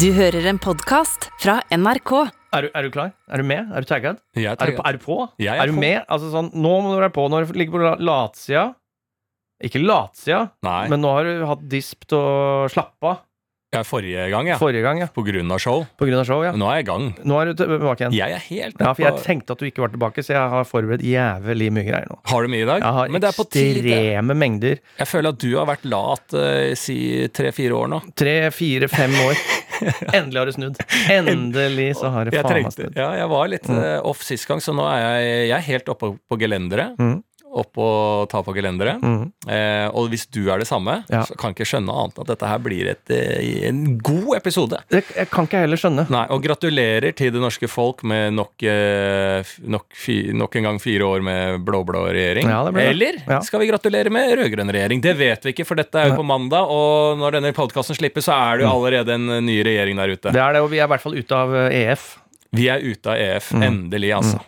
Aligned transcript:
Du 0.00 0.10
hører 0.12 0.44
en 0.50 0.58
podkast 0.60 1.28
fra 1.40 1.58
NRK. 1.72 2.12
Er 2.56 2.66
du, 2.66 2.68
er 2.76 2.86
du 2.86 2.90
klar? 2.94 3.12
Er 3.32 3.40
du 3.40 3.46
med? 3.48 3.70
Er 3.72 3.84
du 3.84 3.88
tagget? 3.88 4.18
Jeg 4.36 4.52
Er 4.52 4.56
du, 4.70 4.76
på- 4.76 4.84
er 4.88 4.92
du 4.92 4.98
på? 5.02 5.16
Jeg 5.40 5.56
er 5.56 5.62
er 5.62 5.66
du 5.66 5.72
på. 5.76 5.80
med? 5.80 6.04
Altså 6.08 6.30
sånn, 6.32 6.50
nå 6.54 6.74
må 6.84 6.92
du 6.94 7.00
være 7.00 7.12
på 7.16 7.28
når 7.32 7.46
du 7.48 7.52
ligger 7.58 7.72
på 7.76 7.82
la- 7.82 7.96
latsida. 7.98 8.74
Ikke 9.64 9.80
latsida, 9.80 10.50
men 10.62 11.00
nå 11.00 11.12
har 11.16 11.24
du 11.24 11.46
hatt 11.48 11.62
disp 11.68 12.04
til 12.06 12.18
å 12.18 12.68
slappe 12.68 13.02
av. 13.08 13.22
jeg 13.72 13.80
er 13.80 13.84
forrige 13.84 14.30
gang, 14.30 14.46
ja. 14.48 14.56
Forrige 14.58 14.82
gang, 14.82 14.98
ja. 15.00 15.06
På 15.06 15.24
grunn 15.24 15.50
av 15.52 15.58
show. 15.60 15.86
På 15.98 16.06
grunn 16.06 16.20
av 16.20 16.24
show, 16.26 16.42
ja. 16.44 16.52
Nå 16.52 16.68
er 16.70 16.76
jeg 16.76 16.84
i 16.86 16.90
gang. 16.90 17.14
Nå 17.24 17.40
er 17.40 17.44
du 17.52 17.54
tilbake 17.64 18.00
igjen. 18.04 18.12
Jeg 18.12 18.32
er 18.32 18.38
helt 18.38 18.76
Ja, 18.80 18.92
for 18.92 19.02
jeg 19.02 19.24
tenkte 19.24 19.50
at 19.52 19.58
du 19.58 19.64
ikke 19.66 19.80
var 19.82 19.88
tilbake, 19.88 20.22
så 20.24 20.32
jeg 20.36 20.48
har 20.50 20.64
forberedt 20.64 21.02
jævlig 21.02 21.72
mye 21.72 21.84
greier 21.88 22.06
nå. 22.08 22.18
Har 22.28 22.42
du 22.42 22.48
mye 22.48 22.62
i 22.62 22.68
dag? 22.68 22.80
Jeg 22.84 22.92
har 22.92 23.08
Men 23.08 23.20
det 23.20 23.28
er 23.28 23.36
på 23.42 23.48
tide. 23.50 23.82
ekstreme 23.84 24.36
mengder. 24.36 24.78
Jeg 24.98 25.06
føler 25.08 25.28
at 25.28 25.38
du 25.38 25.56
har 25.58 25.66
vært 25.66 25.84
lat 25.84 26.34
i 26.36 26.74
si 26.76 27.28
tre-fire 27.28 27.72
år 27.72 27.88
nå. 27.88 28.02
Tre, 28.14 28.50
fire, 28.50 28.88
fem 28.88 29.10
år. 29.12 29.34
Endelig 30.16 30.40
har 30.40 30.50
det 30.50 30.56
snudd. 30.56 30.80
Endelig 31.12 31.88
så 32.00 32.10
har 32.14 32.28
det 32.28 32.36
Jeg, 32.36 32.46
faen 32.46 32.66
meg 32.66 32.74
snudd. 32.74 32.98
ja, 32.98 33.08
jeg 33.20 33.30
var 33.32 33.50
litt 33.52 33.70
mm. 33.70 33.82
off 34.10 34.24
sist 34.26 34.48
gang, 34.48 34.62
så 34.64 34.74
nå 34.76 34.86
er 34.90 35.02
jeg, 35.02 35.32
jeg 35.50 35.56
er 35.58 35.66
helt 35.70 35.92
oppe 35.94 36.12
på 36.16 36.40
gelenderet. 36.40 36.96
Mm. 37.00 37.18
Opp 37.56 37.78
og 37.80 38.28
ta 38.28 38.42
på 38.44 38.52
gelenderet. 38.56 39.00
Mm. 39.00 39.30
Eh, 39.48 39.86
og 39.96 40.10
hvis 40.12 40.26
du 40.28 40.42
er 40.52 40.58
det 40.60 40.66
samme, 40.68 40.98
Ja. 41.08 41.22
så 41.24 41.36
kan 41.40 41.50
jeg 41.54 41.56
ikke 41.56 41.68
skjønne 41.70 41.94
annet 41.94 42.18
at 42.20 42.26
dette 42.28 42.46
her 42.50 42.58
blir 42.60 42.90
et, 42.90 43.10
eh, 43.10 43.68
en 43.68 43.96
god 43.98 44.36
episode. 44.36 44.76
Det 44.92 45.04
jeg 45.16 45.30
kan 45.32 45.46
ikke 45.48 45.62
heller 45.64 45.80
skjønne. 45.80 46.04
Nei, 46.12 46.26
og 46.28 46.42
gratulerer 46.44 47.14
til 47.16 47.30
det 47.32 47.40
norske 47.40 47.68
folk 47.68 48.04
med 48.04 48.34
nok, 48.36 48.52
eh, 48.62 49.42
nok, 49.64 49.86
nok 50.36 50.56
en 50.56 50.62
gang 50.68 50.78
fire 50.82 51.08
år 51.08 51.22
med 51.24 51.64
blå-blå 51.64 52.04
regjering. 52.12 52.44
Ja, 52.50 52.64
det 52.68 52.74
det. 52.74 52.86
Eller 52.90 53.14
Ja. 53.26 53.40
skal 53.40 53.60
vi 53.60 53.68
gratulere 53.72 54.10
med 54.10 54.36
rød-grønn 54.38 54.70
regjering? 54.72 55.00
Det 55.00 55.16
vet 55.16 55.42
vi 55.44 55.52
ikke, 55.54 55.66
for 55.66 55.74
dette 55.76 55.94
er 55.96 56.10
jo 56.10 56.16
på 56.20 56.24
mandag, 56.26 56.68
og 56.68 57.16
når 57.18 57.32
denne 57.40 57.52
podkasten 57.54 57.96
slippes, 57.96 58.24
så 58.28 58.34
er 58.36 58.58
det 58.58 58.66
jo 58.66 58.72
allerede 58.76 59.14
en 59.14 59.30
eh, 59.30 59.40
ny 59.40 59.62
regjering 59.64 59.96
der 59.96 60.12
ute. 60.12 60.28
Mm. 60.28 60.32
Det 60.32 60.42
er 60.42 60.52
det, 60.52 60.62
og 60.62 60.70
vi 60.70 60.78
er 60.78 60.84
i 60.84 60.92
hvert 60.92 61.00
fall 61.00 61.14
ute 61.16 61.32
av 61.32 61.54
EF. 61.72 62.18
Vi 62.52 62.68
er 62.68 62.80
ute 62.80 63.06
av 63.06 63.16
EF, 63.16 63.50
Mm. 63.52 63.62
endelig, 63.62 64.12
altså. 64.14 64.40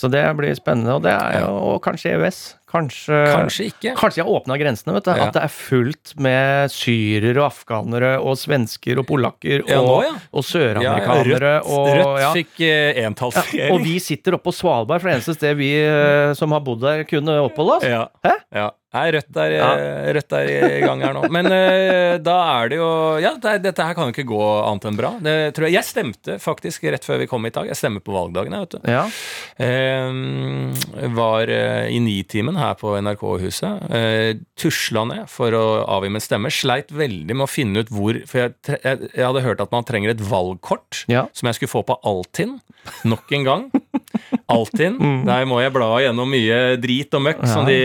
Så 0.00 0.08
det 0.12 0.22
blir 0.38 0.56
spennende. 0.56 0.96
Og, 0.96 1.04
det 1.04 1.12
er 1.12 1.42
jo, 1.42 1.52
og 1.74 1.82
kanskje 1.84 2.14
EØS. 2.16 2.38
Kanskje 2.70 3.16
Kanskje 3.26 3.64
ikke. 3.66 3.92
Kanskje 3.98 4.22
har 4.22 4.30
åpna 4.30 4.56
grensene, 4.60 4.94
vet 4.94 5.08
du. 5.08 5.10
Ja. 5.18 5.26
At 5.26 5.34
det 5.36 5.42
er 5.42 5.52
fullt 5.52 6.12
med 6.22 6.70
syrere 6.72 7.42
og 7.42 7.48
afghanere 7.48 8.12
og 8.22 8.38
svensker 8.38 9.00
og 9.02 9.08
polakker 9.10 9.64
Ja, 9.66 9.80
og, 9.82 9.88
nå, 9.90 9.96
ja. 10.06 10.12
og 10.30 10.40
Ja, 10.40 10.40
ja, 10.40 10.48
søramerikanere 10.52 11.52
Rødt, 11.58 11.70
og 11.74 11.88
Rødt 11.98 12.38
fikk 12.38 12.60
eh, 12.68 13.02
entallsregjering. 13.04 13.74
og 13.74 13.84
vi 13.84 13.96
sitter 14.02 14.38
oppe 14.38 14.48
på 14.48 14.54
Svalbard, 14.56 15.02
for 15.02 15.10
det 15.10 15.18
eneste 15.18 15.34
sted 15.36 15.58
vi 15.58 15.72
eh, 15.82 16.30
som 16.38 16.54
har 16.54 16.62
bodd 16.64 16.84
der, 16.86 17.02
kunne 17.10 17.40
oppholde 17.42 17.80
oss. 17.80 17.88
Ja. 17.90 18.06
Hæ? 18.24 18.38
Nei, 18.90 19.04
Rødt 19.14 19.36
er, 19.38 19.52
ja. 19.54 19.66
Rødt 20.16 20.34
er 20.34 20.48
i 20.50 20.80
gang 20.82 21.02
her 21.04 21.14
nå. 21.14 21.22
Men 21.30 21.46
uh, 21.46 22.16
da 22.18 22.36
er 22.56 22.72
det 22.72 22.80
jo 22.80 22.88
Ja, 23.22 23.36
det, 23.38 23.52
dette 23.68 23.86
her 23.86 23.94
kan 23.94 24.08
jo 24.08 24.14
ikke 24.14 24.26
gå 24.26 24.40
annet 24.64 24.88
enn 24.90 24.98
bra. 24.98 25.12
Det 25.22 25.34
tror 25.54 25.68
jeg. 25.68 25.76
Jeg 25.78 25.86
stemte 25.86 26.38
faktisk 26.42 26.88
rett 26.90 27.06
før 27.06 27.20
vi 27.22 27.28
kom 27.30 27.46
i 27.46 27.52
dag. 27.54 27.70
Jeg 27.70 27.78
stemmer 27.78 28.02
på 28.02 28.14
valgdagen, 28.16 28.56
jeg, 28.56 28.66
vet 28.66 28.74
du. 28.74 28.90
Ja. 28.90 29.04
Eh, 29.62 31.06
var 31.14 31.52
uh, 31.54 31.86
i 31.86 32.00
Nitimen 32.02 32.58
her 32.58 32.74
på 32.80 32.96
NRK-huset. 32.98 33.86
Uh, 33.94 34.42
tusla 34.58 35.06
ned 35.12 35.30
for 35.30 35.54
å 35.54 35.64
avgi 35.98 36.10
min 36.10 36.24
stemme. 36.24 36.50
Sleit 36.50 36.90
veldig 36.90 37.36
med 37.36 37.46
å 37.46 37.50
finne 37.50 37.84
ut 37.84 37.94
hvor 37.94 38.18
For 38.26 38.42
jeg, 38.42 38.56
jeg, 38.74 39.12
jeg 39.14 39.26
hadde 39.26 39.44
hørt 39.46 39.62
at 39.62 39.70
man 39.74 39.86
trenger 39.86 40.16
et 40.16 40.26
valgkort 40.26 41.04
Ja. 41.10 41.28
som 41.36 41.46
jeg 41.50 41.60
skulle 41.60 41.76
få 41.78 41.86
på 41.86 42.00
Altinn. 42.10 42.58
Nok 43.06 43.30
en 43.38 43.46
gang. 43.46 43.64
Altinn. 44.54 44.98
Der 45.26 45.44
må 45.48 45.60
jeg 45.62 45.72
bla 45.74 45.88
gjennom 46.02 46.30
mye 46.30 46.58
drit 46.82 47.14
og 47.16 47.22
møkk. 47.26 47.44
Som 47.50 47.66
de, 47.68 47.76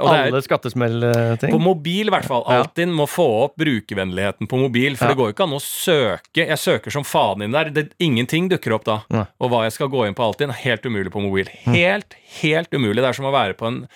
og 0.00 0.08
Alle 0.12 0.42
skattesmellting. 0.44 1.50
på 1.54 1.60
mobil, 1.62 2.06
i 2.08 2.14
hvert 2.14 2.28
fall. 2.28 2.44
Ja. 2.48 2.62
Altinn 2.62 2.92
må 2.96 3.06
få 3.10 3.26
opp 3.46 3.56
brukervennligheten 3.60 4.48
på 4.50 4.60
mobil. 4.60 4.96
For 4.96 5.06
Ja. 5.06 5.14
det 5.14 5.18
går 5.20 5.30
jo 5.30 5.34
ikke 5.36 5.46
an 5.48 5.56
å 5.56 5.62
søke. 5.62 6.46
Jeg 6.46 6.58
søker 6.58 6.90
som 6.92 7.04
faen 7.04 7.42
inn 7.42 7.52
der. 7.52 7.70
Det, 7.70 7.86
ingenting 8.00 8.48
dukker 8.50 8.74
opp 8.76 8.84
da. 8.84 9.00
Ja. 9.10 9.24
Og 9.40 9.50
hva 9.50 9.64
jeg 9.64 9.72
skal 9.72 9.88
gå 9.88 10.06
inn 10.06 10.14
på 10.14 10.24
Altinn, 10.26 10.50
er 10.50 10.60
helt 10.64 10.82
umulig 10.86 11.10
på 11.12 11.22
mobil. 11.22 11.48
Helt, 11.66 12.14
helt 12.42 12.70
umulig. 12.72 12.96
Det 13.02 13.10
er 13.10 13.12
som 13.18 13.26
å 13.26 13.32
være 13.34 13.54
på 13.56 13.66
en, 13.66 13.88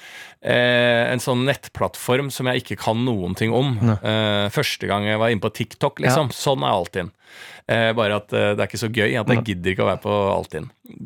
eh, 0.42 1.12
en 1.12 1.18
sånn 1.18 1.44
nettplattform 1.44 2.30
som 2.32 2.46
jeg 2.46 2.62
ikke 2.64 2.78
kan 2.78 3.04
noen 3.04 3.34
ting 3.36 3.52
om. 3.52 3.76
Eh, 4.02 4.48
første 4.50 4.86
gang 4.88 5.04
jeg 5.04 5.18
var 5.18 5.28
inne 5.30 5.40
på 5.40 5.52
TikTok, 5.52 6.00
liksom. 6.00 6.30
Sånn 6.32 6.62
er 6.62 6.72
Altinn. 6.74 7.10
Eh, 7.70 7.92
bare 7.94 8.16
at 8.18 8.32
eh, 8.34 8.48
det 8.58 8.64
er 8.64 8.66
ikke 8.70 8.80
så 8.82 8.88
gøy 8.90 9.12
at 9.20 9.28
jeg 9.30 9.44
gidder 9.46 9.70
ikke 9.74 9.84
å 9.84 9.90
være 9.92 10.02
på 10.02 10.14
Altinn. 10.34 10.64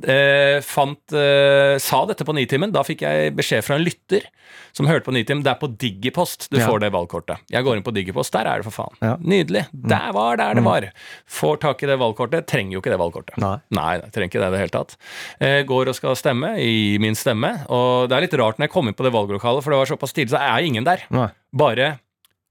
Eh, 0.09 0.63
fant, 0.65 1.13
eh, 1.13 1.75
sa 1.83 1.99
dette 2.09 2.25
på 2.25 2.33
Nitimen. 2.33 2.73
Da 2.73 2.81
fikk 2.87 3.03
jeg 3.05 3.35
beskjed 3.37 3.65
fra 3.67 3.77
en 3.77 3.85
lytter 3.85 4.25
som 4.73 4.89
hørte 4.89 5.05
på 5.05 5.13
Nitimen. 5.13 5.43
Det 5.45 5.53
er 5.53 5.59
på 5.61 5.69
Digipost 5.77 6.49
du 6.49 6.57
Ja. 6.59 6.67
får 6.67 6.81
det 6.87 6.91
valgkortet. 6.95 7.43
Jeg 7.53 7.65
går 7.67 7.77
inn 7.77 7.85
på 7.85 7.93
Digipost, 7.93 8.33
der 8.33 8.49
er 8.49 8.63
det 8.63 8.65
for 8.65 8.73
faen. 8.79 8.97
Ja. 9.05 9.17
Nydelig. 9.21 9.67
Der 9.75 10.13
var 10.17 10.37
der 10.41 10.55
det 10.55 10.65
var. 10.65 10.89
Får 11.29 11.61
tak 11.61 11.83
i 11.83 11.87
det 11.87 11.99
valgkortet. 12.01 12.47
Trenger 12.49 12.73
jo 12.79 12.81
ikke 12.81 12.95
det 12.95 13.01
valgkortet. 13.03 13.37
Nei. 13.45 13.59
Nei, 13.71 13.99
trenger 14.15 14.31
ikke 14.33 14.41
det 14.41 14.49
i 14.49 14.55
det 14.57 14.63
hele 14.65 14.75
tatt. 14.79 14.97
Eh, 15.41 15.63
går 15.69 15.89
og 15.93 15.95
skal 16.01 16.17
stemme, 16.17 16.55
i 16.59 16.97
min 16.99 17.15
stemme. 17.15 17.67
Og 17.69 18.09
det 18.09 18.17
er 18.17 18.25
litt 18.25 18.39
rart 18.41 18.57
når 18.57 18.69
jeg 18.69 18.71
kom 18.73 18.89
inn 18.89 18.95
på 18.97 19.05
det 19.05 19.13
valglokalet, 19.13 19.63
for 19.63 19.71
det 19.77 19.83
var 19.85 19.93
såpass 19.93 20.15
tidlig, 20.17 20.33
så 20.33 20.41
er 20.41 20.65
ingen 20.65 20.85
der. 20.89 21.05
Nei. 21.11 21.29
Bare 21.55 21.99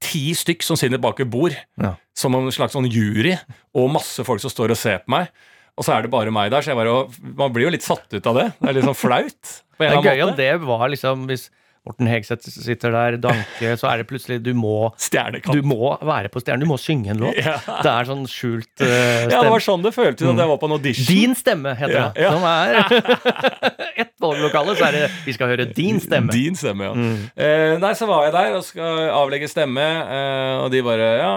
ti 0.04 0.22
stykk 0.36 0.62
som 0.66 0.78
sitter 0.78 1.00
bak 1.02 1.20
et 1.24 1.30
bord, 1.32 1.56
Ja. 1.80 1.94
som 2.14 2.34
en 2.38 2.50
slags 2.54 2.76
sånn 2.76 2.86
jury, 2.92 3.34
og 3.74 3.90
masse 3.94 4.24
folk 4.26 4.40
som 4.44 4.52
står 4.52 4.70
og 4.76 4.80
ser 4.80 5.00
på 5.04 5.14
meg. 5.16 5.28
Og 5.76 5.82
så 5.86 5.96
er 5.96 6.04
det 6.06 6.10
bare 6.12 6.30
meg 6.30 6.52
der, 6.52 6.62
så 6.62 6.70
jeg 6.70 6.78
bare, 6.78 7.08
man 7.34 7.52
blir 7.52 7.66
jo 7.66 7.72
litt 7.74 7.82
satt 7.82 8.06
ut 8.14 8.26
av 8.30 8.36
det. 8.38 8.46
Det 8.60 8.68
er 8.70 8.76
litt 8.76 8.86
sånn 8.86 8.94
flaut. 9.00 9.54
Det 9.80 9.88
er 9.90 10.04
gøy 10.06 10.20
om 10.28 10.36
det 10.38 10.50
var 10.62 10.84
liksom 10.92 11.24
Hvis 11.26 11.48
Morten 11.84 12.08
Hegseth 12.08 12.48
sitter 12.48 12.94
der, 12.94 13.16
Danke, 13.20 13.74
så 13.76 13.90
er 13.90 14.00
det 14.00 14.06
plutselig 14.08 14.38
Du 14.40 14.54
må, 14.56 14.88
du 15.52 15.60
må 15.68 15.90
være 16.00 16.30
på 16.32 16.40
Stjernen. 16.40 16.64
Du 16.64 16.70
må 16.70 16.78
synge 16.80 17.12
en 17.12 17.20
låt. 17.20 17.36
Ja. 17.44 17.58
Det 17.84 17.90
er 17.90 18.06
sånn 18.08 18.22
skjult 18.30 18.80
uh, 18.80 18.88
Ja, 19.28 19.42
det 19.44 19.50
var 19.52 19.60
sånn 19.60 19.84
det 19.84 19.92
føltes 19.92 20.24
at 20.24 20.40
jeg 20.40 20.48
var 20.48 20.60
på 20.62 20.70
en 20.70 20.76
audition. 20.78 21.04
Din 21.10 21.34
stemme, 21.36 21.74
heter 21.76 21.98
Ja, 21.98 22.06
det. 22.16 22.30
Som 22.32 22.46
er 22.48 22.78
ett 24.04 24.14
valglokale, 24.24 24.76
så 24.78 24.86
er 24.88 24.96
det 24.96 25.02
Vi 25.26 25.34
skal 25.36 25.52
høre 25.52 25.66
din 25.76 26.00
stemme. 26.00 26.32
Din 26.32 26.56
stemme, 26.56 26.88
ja. 26.88 26.94
Eh, 27.36 27.74
nei, 27.82 27.92
så 27.98 28.08
var 28.08 28.24
jeg 28.30 28.34
der 28.38 28.56
og 28.56 28.64
skal 28.64 29.04
avlegge 29.12 29.50
stemme, 29.52 29.84
eh, 29.84 30.54
og 30.64 30.72
de 30.72 30.80
bare 30.86 31.10
Ja, 31.20 31.34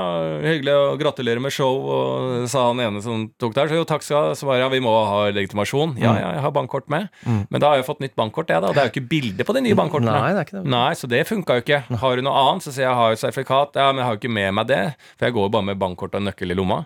hyggelig 0.48 0.78
å 0.78 0.96
gratulere 1.02 1.44
med 1.44 1.52
show, 1.54 1.76
og 1.92 2.48
sa 2.52 2.70
han 2.70 2.80
ene 2.88 3.04
som 3.04 3.28
tok 3.36 3.58
der. 3.58 3.68
Så 3.68 3.82
jo, 3.82 3.88
takk 3.90 4.08
skal 4.08 4.32
du 4.32 4.48
ha. 4.48 4.58
Ja, 4.64 4.72
vi 4.72 4.80
må 4.84 4.96
ha 5.12 5.26
legitimasjon. 5.36 5.98
Ja, 6.00 6.16
ja, 6.22 6.32
jeg 6.38 6.46
har 6.48 6.56
bankkort 6.56 6.88
med. 6.94 7.12
Men 7.28 7.60
da 7.60 7.74
har 7.74 7.82
jeg 7.82 7.90
fått 7.90 8.04
nytt 8.06 8.16
bankkort, 8.16 8.48
jeg, 8.54 8.64
da. 8.64 8.72
Og 8.72 8.78
det 8.80 8.86
er 8.86 8.90
jo 8.90 8.96
ikke 8.96 9.08
bilde 9.12 9.48
på 9.48 9.60
de 9.60 9.68
nye 9.68 9.78
bankkortene. 9.78 10.16
Nei, 10.16 10.37
det 10.38 10.44
er 10.44 10.48
ikke 10.48 10.58
det. 10.60 10.70
Nei, 10.72 10.92
så 11.00 11.10
det 11.10 11.22
funka 11.28 11.58
jo 11.58 11.64
ikke. 11.66 11.80
Har 12.04 12.16
du 12.16 12.22
noe 12.28 12.44
annet? 12.44 12.64
Så 12.68 12.72
sier 12.76 12.86
jeg 12.86 12.98
har 13.00 13.12
jo 13.16 13.20
sertifikat. 13.20 13.76
Ja, 13.80 13.88
men 13.92 14.04
jeg 14.04 14.08
har 14.08 14.16
jo 14.16 14.22
ikke 14.22 14.32
med 14.38 14.54
meg 14.60 14.70
det, 14.70 14.80
for 15.18 15.28
jeg 15.28 15.36
går 15.36 15.48
jo 15.50 15.54
bare 15.58 15.68
med 15.72 15.82
bankkort 15.82 16.16
og 16.20 16.24
nøkkel 16.28 16.54
i 16.54 16.58
lomma. 16.60 16.78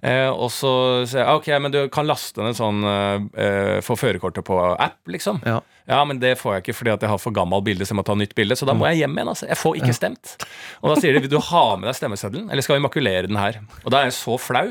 Eh, 0.00 0.30
og 0.32 0.48
så 0.54 0.72
sier 1.04 1.22
jeg 1.22 1.38
ok, 1.42 1.48
men 1.66 1.74
du 1.76 1.78
kan 1.94 2.08
laste 2.08 2.42
ned 2.42 2.56
sånn 2.58 2.80
eh, 2.88 3.78
Få 3.84 3.94
førerkortet 4.00 4.44
på 4.48 4.58
app, 4.74 4.98
liksom. 5.12 5.40
Ja. 5.46 5.60
Ja, 5.84 5.98
men 6.08 6.16
det 6.16 6.38
får 6.40 6.54
jeg 6.56 6.62
ikke 6.64 6.74
fordi 6.78 6.92
at 6.94 7.02
jeg 7.04 7.10
har 7.12 7.18
for 7.20 7.34
gammelt 7.36 7.64
bilde, 7.66 7.84
så 7.84 7.92
jeg 7.92 7.98
må 8.00 8.04
ta 8.08 8.14
nytt 8.16 8.32
bilde. 8.34 8.56
Så 8.56 8.64
da 8.64 8.72
må 8.72 8.86
jeg 8.88 9.02
hjem 9.02 9.18
igjen. 9.18 9.28
altså. 9.34 9.44
Jeg 9.50 9.58
får 9.60 9.76
ikke 9.82 9.92
stemt. 9.96 10.36
Og 10.80 10.88
da 10.94 11.00
sier 11.02 11.12
de 11.12 11.20
vil 11.26 11.32
du 11.34 11.36
ha 11.50 11.64
med 11.76 11.90
deg 11.90 11.98
stemmeseddelen, 11.98 12.46
eller 12.48 12.64
skal 12.64 12.78
vi 12.78 12.84
makulere 12.86 13.28
den 13.28 13.36
her? 13.36 13.58
Og 13.84 13.92
da 13.92 14.00
er 14.00 14.08
jeg 14.08 14.16
så 14.16 14.38
flau. 14.40 14.70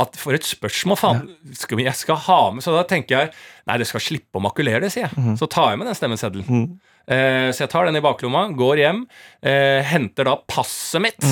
At 0.00 0.16
For 0.16 0.32
et 0.34 0.42
spørsmål, 0.48 0.96
faen. 0.96 1.22
Skal 1.54 1.78
jeg 1.84 1.92
skal 1.98 2.16
ha 2.24 2.36
med 2.54 2.62
Så 2.64 2.72
da 2.72 2.82
tenker 2.88 3.18
jeg 3.18 3.30
nei, 3.68 3.76
det 3.78 3.86
skal 3.90 4.00
slippe 4.00 4.38
å 4.40 4.42
makulere 4.42 4.80
det, 4.80 4.90
sier 4.94 5.06
jeg. 5.06 5.36
Så 5.38 5.46
tar 5.50 5.70
jeg 5.74 5.78
med 5.82 5.86
den 5.90 5.94
stemmeseddelen. 5.98 6.46
Eh, 6.50 6.99
så 7.10 7.64
jeg 7.64 7.70
tar 7.72 7.88
den 7.88 7.98
i 7.98 8.04
baklomma, 8.04 8.44
går 8.54 8.82
hjem, 8.84 9.00
eh, 9.42 9.80
henter 9.90 10.28
da 10.28 10.36
passet 10.46 11.02
mitt. 11.02 11.26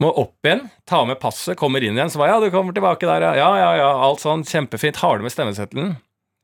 Må 0.00 0.10
opp 0.16 0.44
igjen, 0.44 0.66
ta 0.88 1.02
med 1.08 1.20
passet, 1.20 1.56
kommer 1.60 1.84
inn 1.84 1.96
igjen. 1.96 2.12
Så 2.12 2.20
var 2.20 2.32
ja, 2.32 2.38
du 2.40 2.50
kommer 2.52 2.76
tilbake 2.76 3.08
der, 3.08 3.24
ja. 3.30 3.32
Ja, 3.36 3.50
ja, 3.60 3.70
ja, 3.80 3.90
alt 4.06 4.22
sånn, 4.22 4.44
kjempefint. 4.48 5.00
Har 5.02 5.18
du 5.18 5.24
med 5.24 5.32
stemmeseddelen? 5.34 5.96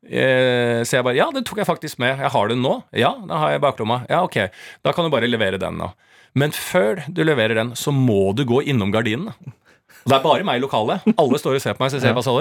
Eh, 0.07 0.83
så 0.87 0.99
jeg 0.99 1.07
bare 1.07 1.19
ja, 1.19 1.27
den 1.35 1.45
tok 1.47 1.61
jeg 1.63 1.69
faktisk 1.69 2.01
med. 2.03 2.21
Jeg 2.21 2.33
har 2.33 2.51
den 2.53 2.63
nå. 2.65 2.79
Ja, 2.97 3.15
den 3.21 3.33
har 3.33 3.55
jeg 3.55 3.65
baklomma. 3.65 4.03
Ja, 4.13 4.23
ok. 4.29 4.53
Da 4.87 4.93
kan 4.97 5.07
du 5.07 5.13
bare 5.13 5.29
levere 5.31 5.61
den, 5.61 5.81
da. 5.83 5.93
Men 6.37 6.53
før 6.53 7.01
du 7.09 7.23
leverer 7.25 7.57
den, 7.57 7.73
så 7.81 7.93
må 7.97 8.35
du 8.37 8.45
gå 8.49 8.61
innom 8.69 8.93
gardinen. 8.95 9.33
Og 10.07 10.13
Det 10.13 10.17
er 10.19 10.23
bare 10.23 10.45
meg 10.47 10.61
i 10.61 10.63
lokalet. 10.63 11.05
Alle 11.19 11.41
står 11.41 11.57
og 11.59 11.65
ser 11.65 11.75
på 11.75 11.83
meg. 11.83 11.91
Så 11.91 11.99
jeg 11.99 12.07
ser 12.07 12.17
hva 12.17 12.23
sa 12.23 12.37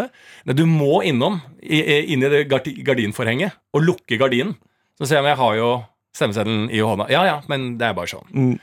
du? 0.51 0.63
Må 0.67 0.99
innom, 1.07 1.39
inn 1.63 2.25
i 2.27 2.31
det 2.31 2.43
gardinforhenget, 2.51 3.55
og 3.73 3.87
lukke 3.87 4.19
gardinen. 4.21 4.53
Så 4.99 5.07
ser 5.07 5.19
jeg, 5.19 5.25
men 5.25 5.33
jeg 5.33 5.41
har 5.41 5.55
jo 5.59 5.69
stemmeseddelen 6.15 6.69
i 6.73 6.81
hånda. 6.81 7.09
Ja, 7.13 7.25
ja, 7.27 7.37
men 7.51 7.75
det 7.79 7.89
er 7.89 7.95
bare 7.97 8.11
sånn. 8.11 8.27
Mm. 8.31 8.55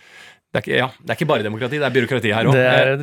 Det 0.52 0.60
er, 0.60 0.64
ikke, 0.66 0.76
ja, 0.76 0.87
det 1.00 1.12
er 1.14 1.16
ikke 1.16 1.28
bare 1.31 1.44
demokrati, 1.46 1.78
det 1.81 1.87
er 1.87 1.93
byråkrati 1.94 2.32
her 2.37 2.49
òg. 2.50 2.56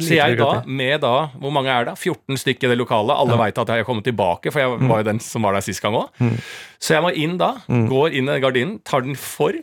Så 0.05 0.13
jeg 0.19 0.35
da, 0.37 0.49
med 0.69 0.99
da, 1.01 1.13
hvor 1.41 1.53
mange 1.55 1.73
er 1.73 1.87
det? 1.87 1.95
14 1.97 2.37
stykker 2.37 2.69
i 2.69 2.75
det 2.75 2.77
lokalet. 2.77 3.15
Alle 3.17 3.39
vet 3.41 3.61
at 3.63 3.71
jeg 3.73 3.81
har 3.81 3.87
kommet 3.87 4.05
tilbake, 4.05 4.53
for 4.53 4.61
jeg 4.61 4.75
var 4.83 5.01
jo 5.01 5.07
den 5.07 5.21
som 5.25 5.47
var 5.47 5.57
der 5.57 5.65
sist 5.65 5.81
gang 5.81 5.97
òg. 5.97 6.21
Så 6.77 6.93
jeg 6.93 7.05
må 7.07 7.09
inn 7.17 7.39
da, 7.41 7.55
går 7.65 8.19
inn 8.19 8.29
i 8.29 8.37
gardinen, 8.43 8.77
tar 8.85 9.01
den 9.07 9.17
for 9.17 9.57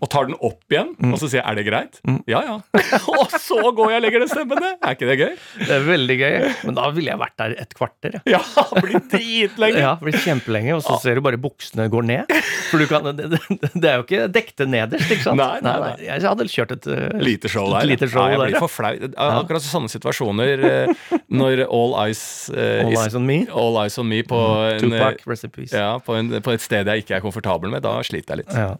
og 0.00 0.08
tar 0.12 0.28
den 0.30 0.36
opp 0.40 0.62
igjen, 0.72 0.92
Mm. 1.02 1.12
og 1.14 1.18
så 1.18 1.28
sier 1.30 1.40
jeg 1.42 1.46
'er 1.48 1.56
det 1.56 1.66
greit'? 1.66 1.98
Ja 2.28 2.40
ja. 2.42 2.56
og 3.20 3.30
så 3.40 3.58
går 3.74 3.90
jeg 3.90 3.96
og 3.98 4.02
legger 4.04 4.18
den 4.20 4.28
stemmen 4.28 4.58
ned! 4.60 4.76
Er 4.82 4.94
ikke 4.94 5.08
det 5.08 5.18
gøy? 5.18 5.32
Det 5.58 5.70
er 5.70 5.86
veldig 5.86 6.16
gøy. 6.18 6.36
Men 6.64 6.74
da 6.74 6.90
ville 6.90 7.10
jeg 7.10 7.18
vært 7.18 7.36
der 7.38 7.54
et 7.62 7.74
kvarter. 7.74 8.20
Ja. 8.26 8.40
Ja, 8.56 8.64
blir 8.84 9.00
dritlenge. 9.10 9.78
Ja, 9.78 9.94
blir 10.00 10.16
kjempelenge, 10.16 10.76
og 10.76 10.82
så 10.84 10.98
ser 11.02 11.14
du 11.18 11.20
bare 11.24 11.38
buksene 11.40 11.88
går 11.92 12.04
ned. 12.04 12.32
For 12.70 12.78
du 12.78 12.86
kan, 12.90 13.04
det, 13.16 13.30
det, 13.74 13.84
er 13.88 13.96
jo 14.00 14.04
ikke 14.06 14.28
dekte 14.32 14.66
nederst, 14.68 15.10
ikke 15.10 15.26
sant? 15.26 15.40
Nei, 15.40 15.60
nei, 15.64 15.74
nei. 15.80 15.92
Jeg 16.06 16.22
hadde 16.26 16.46
kjørt 16.52 16.74
et 16.76 16.86
uh, 16.92 17.18
Lite 17.22 17.50
show 17.52 17.68
der. 17.72 17.86
Lite 17.88 18.08
show 18.08 18.24
Nei, 18.24 18.36
jeg 18.36 18.54
blir 18.54 18.62
for 18.64 18.72
flau. 18.72 18.92
Akkurat 19.16 19.64
sånne 19.66 19.90
situasjoner, 19.92 20.64
eh, 20.68 21.18
når 21.32 21.64
all 21.68 21.96
eyes, 22.06 22.22
uh, 22.52 22.82
All 22.86 22.96
eyes 23.04 23.14
on 23.18 23.26
me. 23.26 23.42
all 23.52 23.76
eyes 23.82 23.98
on 23.98 24.08
me 24.08 24.22
på, 24.22 24.38
en, 24.72 24.92
eh, 24.92 25.10
in 25.44 25.50
peace. 25.50 25.72
ja, 25.76 25.98
på, 25.98 26.16
en, 26.18 26.40
på 26.42 26.52
et 26.54 26.60
sted 26.64 26.86
jeg 26.86 27.04
ikke 27.04 27.16
er 27.18 27.24
komfortabel 27.24 27.70
med, 27.72 27.82
da 27.84 27.98
sliter 28.06 28.36
jeg 28.36 28.44
litt. 28.44 28.56
Ja. 28.56 28.74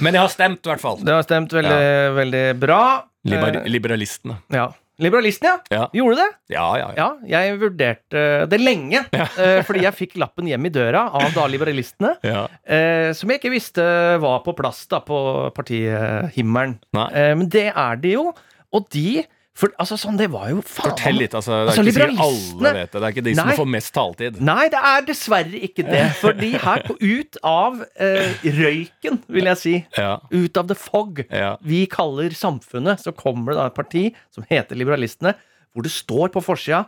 Men 0.00 0.12
det 0.16 0.20
har 0.20 0.28
stemt, 0.32 0.60
i 0.66 0.70
hvert 0.72 0.82
fall. 0.82 0.98
Det 1.04 1.12
har 1.14 1.22
stemt 1.26 1.52
veldig, 1.56 1.78
veldig 2.16 2.44
bra. 2.62 2.80
Liber 3.26 3.56
Eh, 3.62 3.70
liberalistene. 3.70 4.40
ja. 4.54 4.68
Liberalisten, 4.98 5.44
ja. 5.44 5.58
Ja. 5.68 5.86
Gjorde 5.92 6.16
det? 6.22 6.54
Ja, 6.54 6.62
ja, 6.80 6.86
ja. 6.96 7.06
Ja, 7.28 7.40
jeg 7.44 7.58
vurderte 7.60 8.46
det 8.48 8.58
lenge. 8.62 9.02
ja. 9.12 9.26
fordi 9.68 9.82
jeg 9.84 9.92
fikk 9.92 10.14
lappen 10.16 10.48
hjem 10.48 10.64
i 10.64 10.70
døra 10.72 11.02
av 11.12 11.26
da 11.34 11.44
liberalistene. 11.52 12.14
ja. 12.24 12.46
Eh, 12.64 13.10
som 13.12 13.28
jeg 13.28 13.42
ikke 13.42 13.52
visste 13.52 13.84
var 14.22 14.38
på 14.46 14.54
plass 14.56 14.86
da 14.88 15.02
på 15.04 15.18
partihimmelen. 15.52 16.78
Nei. 16.96 17.06
Eh, 17.12 17.34
men 17.36 17.50
det 17.52 17.66
er 17.74 18.00
de 18.00 18.14
jo. 18.16 18.30
Og 18.72 18.88
de 18.96 19.20
For 19.56 19.72
altså 19.80 19.96
sånn, 19.96 20.18
det 20.20 20.26
var 20.32 20.50
jo 20.52 20.58
faen 20.60 20.90
Fortell 20.90 21.16
litt, 21.16 21.32
altså. 21.34 21.54
Det 21.54 21.56
er 21.56 21.70
Altså, 21.70 21.82
ikke 21.86 21.94
sikkert 21.96 22.18
alle 22.26 22.72
vet 22.76 22.90
det. 22.92 23.00
Det 23.00 23.06
er 23.08 23.14
ikke 23.14 23.24
de 23.24 23.34
som 23.38 23.50
får 23.56 23.68
mest 23.72 23.92
taletid. 23.96 24.40
Nei, 24.44 24.66
det 24.74 24.82
er 24.90 25.06
dessverre 25.08 25.60
ikke 25.68 25.86
det. 25.88 26.02
Fordi 26.20 26.50
her 26.60 26.82
på, 26.84 26.96
ut 27.00 27.38
av 27.48 27.78
eh, 27.96 28.34
røyken, 28.58 29.22
vil 29.32 29.48
jeg 29.52 29.60
si, 29.62 29.74
Ja. 29.96 30.18
ut 30.30 30.60
av 30.60 30.68
the 30.68 30.76
fog, 30.76 31.22
Ja. 31.30 31.54
vi 31.64 31.86
kaller 31.86 32.36
samfunnet, 32.36 33.00
så 33.00 33.14
kommer 33.16 33.52
det 33.54 33.60
da 33.62 33.66
et 33.72 33.78
parti 33.78 34.04
som 34.34 34.44
heter 34.50 34.76
Liberalistene, 34.76 35.32
hvor 35.72 35.82
det 35.88 35.92
står 35.92 36.28
på 36.36 36.44
forsida 36.44 36.84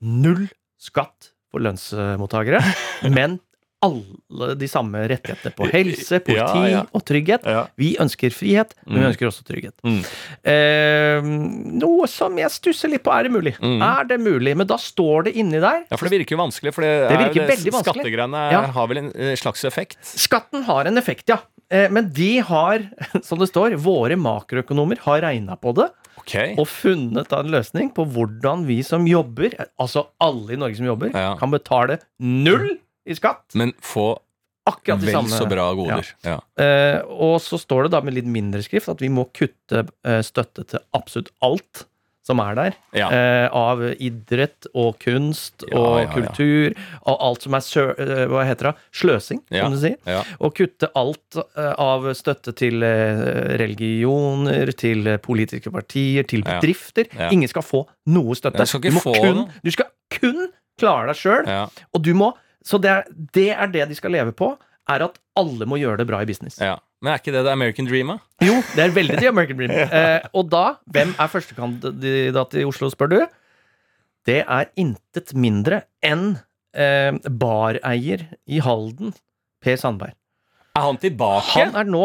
null 0.00 0.48
skatt 0.80 1.32
for 1.52 1.60
lønnsmottakere, 1.60 2.60
men 3.16 3.38
alle 3.82 4.54
de 4.58 4.66
samme 4.68 5.04
rettighetene 5.08 5.52
på 5.54 5.68
helse, 5.70 6.18
politi 6.26 6.62
Ja, 6.64 6.68
ja. 6.72 6.82
og 6.92 7.04
trygghet. 7.06 7.44
Ja. 7.46 7.66
Vi 7.78 7.92
ønsker 8.02 8.30
frihet, 8.34 8.74
men 8.86 8.98
vi 8.98 9.04
Mm. 9.04 9.10
ønsker 9.12 9.28
også 9.30 9.44
trygghet. 9.46 9.74
Mm. 9.86 10.00
Eh, 10.48 11.28
noe 11.78 12.06
som 12.10 12.36
jeg 12.40 12.50
stusser 12.50 12.90
litt 12.90 13.04
på. 13.06 13.12
Er 13.14 13.28
det 13.28 13.32
mulig? 13.34 13.54
Mm. 13.62 13.80
Er 13.82 14.04
det 14.10 14.18
mulig? 14.20 14.56
Men 14.56 14.66
da 14.66 14.76
står 14.76 15.24
det 15.28 15.36
inni 15.36 15.60
der 15.62 15.84
Ja, 15.90 15.96
for 15.96 16.08
det 16.08 16.18
virker 16.18 16.36
jo 16.36 16.42
vanskelig. 16.42 16.74
For 16.74 16.82
det, 16.82 17.08
Det 17.08 17.12
er- 17.18 17.70
vanskelig. 17.70 17.84
Skattegreiene 17.84 18.72
har 18.72 18.86
vel 18.88 18.98
en 18.98 19.12
eh, 19.14 19.34
slags 19.36 19.64
effekt. 19.64 19.98
Skatten 20.02 20.64
har 20.64 20.86
en 20.86 20.96
effekt, 20.98 21.28
ja. 21.28 21.38
Eh, 21.70 21.88
Men 21.90 22.10
de 22.12 22.38
har, 22.40 22.78
som 23.22 23.38
det 23.38 23.48
står, 23.52 23.76
våre 23.76 24.16
makroøkonomer 24.16 24.98
har 25.04 25.20
regna 25.22 25.56
på 25.56 25.74
det 25.74 25.90
Okay. 26.18 26.54
og 26.58 26.66
funnet 26.66 27.32
en 27.32 27.46
løsning 27.48 27.90
på 27.94 28.04
hvordan 28.04 28.66
vi 28.66 28.82
som 28.82 29.06
jobber, 29.06 29.54
altså 29.80 30.06
alle 30.20 30.52
i 30.52 30.56
Norge 30.56 30.76
som 30.76 30.84
jobber, 30.84 31.10
kan 31.38 31.50
betale 31.50 31.98
null 32.20 32.78
i 33.08 33.16
skatt. 33.18 33.46
Men 33.58 33.74
få 33.84 34.12
Akkurat 34.68 35.00
de 35.00 35.08
vel 35.08 35.16
samme 35.16 35.32
så 35.32 35.46
bra 35.48 35.68
goder. 35.72 36.08
Ja. 36.26 36.38
Eh, 36.60 36.98
og 37.08 37.38
så 37.40 37.56
står 37.60 37.86
det 37.86 37.94
da 37.96 38.02
med 38.04 38.18
litt 38.18 38.28
mindre 38.28 38.60
skrift 38.60 38.90
at 38.92 39.00
vi 39.00 39.08
må 39.08 39.24
kutte 39.32 39.86
eh, 40.04 40.20
støtte 40.26 40.66
til 40.68 40.82
absolutt 40.96 41.30
alt 41.40 41.86
som 42.28 42.42
er 42.44 42.56
der. 42.58 42.74
Ja. 42.92 43.06
Eh, 43.08 43.46
av 43.56 43.80
idrett 44.04 44.68
og 44.76 44.98
kunst 45.00 45.64
og 45.70 45.94
ja, 45.96 46.02
ja. 46.02 46.08
kultur. 46.12 46.74
Og 47.08 47.24
alt 47.30 47.46
som 47.46 47.56
er 47.56 47.64
sø 47.64 47.84
eh, 47.94 48.24
hva 48.28 48.44
heter 48.44 48.70
det? 48.70 48.74
sløsing, 49.00 49.40
Ja. 49.54 49.64
som 49.64 49.76
du 49.76 49.80
si. 49.80 49.94
Ja. 50.04 50.20
Og 50.44 50.52
kutte 50.58 50.90
alt 50.98 51.38
eh, 51.40 51.72
av 51.80 52.10
støtte 52.18 52.52
til 52.58 52.84
eh, 52.84 53.22
religioner, 53.62 54.74
til 54.76 55.14
politiske 55.24 55.72
partier, 55.72 56.28
til 56.28 56.44
bedrifter. 56.44 57.08
Ja. 57.16 57.30
Ingen 57.32 57.48
skal 57.48 57.64
få 57.64 57.86
noe 58.12 58.36
støtte. 58.36 58.68
Du 58.84 59.00
få 59.00 59.16
kun, 59.16 59.46
du 59.64 59.72
skal 59.72 59.88
kun 60.12 60.50
klare 60.78 61.08
deg 61.14 61.22
sjøl. 61.22 61.48
Ja. 61.48 61.64
Og 61.96 62.04
du 62.04 62.12
må 62.18 62.34
Så 62.64 62.80
det 62.82 62.90
er, 62.90 63.06
det 63.34 63.50
er 63.54 63.70
det 63.72 63.88
de 63.90 63.96
skal 63.98 64.12
leve 64.14 64.32
på, 64.36 64.52
er 64.88 65.04
at 65.04 65.18
alle 65.38 65.66
må 65.68 65.78
gjøre 65.80 66.00
det 66.00 66.06
bra 66.08 66.22
i 66.24 66.28
business. 66.28 66.60
ja. 66.60 66.76
Men 66.98 67.12
er 67.12 67.20
ikke 67.20 67.30
det 67.30 67.44
det 67.46 67.52
American 67.54 67.86
dream, 67.86 68.08
da? 68.10 68.16
Jo, 68.42 68.56
det 68.74 68.82
er 68.82 68.90
veldig 68.90 69.18
The 69.20 69.28
American 69.30 69.58
Dream. 69.60 69.70
Eh, 69.98 70.24
og 70.34 70.48
da, 70.50 70.62
hvem 70.90 71.12
er 71.14 71.28
førstekandidat 71.30 72.56
i 72.58 72.64
Oslo, 72.66 72.88
spør 72.90 73.12
du? 73.12 73.20
Det 74.26 74.40
er 74.42 74.64
intet 74.74 75.30
mindre 75.38 75.84
enn 76.02 76.32
eh, 76.74 77.14
bareier 77.38 78.24
i 78.50 78.58
Halden, 78.66 79.14
Per 79.62 79.78
Sandberg. 79.78 80.16
Er 80.74 80.88
han 80.88 80.98
tilbake? 80.98 81.54
Han 81.54 81.78
er 81.78 81.86
nå 81.86 82.02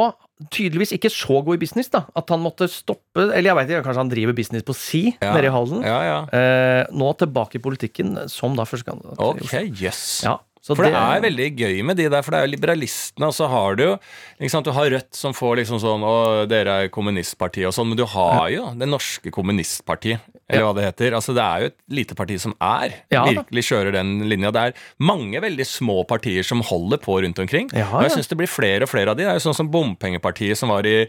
tydeligvis 0.52 0.92
ikke 0.96 1.10
så 1.14 1.42
god 1.46 1.56
i 1.56 1.62
business, 1.62 1.90
da. 1.94 2.04
At 2.16 2.30
han 2.30 2.40
måtte 2.44 2.68
stoppe 2.72 3.28
Eller 3.34 3.52
jeg 3.52 3.56
vet 3.60 3.70
ikke, 3.70 3.84
kanskje 3.88 4.02
han 4.04 4.10
driver 4.12 4.34
business 4.34 4.64
på 4.68 4.76
si 4.76 5.04
Ja. 5.22 5.34
nede 5.34 5.46
i 5.48 5.54
Halden. 5.54 5.84
Ja, 5.84 6.00
ja. 6.04 6.18
Eh, 6.34 6.86
nå 6.92 7.14
tilbake 7.18 7.56
i 7.56 7.64
politikken 7.64 8.30
som 8.30 8.56
da 8.56 8.64
førstekandidat. 8.64 9.18
gang 9.18 9.42
Ok, 9.44 9.82
yes. 9.82 10.24
Ja, 10.26 10.38
så 10.64 10.78
For 10.78 10.88
det 10.88 10.96
er 10.96 11.24
veldig 11.26 11.46
gøy 11.60 11.82
med 11.84 11.98
de 12.00 12.06
der, 12.08 12.24
for 12.24 12.32
det 12.32 12.40
er 12.40 12.46
jo 12.48 12.54
liberalistene, 12.54 13.28
og 13.28 13.36
så 13.36 13.50
har 13.52 13.76
du 13.76 13.82
jo 13.84 13.92
liksom, 14.40 14.64
Du 14.64 14.72
har 14.72 14.92
Rødt 14.94 15.18
som 15.18 15.36
får 15.36 15.58
liksom 15.60 15.82
sånn 15.84 16.06
Å, 16.08 16.14
dere 16.48 16.78
er 16.86 16.94
kommunistpartiet 16.94 17.68
og 17.68 17.76
sånn, 17.76 17.90
men 17.92 18.00
du 18.00 18.06
har 18.08 18.48
jo 18.54 18.70
det 18.80 18.88
norske 18.88 19.34
kommunistpartiet, 19.34 20.24
eller 20.48 20.64
hva 20.64 20.74
det 20.78 20.86
heter. 20.88 21.18
Altså 21.18 21.36
Det 21.36 21.44
er 21.44 21.66
jo 21.66 21.72
et 21.72 21.78
lite 22.00 22.16
parti 22.16 22.38
som 22.40 22.56
er 22.64 22.96
Ja 23.12 23.26
virkelig 23.28 23.66
kjører 23.70 23.98
den 23.98 24.16
linja. 24.30 24.54
Det 24.56 24.64
er 24.70 24.80
mange 25.04 25.42
veldig 25.44 25.68
små 25.68 26.00
partier 26.08 26.48
som 26.48 26.64
holder 26.66 27.02
på 27.04 27.20
rundt 27.26 27.44
omkring. 27.44 27.70
Ja, 27.76 27.90
og 27.92 28.06
jeg 28.06 28.14
ja. 28.14 28.16
syns 28.18 28.32
det 28.32 28.40
blir 28.40 28.52
flere 28.52 28.88
og 28.88 28.92
flere 28.92 29.12
av 29.12 29.20
de. 29.20 29.28
Det 29.28 29.34
er 29.34 29.40
jo 29.40 29.46
sånn 29.50 29.60
som 29.60 29.72
Bompengepartiet 29.74 30.60
som 30.60 30.72
var 30.74 30.88
i 30.88 31.04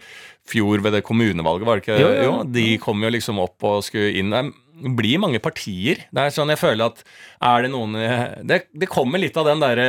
fjor 0.51 0.83
ved 0.85 0.99
det 0.99 1.05
kommunevalget, 1.07 1.67
var 1.67 1.79
det 1.79 1.87
ikke? 1.87 2.01
Jo, 2.03 2.11
jo. 2.27 2.35
De 2.53 2.67
kom 2.83 3.03
jo 3.07 3.13
liksom 3.15 3.41
opp 3.43 3.65
og 3.71 3.85
skulle 3.87 4.13
inn. 4.19 4.35
Blir 4.75 5.21
mange 5.23 5.39
partier. 5.39 6.05
Det 6.11 6.23
er 6.27 6.35
sånn 6.35 6.51
jeg 6.51 6.59
føler 6.59 6.91
at 6.91 7.05
er 7.41 7.63
det 7.63 7.71
noen 7.71 7.95
Det, 8.43 8.65
det 8.75 8.89
kommer 8.91 9.23
litt 9.23 9.37
av 9.39 9.47
den 9.47 9.63
derre 9.63 9.89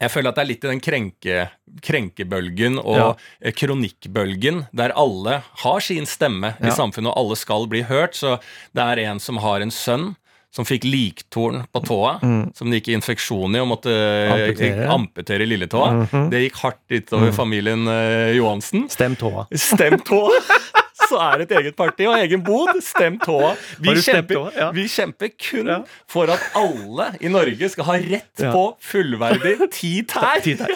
jeg 0.00 0.10
føler 0.10 0.32
at 0.32 0.38
det 0.38 0.42
er 0.42 0.48
litt 0.48 0.64
i 0.64 0.70
den 0.70 0.80
krenke, 0.82 1.42
krenkebølgen 1.84 2.78
og 2.80 2.96
Ja. 2.96 3.14
eh, 3.42 3.52
kronikkbølgen, 3.52 4.66
der 4.72 4.94
alle 4.96 5.42
har 5.62 5.80
sin 5.80 6.06
stemme 6.06 6.54
i 6.60 6.70
samfunnet, 6.70 7.12
og 7.12 7.16
alle 7.18 7.36
skal 7.36 7.66
bli 7.66 7.82
hørt. 7.82 8.14
Så 8.14 8.40
det 8.74 8.82
er 8.82 9.10
en 9.10 9.20
som 9.20 9.36
har 9.36 9.60
en 9.60 9.70
sønn 9.70 10.16
som 10.52 10.64
fikk 10.64 10.84
liktorn 10.84 11.66
på 11.72 11.80
tåa, 11.86 12.18
som 12.54 12.70
det 12.70 12.82
gikk 12.82 12.92
infeksjon 12.98 13.54
i 13.56 13.60
og 13.60 13.68
måtte 13.68 13.88
eh, 13.88 14.32
Amputere. 14.32 14.88
amputere 14.88 15.46
lilletåa. 15.46 16.06
-hmm. 16.10 16.30
Det 16.30 16.42
gikk 16.42 16.56
hardt 16.56 16.90
utover 16.90 17.32
familien 17.32 17.88
eh, 17.88 18.36
Johansen. 18.36 18.88
Stem 18.88 19.16
tåa. 19.16 19.46
Stem 19.54 19.98
tåa! 19.98 20.30
Så 21.12 21.18
er 21.20 21.38
det 21.42 21.46
et 21.50 21.56
eget 21.60 21.76
parti 21.76 22.06
og 22.08 22.14
egen 22.18 22.40
bod. 22.46 22.70
Stem 22.82 23.18
tåa. 23.20 23.50
Vi, 23.84 23.92
kjemper? 24.00 24.46
Ja. 24.56 24.70
vi 24.72 24.86
kjemper 24.88 25.28
kun 25.36 25.66
Ja. 25.68 25.78
for 26.08 26.24
at 26.32 26.40
alle 26.56 27.10
i 27.20 27.28
Norge 27.32 27.68
skal 27.72 27.84
ha 27.90 27.94
rett 28.00 28.36
på 28.52 28.64
fullverdig 28.80 29.58
ti 29.76 29.92
tær. 30.08 30.40
Ti 30.44 30.54
tær. 30.56 30.72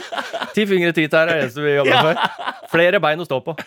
Ti 0.55 0.67
fingre, 0.69 0.93
ti 0.97 1.06
tær 1.09 1.25
er 1.27 1.33
det 1.33 1.38
eneste 1.47 1.61
vi 1.65 1.73
jobber 1.79 1.97
for. 2.03 2.15
Flere 2.77 3.00
bein 3.00 3.21
å 3.25 3.29
stå 3.29 3.41
på. 3.47 3.53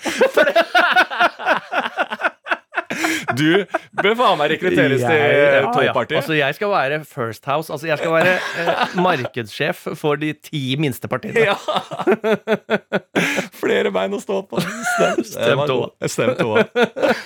Du 3.38 3.66
bør 4.02 4.16
faen 4.20 4.38
meg 4.40 4.52
rekrutteres 4.56 5.02
til 5.04 5.12
eh, 5.12 5.68
tåpartiet. 5.74 6.18
Altså, 6.22 6.34
jeg 6.38 6.56
skal 6.58 6.70
være 6.74 7.02
First 7.06 7.46
House. 7.50 7.72
Altså, 7.74 7.88
jeg 7.90 7.98
skal 8.02 8.12
være 8.14 8.34
eh, 8.38 8.70
markedssjef 9.00 9.78
for 10.00 10.16
de 10.22 10.34
ti 10.34 10.76
minste 10.82 11.08
partiene. 11.12 11.40
Ja. 11.50 11.56
Flere 13.60 13.92
bein 13.94 14.14
å 14.16 14.20
stå 14.22 14.42
på. 14.50 14.60
Stem, 14.64 15.24
Stem 15.34 15.60
tåa. 15.70 15.88
Stem 16.10 16.34
tåa. 16.40 16.64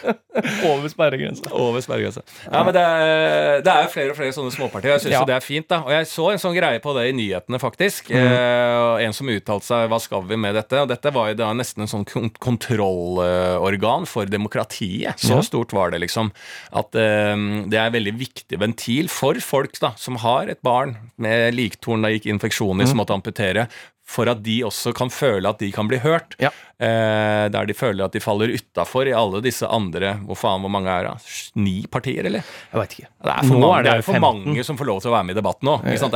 Over 0.67 0.89
sperregrensa. 0.89 1.49
Over 1.53 1.81
sperregrensa. 1.85 2.21
Ja, 2.49 2.63
men 2.65 2.73
det 2.75 2.81
er, 2.83 3.61
det 3.65 3.71
er 3.73 3.89
flere 3.93 4.11
og 4.13 4.17
flere 4.17 4.33
sånne 4.33 4.51
småpartier. 4.55 4.91
Jeg 4.95 5.01
syns 5.05 5.13
Ja. 5.13 5.19
jo 5.21 5.27
det 5.29 5.35
er 5.37 5.43
fint. 5.45 5.67
da 5.69 5.77
Og 5.85 5.91
jeg 5.93 6.07
så 6.09 6.25
en 6.33 6.41
sånn 6.41 6.55
greie 6.57 6.79
på 6.83 6.93
det 6.97 7.03
i 7.11 7.13
nyhetene, 7.17 7.59
faktisk. 7.61 8.09
Mm. 8.09 8.33
Eh, 8.33 9.03
en 9.05 9.13
som 9.15 9.29
uttalte 9.29 9.67
seg 9.69 9.81
hva 9.91 9.99
skal 10.01 10.21
vi 10.29 10.35
med 10.41 10.53
dette? 10.57 10.75
Og 10.81 10.87
dette 10.89 11.09
var 11.13 11.25
jo 11.31 11.35
da 11.43 11.51
nesten 11.57 11.81
en 11.85 11.91
sånn 11.91 12.05
kontrollorgan 12.41 14.07
for 14.09 14.25
demokratiet. 14.29 15.13
Så 15.21 15.33
Ja. 15.37 15.41
Var 15.75 15.93
det, 15.93 16.03
liksom. 16.05 16.31
At 16.71 16.95
eh, 16.99 17.33
det 17.69 17.79
er 17.79 17.87
en 17.87 17.97
veldig 17.97 18.15
viktig 18.19 18.59
ventil 18.61 19.09
for 19.11 19.39
folk 19.43 19.79
da 19.81 19.93
som 19.99 20.19
har 20.23 20.51
et 20.51 20.61
barn 20.65 20.95
med 21.21 21.55
liktorn 21.57 22.05
da 22.05 22.13
gikk 22.13 22.29
infeksjon 22.33 22.83
i, 22.83 22.87
som 22.89 23.01
måtte 23.01 23.15
amputere. 23.15 23.67
For 24.03 24.27
at 24.27 24.41
de 24.43 24.57
også 24.67 24.91
kan 24.95 25.07
føle 25.13 25.47
at 25.47 25.61
de 25.63 25.69
kan 25.73 25.87
bli 25.87 25.97
hørt. 26.03 26.35
Ja. 26.41 26.51
Eh, 26.83 27.45
der 27.53 27.69
de 27.69 27.75
føler 27.77 28.03
at 28.05 28.15
de 28.15 28.21
faller 28.21 28.51
utafor 28.51 29.07
i 29.07 29.13
alle 29.15 29.39
disse 29.45 29.63
andre 29.63 30.17
Hvor 30.25 30.35
faen, 30.35 30.59
hvor 30.65 30.71
mange 30.73 30.91
er 30.91 31.05
det? 31.07 31.13
Ni 31.55 31.75
partier, 31.87 32.27
eller? 32.27 32.43
Jeg 32.73 32.81
veit 32.81 32.95
ikke. 32.97 33.11
Det 33.23 33.31
er 33.31 33.47
for, 33.47 33.61
mange, 33.61 33.77
er 33.77 33.85
det 33.85 33.91
det 33.91 34.01
er 34.01 34.07
for 34.09 34.19
15. 34.19 34.25
mange 34.25 34.65
som 34.67 34.79
får 34.81 34.89
lov 34.89 34.99
til 35.03 35.13
å 35.13 35.15
være 35.15 35.29
med 35.29 35.37
i 35.37 35.39
debatten 35.39 35.69
nå. 35.69 35.77
Jo, 35.87 36.09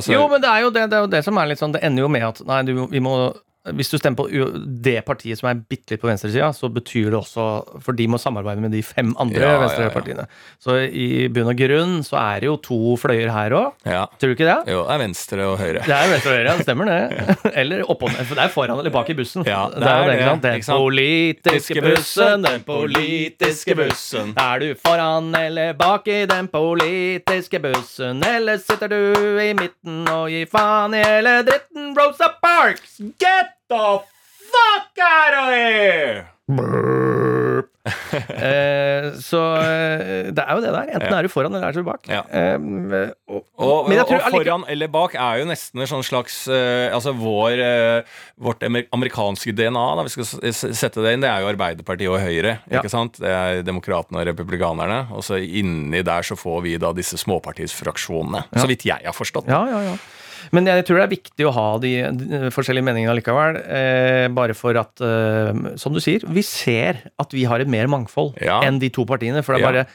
altså, 0.00 0.16
Jo, 0.16 0.24
men 0.32 0.42
det 0.42 0.50
er 0.50 0.64
jo 0.64 0.72
det, 0.74 0.88
det, 0.90 0.98
er 0.98 1.06
jo 1.06 1.12
det 1.14 1.22
som 1.28 1.38
er 1.38 1.52
litt 1.52 1.62
sånn 1.62 1.76
Det 1.76 1.84
ender 1.86 2.06
jo 2.06 2.10
med 2.10 2.26
at 2.32 2.42
nei, 2.50 2.60
du, 2.66 2.74
vi 2.90 3.04
må 3.04 3.14
hvis 3.76 3.90
du 3.92 3.98
stemmer 4.00 4.16
på 4.22 4.46
det 4.80 5.02
partiet 5.04 5.36
som 5.36 5.50
er 5.50 5.58
bitte 5.68 5.92
litt 5.92 6.00
på 6.00 6.08
venstresida, 6.08 6.46
så 6.56 6.70
betyr 6.72 7.10
det 7.12 7.18
også 7.18 7.42
For 7.84 7.92
de 7.92 8.06
må 8.08 8.16
samarbeide 8.16 8.62
med 8.64 8.72
de 8.72 8.80
fem 8.84 9.10
andre 9.20 9.36
Ja, 9.36 9.50
ja, 9.50 9.52
ja. 9.52 9.60
venstrepartiene. 9.66 10.24
Så 10.62 10.78
i 10.88 11.26
bunn 11.28 11.50
og 11.52 11.58
grunn 11.60 11.98
så 12.06 12.16
er 12.22 12.40
det 12.40 12.48
jo 12.48 12.54
to 12.64 12.78
fløyer 13.00 13.28
her 13.34 13.52
òg. 13.58 13.74
Ja. 13.84 14.06
Tror 14.16 14.32
du 14.32 14.36
ikke 14.38 14.48
det? 14.48 14.72
Jo, 14.72 14.86
det 14.88 14.94
er 14.96 15.02
venstre 15.02 15.44
og 15.50 15.58
høyre. 15.60 15.82
Det 15.84 15.96
er 15.96 16.08
venstre 16.14 16.32
og 16.32 16.38
høyre, 16.38 16.46
ja, 16.48 16.56
det 16.56 16.64
stemmer 16.64 16.88
det. 16.88 17.26
Eller 17.60 17.84
oppå 17.84 18.08
For 18.16 18.32
det 18.38 18.46
er 18.46 18.54
foran 18.54 18.80
eller 18.80 18.94
bak 18.94 19.12
i 19.12 19.18
bussen. 19.18 19.44
Ja, 19.48 19.60
det 19.74 19.84
er 19.84 20.00
jo 20.00 20.08
det, 20.08 20.16
ikke 20.16 20.30
sant? 20.30 20.42
Den 20.46 20.56
ikke 20.56 20.68
sant? 20.70 20.80
politiske 20.86 21.84
bussen, 21.84 22.48
den 22.48 22.64
politiske 22.66 23.76
bussen. 23.76 24.32
Er 24.40 24.64
du 24.64 24.68
foran 24.80 25.30
eller 25.36 25.76
bak 25.78 26.08
i 26.08 26.22
den 26.30 26.48
politiske 26.48 27.60
bussen? 27.60 28.24
Eller 28.24 28.56
sitter 28.62 28.88
du 28.88 29.38
i 29.44 29.52
midten 29.58 30.08
og 30.08 30.30
gir 30.32 30.48
faen 30.50 30.96
i 30.96 31.04
hele 31.04 31.36
dritten? 31.48 31.92
Rosa 31.98 32.32
Parks, 32.40 32.96
get 33.20 33.49
the 33.70 34.02
fuck 34.52 34.98
out 34.98 35.34
of 35.34 35.48
here! 35.54 36.26
Eh, 38.20 39.06
så 39.22 39.38
eh, 39.56 40.28
det 40.34 40.42
er 40.42 40.56
jo 40.56 40.62
det 40.62 40.72
der. 40.74 40.90
Enten 40.94 41.10
Ja. 41.10 41.18
er 41.18 41.22
du 41.26 41.30
foran 41.32 41.54
eller 41.54 41.68
er 41.70 41.76
du 41.76 41.82
bak. 41.86 42.04
Ja. 42.10 42.20
Eh, 42.28 42.58
og, 43.30 43.44
Og, 43.56 43.88
tror 43.88 44.18
og 44.18 44.34
foran 44.34 44.64
eller 44.68 44.90
bak 44.92 45.14
er 45.14 45.40
jo 45.40 45.46
nesten 45.48 45.80
en 45.80 45.88
sånn 45.88 46.04
slags 46.04 46.42
eh, 46.52 46.92
Altså 46.92 47.14
vår, 47.16 47.62
eh, 47.64 48.02
vårt 48.36 48.62
amerikanske 48.66 49.54
DNA, 49.56 49.86
da, 49.96 50.04
vi 50.06 50.12
skal 50.12 50.52
sette 50.52 51.02
det 51.04 51.14
inn, 51.16 51.24
det 51.24 51.30
er 51.30 51.44
jo 51.44 51.50
Arbeiderpartiet 51.54 52.12
og 52.12 52.20
Høyre. 52.20 52.58
Ja. 52.68 52.80
ikke 52.82 52.92
sant? 52.92 53.20
Det 53.22 53.32
er 53.32 53.62
Demokratene 53.66 54.20
og 54.22 54.28
Republikanerne. 54.28 55.00
Og 55.16 55.24
så 55.26 55.40
inni 55.40 56.02
der 56.06 56.26
så 56.26 56.36
får 56.38 56.62
vi 56.66 56.76
da 56.82 56.92
disse 56.96 57.18
småpartisfraksjonene. 57.20 58.44
Så 58.56 58.68
vidt 58.70 58.84
jeg 58.88 59.06
har 59.06 59.16
forstått. 59.16 59.48
Ja, 59.50 59.64
ja, 59.70 59.82
ja. 59.92 59.96
Men 60.52 60.66
jeg 60.66 60.84
tror 60.88 61.00
det 61.00 61.06
er 61.06 61.14
viktig 61.16 61.46
å 61.48 61.52
ha 61.56 61.66
de, 61.82 61.92
de 62.20 62.50
forskjellige 62.54 62.86
meningene 62.86 63.12
allikevel. 63.14 63.58
Eh, 63.64 64.28
bare 64.36 64.54
for 64.58 64.76
at, 64.80 65.00
eh, 65.00 65.76
som 65.80 65.92
du 65.96 66.00
sier, 66.00 66.24
vi 66.28 66.42
ser 66.46 67.02
at 67.20 67.32
vi 67.36 67.44
har 67.50 67.60
et 67.60 67.68
mer 67.68 67.86
mangfold 67.90 68.40
Ja. 68.42 68.60
enn 68.66 68.78
de 68.82 68.88
to 68.90 69.04
partiene. 69.04 69.42
For 69.44 69.54
det 69.54 69.60
er 69.62 69.66
Ja. 69.66 69.72
bare 69.72 69.86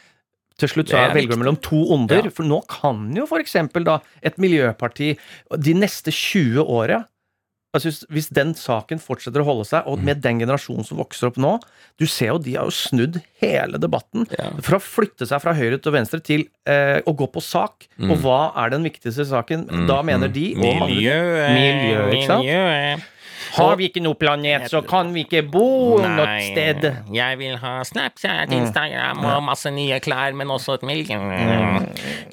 til 0.57 0.69
slutt 0.71 0.87
så 0.87 0.95
er 1.01 1.13
velger 1.13 1.35
du 1.35 1.41
mellom 1.41 1.57
to 1.61 1.75
onder. 1.91 2.23
Ja. 2.23 2.29
For 2.31 2.43
nå 2.47 2.61
kan 2.71 3.09
jo 3.15 3.25
f.eks. 3.27 3.53
da 3.83 3.99
et 4.23 4.37
miljøparti 4.37 5.17
de 5.59 5.73
neste 5.73 6.11
20 6.15 6.63
åra 6.63 7.05
Altså 7.75 7.89
hvis- 7.91 8.05
Hvis 8.15 8.29
den 8.31 8.53
saken 8.55 9.01
fortsetter 9.03 9.43
å 9.43 9.47
holde 9.49 9.65
seg, 9.67 9.83
og 9.85 9.99
med 9.99 10.21
den 10.23 10.39
generasjonen 10.39 10.85
som 10.87 10.97
vokser 11.01 11.27
opp 11.27 11.35
nå 11.41 11.57
Du 11.99 12.05
ser 12.07 12.31
jo 12.31 12.37
de 12.39 12.55
har 12.55 12.65
jo 12.69 12.71
snudd 12.75 13.21
hele 13.41 13.77
debatten. 13.79 14.25
Ja. 14.35 14.49
Fra 14.63 14.79
å 14.79 14.83
flytte 14.83 15.27
seg 15.27 15.41
fra 15.43 15.53
høyre 15.55 15.77
til 15.81 15.93
venstre 15.95 16.19
til 16.23 16.45
eh, 16.65 17.01
å 17.05 17.13
gå 17.15 17.27
på 17.31 17.43
sak. 17.43 17.85
Mm. 17.99 18.11
Og 18.11 18.17
hva 18.23 18.39
er 18.63 18.69
den 18.73 18.83
viktigste 18.87 19.23
saken? 19.27 19.67
Da 19.87 20.01
mener 20.01 20.27
de 20.31 20.53
og 20.55 20.63
mange 20.79 20.89
Miljø, 20.95 21.19
Miljø, 21.53 22.01
ikke 22.15 22.27
sant? 22.31 23.05
Har 23.55 23.75
vi 23.79 23.89
ikke 23.89 24.03
noe 24.03 24.17
planet, 24.19 24.67
så 24.71 24.81
kan 24.85 25.11
vi 25.15 25.25
ikke 25.25 25.43
bo 25.51 25.97
noe 26.03 26.37
sted. 26.43 26.85
Jeg 27.15 27.39
vil 27.41 27.57
ha 27.61 27.75
Snapchat, 27.87 28.53
Instagram 28.55 29.23
og 29.25 29.43
masse 29.49 29.71
nye 29.73 29.99
klær, 30.03 30.35
men 30.37 30.51
også 30.53 30.79
et 30.79 30.87
milk. 30.87 31.11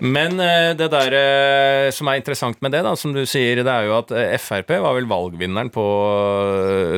Men 0.02 0.40
eh, 0.42 0.72
det 0.78 0.88
der 0.92 1.16
eh, 1.18 1.88
som 1.94 2.10
er 2.10 2.20
interessant 2.20 2.58
med 2.64 2.74
det, 2.74 2.82
da, 2.86 2.94
som 2.98 3.14
du 3.14 3.22
sier, 3.28 3.62
det 3.62 3.70
er 3.70 3.88
jo 3.88 3.96
at 4.00 4.12
eh, 4.16 4.34
Frp 4.42 4.74
var 4.82 4.96
vel 4.98 5.08
valgvinneren 5.10 5.70
på 5.72 5.84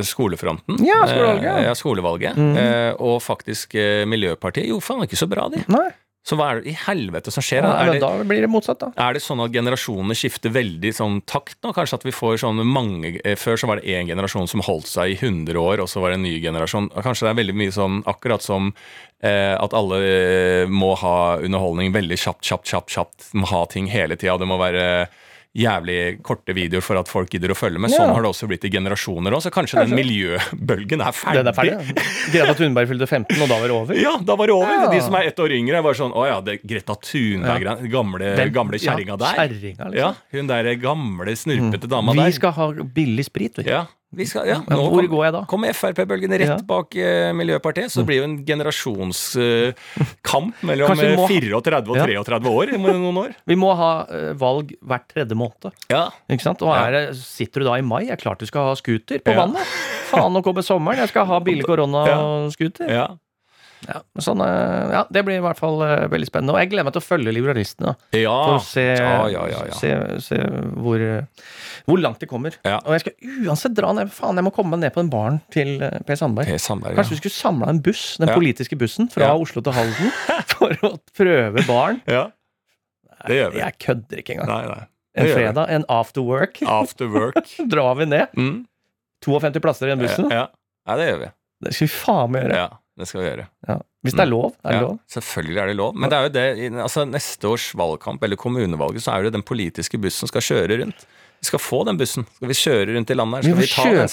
skolefronten. 0.07 0.81
Ja, 0.85 1.02
skolevalget, 1.09 1.66
ja. 1.69 1.75
Skolevalget. 1.78 2.38
Mm. 2.38 2.57
og 3.02 3.19
faktisk 3.23 3.75
Miljøpartiet 4.09 4.69
Jo, 4.69 4.78
faen, 4.83 5.04
ikke 5.04 5.19
så 5.19 5.28
bra, 5.31 5.47
de. 5.52 5.61
Nei, 5.73 5.88
Så 6.25 6.38
hva 6.40 6.47
er 6.50 6.62
det 6.62 6.73
i 6.73 6.76
helvete 6.87 7.33
som 7.35 7.45
skjer? 7.45 7.66
ja, 7.69 7.85
det, 7.93 7.99
da 8.00 8.11
blir 8.25 8.40
det 8.40 8.49
motsatt, 8.49 8.81
da. 8.81 8.88
er 8.97 9.16
det 9.16 9.21
sånn 9.21 9.43
at 9.45 9.52
generasjonene 9.52 10.16
skifter 10.16 10.54
veldig 10.54 10.93
sånn 10.97 11.19
takt 11.28 11.59
nå? 11.61 11.75
Kanskje 11.76 11.99
at 12.00 12.07
vi 12.07 12.14
får 12.16 12.38
sånn 12.40 12.62
mange 12.64 13.19
eh, 13.21 13.37
Før 13.37 13.61
så 13.61 13.69
var 13.69 13.81
det 13.81 13.93
én 13.93 14.09
generasjon 14.09 14.49
som 14.49 14.64
holdt 14.64 14.88
seg 14.88 15.12
i 15.12 15.19
100 15.21 15.61
år, 15.61 15.83
og 15.85 15.90
så 15.90 16.00
var 16.00 16.14
det 16.14 16.21
en 16.23 16.25
ny 16.25 16.38
generasjon. 16.40 16.88
Kanskje 16.97 17.28
det 17.28 17.35
er 17.35 17.40
veldig 17.43 17.57
mye 17.61 17.75
sånn 17.76 18.00
akkurat 18.09 18.45
som 18.45 18.73
eh, 19.21 19.52
at 19.52 19.76
alle 19.76 20.00
eh, 20.09 20.73
må 20.73 20.95
ha 21.02 21.37
underholdning 21.45 21.93
veldig 21.93 22.19
kjapt, 22.25 22.45
kjapt, 22.49 22.73
kjapt. 22.73 22.97
kjapt. 22.97 23.28
De 23.33 23.45
Må 23.45 23.52
ha 23.52 23.64
ting 23.69 23.93
hele 23.93 24.16
tida. 24.16 24.38
Det 24.40 24.49
må 24.49 24.57
være 24.61 24.87
jævlig 25.54 26.20
korte 26.26 26.50
videoer 26.56 26.82
for 26.82 26.99
at 26.99 27.06
folk 27.11 27.30
gidder 27.30 27.52
å 27.54 27.56
følge 27.56 27.78
med. 27.78 27.92
Ja. 27.92 28.00
Sånn 28.02 28.11
har 28.14 28.23
det 28.25 28.30
også 28.32 28.49
blitt 28.50 28.64
i 28.66 28.70
generasjoner 28.75 29.37
òg. 29.37 29.42
Så 29.44 29.52
kanskje, 29.54 29.84
den 29.84 29.94
miljøbølgen 29.94 31.00
er 31.04 31.14
ferdig. 31.14 31.44
Den 31.44 31.50
er 31.52 31.54
ferdig. 31.56 31.96
Greta 32.34 32.54
Thunberg 32.58 32.88
fylte 32.90 33.06
15, 33.06 33.38
og 33.42 33.49
da 33.49 33.58
var 33.62 33.70
det 33.70 33.76
over. 33.76 33.94
Ja, 34.00 34.16
da 34.18 34.34
var 34.40 34.46
det 34.50 34.54
over. 34.56 34.73
Ja. 34.75 34.90
De 34.90 35.00
som 35.00 35.14
er 35.14 35.28
ett 35.30 35.38
år 35.38 35.54
yngre, 35.54 35.82
var 35.84 35.94
sånn 35.94 36.12
Å 36.14 36.26
ja, 36.26 36.40
det 36.44 36.58
Greta 36.66 36.94
Thunberg, 36.99 37.64
den 37.70 37.90
gamle, 37.90 38.34
Den- 38.37 38.52
gamle 38.52 38.78
kjerringa 38.78 39.14
ja, 39.14 39.16
der. 39.16 39.34
Kjerringa, 39.38 39.90
liksom. 39.90 39.99
Ja, 39.99 40.14
hun 40.34 40.46
der 40.46 40.75
gamle, 40.75 41.37
snurpete 41.38 41.88
dama 41.88 42.12
Vi 42.12 42.18
der. 42.18 42.30
skal 42.32 42.52
ha 42.52 42.68
billig 42.73 43.25
sprit, 43.25 43.54
vet 43.58 43.66
du. 43.66 43.70
Ja, 43.70 43.87
vi 43.87 44.03
skal, 44.23 44.47
ja. 44.47 44.61
Ja, 44.62 44.76
Nå 44.76 44.85
Hvor 44.92 45.00
kom- 45.02 45.11
går 45.11 45.25
jeg 45.26 45.33
da? 45.35 45.40
Kommer 45.50 45.73
Frp-bølgen 45.75 46.30
rett 46.30 46.47
Ja. 46.47 46.54
Mm. 46.62 46.66
bak 46.71 46.94
eh, 46.94 47.33
Miljøpartiet, 47.35 47.90
så 47.90 48.04
blir 48.06 48.21
det 48.21 48.23
jo 48.23 48.28
en 48.30 48.38
generasjonskamp 48.47 50.54
mellom 50.68 50.94
eh, 51.00 51.16
må- 51.18 51.26
34 51.26 51.90
og 51.90 51.97
Ja. 51.99 52.06
33 52.06 52.47
år 52.47 52.75
om 52.78 52.83
noen 52.87 53.18
år. 53.25 53.35
Vi 53.47 53.56
må 53.59 53.75
ha 53.75 54.06
eh, 54.09 54.33
valg 54.38 54.71
hvert 54.80 55.09
tredje 55.11 55.35
måned. 55.35 55.73
Ja. 55.90 56.11
Ikke 56.30 56.42
sant? 56.47 56.62
Og 56.62 56.68
Ja. 56.71 56.87
er 56.87 56.92
det, 57.11 57.16
sitter 57.18 57.61
du 57.61 57.64
da 57.66 57.75
i 57.75 57.83
mai? 57.83 58.04
Jeg 58.06 58.12
er 58.12 58.16
klart 58.23 58.38
du 58.38 58.47
skal 58.47 58.68
ha 58.71 58.75
scooter 58.78 59.18
på 59.18 59.33
Ja. 59.35 59.42
vannet. 59.47 59.66
Faen, 60.12 60.30
nå 60.33 60.42
kommer 60.44 60.62
sommeren. 60.62 60.99
Jeg 61.02 61.09
skal 61.09 61.26
ha 61.26 61.40
billig 61.40 61.64
koronascooter. 61.71 62.87
ja. 62.88 63.09
Ja. 63.88 64.00
Sånn, 64.25 64.41
eh, 64.45 64.93
ja, 64.95 65.03
det 65.12 65.23
blir 65.26 65.38
i 65.38 65.43
hvert 65.45 65.59
fall 65.61 65.83
eh, 65.85 66.05
veldig 66.12 66.29
spennende. 66.31 66.55
Og 66.55 66.61
jeg 66.62 66.71
gleder 66.73 66.87
meg 66.88 66.95
til 66.97 67.03
å 67.03 67.07
følge 67.07 67.35
liberalistene. 67.37 67.95
Ja. 68.17 68.35
For 68.47 68.59
å 68.59 68.62
se, 68.64 68.85
Ja, 68.97 69.17
ja, 69.33 69.43
ja, 69.50 69.62
ja. 69.71 69.76
se, 69.79 69.91
se 70.25 70.38
hvor, 70.81 71.03
eh, 71.05 71.50
hvor 71.88 72.00
langt 72.00 72.23
de 72.23 72.29
kommer. 72.31 72.57
Og 72.64 72.93
jeg 72.97 73.05
skal 73.05 73.35
uansett 73.49 73.75
dra 73.76 73.93
ned 73.97 74.12
Faen, 74.14 74.38
jeg 74.41 74.47
må 74.47 74.55
komme 74.55 74.79
ned 74.81 74.95
på 74.95 75.03
den 75.03 75.11
baren 75.12 75.41
til 75.55 75.76
Per 76.07 76.17
Sandberg. 76.21 76.49
Per 76.53 76.62
Sandberg, 76.62 76.97
Kanskje 77.00 77.17
vi 77.17 77.21
skulle 77.25 77.37
samla 77.38 77.69
en 77.75 77.83
buss, 77.85 78.07
den 78.23 78.33
politiske 78.33 78.79
bussen, 78.81 79.11
fra. 79.12 79.33
Oslo 79.37 79.62
til 79.64 79.76
Halden, 79.76 80.12
for 80.55 80.75
å 80.88 80.95
prøve 81.17 81.67
baren. 81.69 82.00
ja. 82.11 82.29
Det 83.25 83.38
gjør 83.38 83.53
vi. 83.55 83.61
Jeg 83.62 83.79
kødder 83.81 84.21
ikke 84.21 84.35
engang. 84.35 84.50
Nei, 84.50 84.64
nei. 84.69 84.83
En 85.14 85.29
fredag, 85.31 85.71
en 85.73 85.85
after 85.88 86.25
work, 86.26 86.59
After 86.69 87.09
work. 87.09 87.38
drar 87.73 87.95
vi 87.97 88.05
ned. 88.11 88.35
Mm. 88.37 88.67
52 89.25 89.62
plasser 89.64 89.88
i 89.88 89.95
den 89.95 90.03
bussen. 90.03 90.26
Ja. 90.29 90.49
ja, 90.85 90.97
det 91.00 91.07
gjør 91.09 91.21
vi. 91.23 91.29
Det 91.64 91.73
skal 91.73 91.87
vi 91.88 91.93
faen 91.95 92.35
meg 92.35 92.43
gjøre. 92.45 92.59
Ja, 92.59 92.67
det 92.98 93.08
skal 93.10 93.20
vi 93.20 93.26
gjøre. 93.26 93.44
Ja. 93.68 93.76
Hvis 94.04 94.14
det 94.14 94.22
er 94.22 94.28
lov. 94.30 94.52
Er 94.62 94.68
det 94.70 94.76
Ja, 94.76 94.80
lov? 94.84 94.98
selvfølgelig 95.10 95.60
er 95.62 95.66
det 95.66 95.76
lov. 95.76 95.94
Men 95.98 96.10
det 96.12 96.16
er 96.18 96.22
jo 96.28 96.32
det, 96.36 96.82
altså 96.84 97.04
neste 97.08 97.48
års 97.50 97.70
valgkamp, 97.74 98.22
eller 98.22 98.36
kommunevalget, 98.36 99.02
så 99.02 99.16
er 99.16 99.22
det 99.26 99.32
den 99.34 99.42
politiske 99.42 99.98
bussen 99.98 100.28
skal 100.30 100.44
kjøre 100.44 100.80
rundt. 100.84 101.06
Vi 101.40 101.48
skal 101.48 101.58
få 101.60 101.82
den 101.84 101.98
bussen. 102.00 102.24
Skal 102.36 102.48
vi 102.48 102.54
kjøre 102.56 102.94
rundt 102.94 103.10
i 103.10 103.14
landet 103.18 103.36
her? 103.36 103.42
Skal 103.42 103.56
vi, 103.58 103.66
vi 103.66 103.72
ta 103.74 103.84
den 103.98 104.08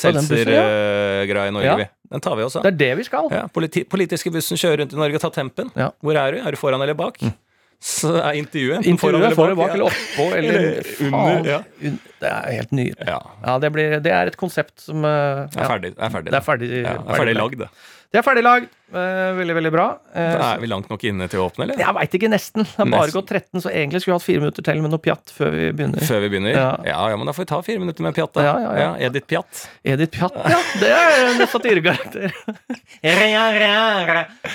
Seltzer-greia 0.55 1.47
i 1.47 1.51
Norge, 1.55 1.65
Ja. 1.69 1.75
vi? 1.77 1.85
Den 2.11 2.19
tar 2.19 2.35
vi 2.35 2.43
også. 2.43 2.61
Det 2.63 2.73
er 2.73 2.77
det 2.81 2.97
vi 2.97 3.03
skal. 3.07 3.29
Ja, 3.31 3.45
politi 3.47 3.83
politiske 3.87 4.31
bussen 4.33 4.57
kjører 4.59 4.81
rundt 4.83 4.93
i 4.93 4.99
Norge 4.99 5.15
og 5.15 5.21
tar 5.21 5.31
tempen. 5.37 5.71
Ja. 5.75 5.91
Mm. 5.93 5.99
Hvor 6.03 6.15
er 6.19 6.31
du? 6.35 6.41
Er 6.47 6.51
du 6.51 6.57
foran 6.59 6.81
eller 6.81 6.93
bak? 6.97 7.21
Så 7.81 8.11
er 8.21 8.35
intervjuet 8.37 8.85
Intervjuet 8.85 9.33
foran 9.33 9.53
eller 9.53 9.55
bak, 9.57 9.69
ja. 9.69 9.73
eller 9.73 9.85
oppå, 9.85 10.25
eller 10.37 10.57
Eller 10.59 10.83
under, 11.07 11.47
ja. 11.49 11.61
Det 12.21 12.29
er 12.29 12.51
helt 12.59 12.71
nydelig. 12.77 13.07
Ja. 13.07 13.19
Ja, 13.47 13.55
det, 13.63 13.71
blir, 13.73 13.95
det 14.05 14.11
er 14.13 14.27
et 14.29 14.37
konsept 14.37 14.83
som 14.83 15.01
eh, 15.07 15.47
Det 15.49 15.57
er 15.57 15.63
ja, 15.63 15.69
ferdig. 15.71 15.93
Er 15.97 16.09
ferdig, 16.13 16.29
Det 16.31 16.37
er 16.37 16.45
ferdig, 16.45 16.69
ja, 16.83 16.93
er 16.99 17.17
ferdig 17.23 17.35
lagd, 17.39 17.57
det. 17.63 17.69
Det 18.11 18.19
er 18.19 18.25
ferdig 18.27 18.41
lagd. 18.43 18.71
Eh, 18.91 19.29
veldig, 19.37 19.53
veldig 19.55 19.69
bra. 19.71 19.85
Eh, 20.11 20.33
er 20.43 20.59
vi 20.59 20.67
langt 20.67 20.89
nok 20.91 21.03
inne 21.07 21.29
til 21.31 21.39
å 21.39 21.45
åpne, 21.47 21.63
eller? 21.63 21.79
jeg 21.79 21.95
veit 21.95 22.15
ikke, 22.17 22.29
nesten. 22.33 22.65
Det 22.67 22.75
har 22.81 22.89
bare 22.91 23.13
gått 23.15 23.29
13, 23.31 23.61
så 23.63 23.71
egentlig 23.71 24.01
skulle 24.03 24.17
vi 24.17 24.19
hatt 24.19 24.25
fire 24.25 24.41
minutter 24.43 24.65
til 24.67 24.81
med 24.83 24.91
noe 24.91 25.03
pjatt 25.05 25.31
før 25.31 25.53
vi 25.55 25.69
begynner. 25.77 26.03
Før 26.09 26.19
vi 26.25 26.31
begynner? 26.33 26.51
Ja. 26.51 26.65
Ja. 26.89 26.97
ja, 27.13 27.19
men 27.21 27.29
da 27.29 27.35
får 27.37 27.45
vi 27.45 27.49
ta 27.53 27.61
fire 27.63 27.83
minutter 27.83 28.03
med 28.03 28.17
Pjatt, 28.17 28.33
da. 28.35 28.43
Ja, 28.49 28.55
ja, 28.65 28.73
ja. 28.81 28.89
Edith 29.07 29.29
Pjatt. 29.31 29.61
Edith 29.93 30.11
Pjatt, 30.17 30.35
ja. 30.43 30.59
Det 30.81 30.91
er 30.97 31.29
en 31.29 31.45
satirekarakter. 31.53 32.35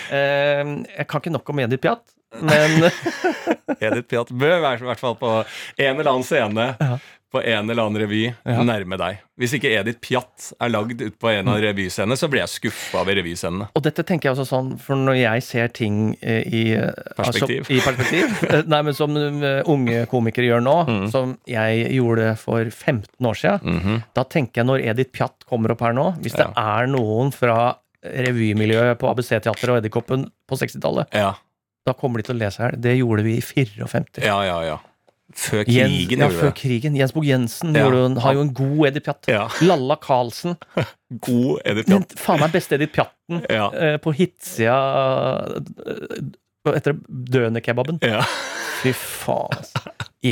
Eh, 0.07 0.63
jeg 0.93 1.07
kan 1.09 1.21
ikke 1.23 1.33
nok 1.33 1.51
om 1.51 1.61
Edith 1.65 1.83
Pjatt, 1.83 2.05
men 2.43 2.91
Edith 3.81 4.09
Piat 4.09 4.31
bør 4.33 4.61
være 4.63 4.83
i 4.83 4.89
hvert 4.91 5.03
fall 5.03 5.17
på 5.21 5.35
en 5.43 5.93
eller 6.01 6.11
annen 6.11 6.27
scene 6.27 6.73
Ja. 6.81 6.99
på 7.33 7.41
en 7.43 7.69
eller 7.71 7.83
annen 7.83 8.01
revy 8.01 8.23
Ja. 8.47 8.63
nærme 8.65 8.97
deg. 8.97 9.19
Hvis 9.37 9.53
ikke 9.59 9.69
Edith 9.77 9.99
Piat 10.01 10.53
er 10.63 10.71
lagd 10.73 11.03
ut 11.03 11.19
på 11.21 11.29
en 11.29 11.49
av 11.53 11.59
revyscenene, 11.61 12.17
så 12.17 12.29
blir 12.33 12.41
jeg 12.45 12.49
skuffa 12.55 13.03
ved 13.05 13.19
revyscenene. 13.19 13.67
Og 13.77 13.83
dette 13.85 14.05
tenker 14.07 14.31
jeg 14.31 14.37
også 14.39 14.47
sånn, 14.49 14.71
for 14.81 14.97
når 14.97 15.19
jeg 15.21 15.43
ser 15.45 15.69
ting 15.77 16.17
eh, 16.23 16.47
i 16.47 16.63
eh, 16.79 16.93
Perspektiv. 17.19 17.67
Altså, 17.67 17.75
I 17.75 17.81
perspektiv. 17.85 18.67
Nei, 18.73 18.81
men 18.87 18.95
som 18.97 19.17
eh, 19.21 19.61
unge 19.69 20.07
komikere 20.13 20.49
gjør 20.49 20.65
nå, 20.65 20.77
Mm. 20.87 21.11
som 21.13 21.35
jeg 21.51 21.91
gjorde 21.99 22.31
for 22.41 22.65
15 22.71 23.27
år 23.27 23.35
siden, 23.43 23.81
Mhm. 23.83 24.03
da 24.15 24.25
tenker 24.25 24.63
jeg 24.63 24.67
når 24.71 24.87
Edith 24.95 25.13
Piat 25.13 25.45
kommer 25.51 25.73
opp 25.75 25.81
her 25.85 25.93
nå, 25.93 26.15
hvis 26.23 26.39
det 26.39 26.47
er 26.57 26.87
noen 26.89 27.33
fra 27.35 27.75
revymiljøet 28.07 28.99
på 29.01 29.09
ABC-teatret 29.11 29.73
og 29.73 29.81
Edderkoppen 29.81 30.29
på 30.49 30.57
60-tallet, 30.61 31.09
Ja, 31.17 31.33
da 31.87 31.95
kommer 31.95 32.19
de 32.21 32.27
til 32.29 32.37
å 32.37 32.39
lese 32.41 32.63
her. 32.65 32.77
Det 32.77 32.97
gjorde 32.99 33.23
vi 33.27 33.37
i 33.39 33.43
54. 33.45 34.23
ja, 34.27 34.37
ja. 34.49 34.61
ja. 34.73 34.77
Før 35.37 35.65
Jens, 35.69 35.91
krigen 36.07 36.21
ja, 36.23 36.29
før 36.31 36.53
krigen. 36.57 36.95
Jens 36.97 37.13
Bog 37.13 37.25
Jensen 37.27 37.75
Ja. 37.75 37.83
gjorde, 37.85 38.05
en- 38.07 38.17
har 38.23 38.35
jo 38.37 38.41
en 38.47 38.53
god 38.55 38.87
Edith 38.89 39.05
Piat. 39.09 39.27
Ja. 39.29 39.49
Lalla 39.69 39.97
Karlsen. 40.01 40.55
God 41.11 41.61
Edith 41.67 41.91
Den 41.91 42.05
Piaf. 42.07 42.21
faen 42.23 42.41
meg 42.41 42.53
beste 42.55 42.79
Edith 42.79 42.95
Piatten 42.95 43.43
Ja. 43.51 43.67
eh, 43.75 43.97
på 43.99 44.15
hitsida 44.15 44.77
eh, 45.87 46.75
etter 46.79 46.97
dønekebaben. 47.09 47.99
ja. 48.07 48.23
Fy 48.83 48.93
faen, 48.93 49.51
altså. 49.57 49.83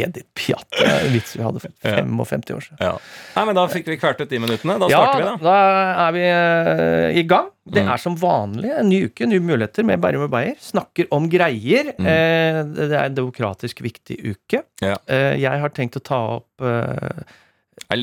Edith 0.02 0.26
Piaf. 0.34 0.64
Vits 1.12 1.36
vi 1.36 1.42
hadde 1.44 1.60
for 1.62 1.70
55 1.82 2.54
år 2.56 2.62
siden. 2.66 2.78
Ja. 2.80 2.92
Nei, 3.36 3.44
men 3.48 3.54
Da 3.58 3.66
fikk 3.72 3.86
vi 3.92 3.96
kvert 4.00 4.20
ut 4.20 4.28
de 4.30 4.38
minuttene. 4.42 4.78
Da 4.82 4.88
Ja, 4.90 5.02
starter 5.04 5.22
vi, 5.22 5.28
da. 5.30 5.36
da 5.44 6.06
er 6.08 6.12
vi 6.16 6.24
eh, 6.28 7.18
i 7.20 7.26
gang. 7.30 7.50
Det 7.64 7.80
Mm. 7.84 7.92
er 7.94 7.96
som 8.02 8.16
vanlig 8.20 8.70
en 8.78 8.88
ny 8.90 8.98
uke, 9.06 9.26
nye 9.26 9.40
muligheter 9.40 9.84
med 9.88 10.00
Bærum 10.00 10.24
og 10.26 10.30
Beyer. 10.34 10.54
Snakker 10.60 11.06
om 11.16 11.30
greier. 11.32 11.94
Eh, 11.96 12.58
det 12.76 12.90
er 12.92 13.04
en 13.06 13.14
demokratisk 13.16 13.80
viktig 13.80 14.18
uke. 14.34 14.60
Mm. 14.82 14.88
Ja. 14.90 14.96
Eh, 15.08 15.38
jeg 15.40 15.60
har 15.60 15.70
tenkt 15.70 15.96
å 15.96 16.02
ta 16.04 16.18
opp 16.36 16.60
eh, 16.60 17.24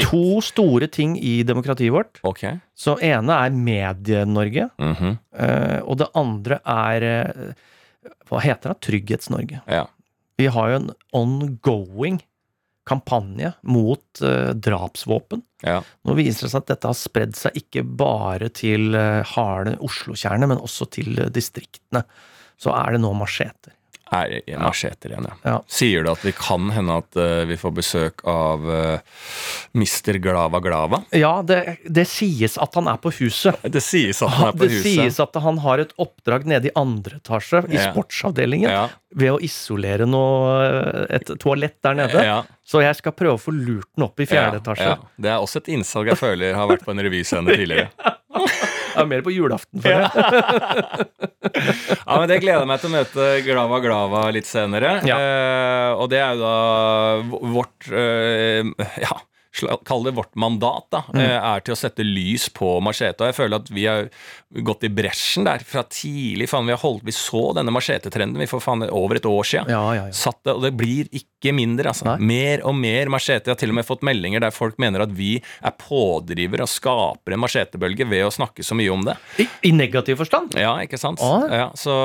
to 0.02 0.42
store 0.42 0.88
ting 0.88 1.14
i 1.18 1.44
demokratiet 1.44 1.92
vårt. 1.94 2.20
Ok. 2.24 2.44
Så 2.76 2.98
ene 3.02 3.30
er 3.46 3.50
Medie-Norge, 3.52 4.70
Mm 4.80 4.96
-hmm. 4.96 5.82
og 5.86 5.98
det 5.98 6.08
andre 6.16 6.60
er 6.66 7.54
Hva 8.30 8.40
heter 8.42 8.70
det? 8.74 8.80
Trygghets-Norge. 8.82 9.62
Ja. 9.68 9.86
Vi 10.42 10.50
har 10.50 10.74
jo 10.74 10.82
en 10.82 10.92
ongoing 11.18 12.20
kampanje 12.90 13.52
mot 13.62 14.22
uh, 14.26 14.52
drapsvåpen. 14.58 15.44
ja. 15.62 15.82
Nå 16.08 16.16
viser 16.18 16.48
det 16.48 16.54
seg 16.54 16.64
at 16.64 16.72
dette 16.74 16.90
har 16.90 16.98
spredd 16.98 17.38
seg 17.38 17.60
ikke 17.62 17.84
bare 17.86 18.50
til 18.58 18.96
uh, 18.98 19.22
harde 19.36 19.78
Oslo-kjerne, 19.86 20.50
men 20.50 20.62
også 20.62 20.90
til 20.98 21.14
uh, 21.22 21.30
distriktene. 21.34 22.04
Så 22.62 22.74
er 22.74 22.96
det 22.96 23.04
nå 23.04 23.14
macheter. 23.18 23.76
Er 24.12 24.42
i 24.44 24.56
macheter 24.60 25.14
igjen, 25.14 25.24
ja. 25.30 25.36
Ja. 25.48 25.54
Sier 25.72 26.04
du 26.04 26.10
at 26.12 26.24
vi 26.26 26.34
kan 26.36 26.66
hende 26.76 26.98
at 27.00 27.16
uh, 27.16 27.46
vi 27.48 27.56
får 27.56 27.72
besøk 27.78 28.24
av 28.28 28.66
uh, 28.68 29.00
Mr. 29.72 30.18
Glava 30.20 30.60
Glava? 30.60 31.00
Ja, 31.16 31.38
det, 31.48 31.78
det 31.88 32.04
sies 32.12 32.58
at 32.60 32.76
han 32.76 32.90
er 32.92 33.00
på 33.00 33.14
huset. 33.22 33.56
Det 33.72 33.80
sies 33.86 34.20
at 34.26 34.34
han 34.36 34.50
er 34.50 34.58
på 34.60 34.66
Det 34.68 34.74
huset. 34.74 34.90
sies 35.00 35.20
at 35.24 35.40
han 35.46 35.62
har 35.64 35.80
et 35.86 35.94
oppdrag 35.96 36.44
nede 36.52 36.68
i 36.68 36.74
andre 36.76 37.22
etasje, 37.22 37.64
i 37.72 37.80
Ja. 37.80 37.88
sportsavdelingen, 37.94 38.68
Ja. 38.70 38.84
ved 39.16 39.32
å 39.32 39.40
isolere 39.48 40.04
noe, 40.08 41.08
et 41.10 41.32
toalett 41.40 41.80
der 41.84 41.96
nede. 42.04 42.26
Ja. 42.28 42.42
Så 42.68 42.84
jeg 42.84 42.96
skal 43.00 43.16
prøve 43.16 43.40
å 43.40 43.42
få 43.42 43.56
lurt 43.56 43.88
den 43.96 44.06
opp 44.10 44.20
i 44.20 44.28
fjerde 44.28 44.60
Ja, 44.60 44.64
etasje. 44.66 44.92
ja. 44.92 44.98
Det 45.24 45.32
er 45.32 45.40
også 45.40 45.64
et 45.64 45.72
innsalg 45.72 46.12
jeg 46.12 46.20
føler 46.20 46.54
har 46.60 46.68
vært 46.68 46.84
på 46.84 46.92
en 46.92 47.00
revyscene 47.08 47.56
tidligere. 47.60 47.90
Er 48.98 49.08
mer 49.10 49.22
på 49.26 49.32
julaften 49.34 49.82
for 49.84 49.90
det. 49.90 51.08
Ja, 51.42 52.18
men 52.20 52.28
Det 52.30 52.38
gleder 52.44 52.62
jeg 52.62 52.70
meg 52.70 52.82
til 52.82 52.90
å 52.90 52.94
møte 52.94 53.26
Glava 53.46 53.80
Glava 53.84 54.22
litt 54.34 54.48
senere. 54.50 54.98
Ja. 55.08 55.18
Eh, 55.18 55.90
og 56.00 56.10
det 56.12 56.20
er 56.22 56.38
jo 56.38 56.42
da 56.44 57.48
vårt 57.56 57.90
eh, 57.92 58.62
Ja, 59.02 59.18
kall 59.86 60.06
det 60.08 60.14
vårt 60.16 60.36
mandat, 60.36 60.88
da. 60.92 61.04
Mm. 61.14 61.20
eh, 61.22 61.38
er 61.52 61.66
til 61.66 61.76
å 61.76 61.80
sette 61.80 62.06
lys 62.06 62.48
på 62.56 62.80
machete. 62.84 63.20
Og 63.22 63.32
jeg 63.32 63.38
føler 63.38 63.60
at 63.62 63.72
vi 63.72 63.86
har 63.90 64.08
gått 64.64 64.86
i 64.88 64.92
bresjen 64.92 65.46
der 65.48 65.64
fra 65.64 65.84
tidlig. 65.88 66.50
Faen, 66.52 66.68
vi 66.68 66.76
har 66.76 66.82
holdt 66.82 67.06
Vi 67.08 67.14
så 67.16 67.52
denne 67.56 67.72
machetetrenden 67.74 68.40
vi 68.40 68.48
får 68.50 68.62
faen 68.64 68.86
over 68.90 69.20
et 69.20 69.28
år 69.28 69.48
siden. 69.48 69.72
Ja, 69.72 69.84
ja, 69.96 70.08
ja. 70.08 70.16
Satt 70.16 70.42
det, 70.46 70.56
og 70.56 70.66
det 70.66 70.74
blir 70.80 71.10
ikke 71.12 71.54
mindre, 71.56 71.92
altså. 71.92 72.06
Nei. 72.08 72.18
Mer 72.32 72.64
og 72.68 72.76
mer 72.78 73.12
machete. 73.12 73.50
Jeg 73.50 73.56
har 73.56 73.60
til 73.60 73.74
og 73.74 73.80
med 73.80 73.88
fått 73.88 74.06
meldinger 74.06 74.44
der 74.44 74.54
folk 74.56 74.78
mener 74.82 75.04
at 75.06 75.14
vi 75.16 75.34
er 75.42 75.76
pådriver 75.80 76.64
og 76.64 76.70
skaper 76.72 77.36
en 77.36 77.42
machetebølge 77.44 78.08
ved 78.08 78.26
å 78.28 78.32
snakke 78.34 78.64
så 78.66 78.78
mye 78.78 78.92
om 78.94 79.06
det. 79.08 79.18
I, 79.42 79.48
I 79.70 79.74
negativ 79.76 80.20
forstand. 80.22 80.56
Ja, 80.60 80.76
ikke 80.84 81.00
sant? 81.02 81.22
Ja, 81.22 81.72
så 81.78 81.96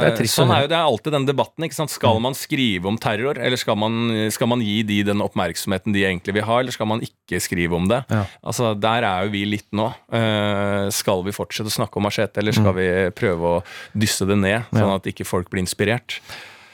det 0.00 0.12
er 0.12 0.16
trist 0.18 0.38
Sånn 0.38 0.50
er 0.50 0.64
jo 0.64 0.70
det 0.70 0.76
er 0.78 0.88
alltid 0.88 1.14
den 1.14 1.28
debatten. 1.28 1.66
ikke 1.66 1.76
sant? 1.76 1.92
Skal 1.94 2.18
man 2.22 2.36
skrive 2.38 2.88
om 2.90 2.98
terror, 3.00 3.38
eller 3.38 3.60
skal 3.60 3.78
man, 3.78 4.08
skal 4.34 4.50
man 4.50 4.62
gi 4.64 4.80
de 4.86 5.02
den 5.06 5.22
oppmerksomheten 5.24 5.94
de 5.94 6.04
egentlig 6.06 6.34
vil 6.38 6.46
ha, 6.48 6.53
eller 6.60 6.74
skal 6.74 6.86
man 6.90 7.02
ikke 7.04 7.40
skrive 7.42 7.76
om 7.76 7.88
det? 7.90 8.02
Ja. 8.12 8.24
Altså, 8.44 8.72
Der 8.78 9.02
er 9.08 9.24
jo 9.26 9.34
vi 9.34 9.44
litt 9.48 9.68
nå. 9.72 9.90
Uh, 10.12 10.88
skal 10.94 11.22
vi 11.26 11.34
fortsette 11.36 11.70
å 11.72 11.78
snakke 11.80 11.96
om 12.00 12.06
machete, 12.08 12.38
eller 12.42 12.52
skal 12.56 12.74
vi 12.76 12.88
prøve 13.16 13.54
å 13.58 13.62
dysse 13.92 14.26
det 14.28 14.36
ned, 14.40 14.66
sånn 14.72 14.84
Mm. 14.84 14.90
Ja. 14.90 14.96
at 14.96 15.06
ikke 15.10 15.24
folk 15.26 15.48
blir 15.50 15.64
inspirert? 15.64 16.20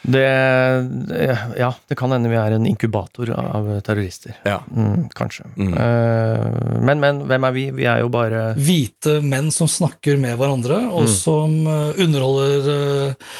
Det, 0.00 0.24
ja, 1.60 1.74
det 1.90 1.96
kan 2.00 2.08
hende 2.14 2.30
vi 2.32 2.38
er 2.40 2.54
en 2.56 2.64
inkubator 2.64 3.28
av 3.36 3.66
terrorister. 3.84 4.32
Ja. 4.48 4.62
Mm, 4.72 5.10
kanskje. 5.12 5.44
Mm. 5.60 5.74
Uh, 5.76 6.80
men, 6.80 7.02
men 7.02 7.20
hvem 7.28 7.44
er 7.44 7.52
vi? 7.56 7.66
Vi 7.82 7.84
er 7.84 8.00
jo 8.00 8.08
bare 8.12 8.54
hvite 8.56 9.18
menn 9.20 9.50
som 9.52 9.68
snakker 9.68 10.16
med 10.20 10.38
hverandre, 10.40 10.80
og 10.88 11.04
som 11.12 11.52
eh, 11.68 12.00
underholder 12.00 12.70
eh, 12.72 13.34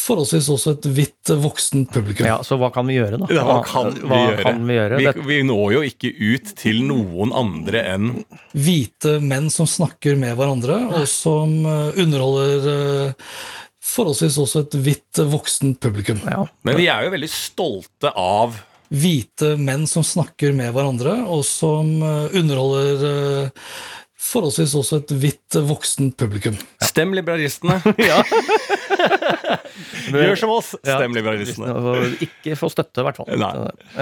forholdsvis 0.00 0.48
også 0.54 0.74
et 0.76 0.88
hvitt 0.96 1.32
voksent 1.42 1.90
publikum. 1.94 2.26
Ja, 2.28 2.38
Så 2.46 2.58
hva 2.60 2.70
kan 2.74 2.88
vi 2.88 2.96
gjøre, 2.96 3.20
da? 3.20 3.28
Ja, 3.34 3.44
hva 3.46 3.60
kan 3.66 3.92
vi 3.94 4.06
hva 4.08 4.20
gjøre? 4.24 4.44
Kan 4.46 4.64
vi, 4.66 4.76
gjøre? 4.78 5.00
Vi, 5.00 5.24
vi 5.28 5.40
når 5.46 5.74
jo 5.76 5.82
ikke 5.90 6.12
ut 6.16 6.52
til 6.60 6.82
noen 6.88 7.34
andre 7.36 7.84
enn 7.94 8.10
Hvite 8.56 9.18
menn 9.22 9.50
som 9.52 9.68
snakker 9.70 10.18
med 10.20 10.36
hverandre, 10.38 10.78
og 11.00 11.06
som 11.10 11.52
eh, 11.68 12.00
underholder 12.02 12.70
eh, 12.72 13.28
forholdsvis 13.90 14.40
også 14.42 14.64
et 14.64 14.80
hvitt 14.86 15.22
voksent 15.30 15.80
publikum. 15.82 16.20
ja. 16.26 16.44
Men 16.66 16.78
vi 16.80 16.90
er 16.92 17.06
jo 17.06 17.14
veldig 17.14 17.30
stolte 17.32 18.12
av 18.16 18.58
Hvite 18.90 19.54
menn 19.54 19.84
som 19.86 20.02
snakker 20.02 20.50
med 20.56 20.72
hverandre, 20.74 21.14
og 21.30 21.44
som 21.46 21.92
eh, 22.02 22.38
underholder 22.40 23.54
forholdsvis 24.20 24.74
også 24.76 24.98
et 25.00 25.12
hvitt 25.16 25.56
voksen 25.56 25.68
voksent 25.70 26.16
publikum. 26.20 26.56
Stem 26.90 27.14
liberalistene! 27.16 27.78
ja. 27.98 28.20
Gjør 30.10 30.36
som 30.38 30.52
oss! 30.52 30.72
Stem 30.82 31.14
liberalistene. 31.16 31.70
Ja, 31.70 31.94
Ikke 32.26 32.56
få 32.58 32.68
støtte, 32.72 33.00
i 33.02 33.06
hvert 33.06 33.18
fall. 33.20 33.30
Nei. 33.40 33.50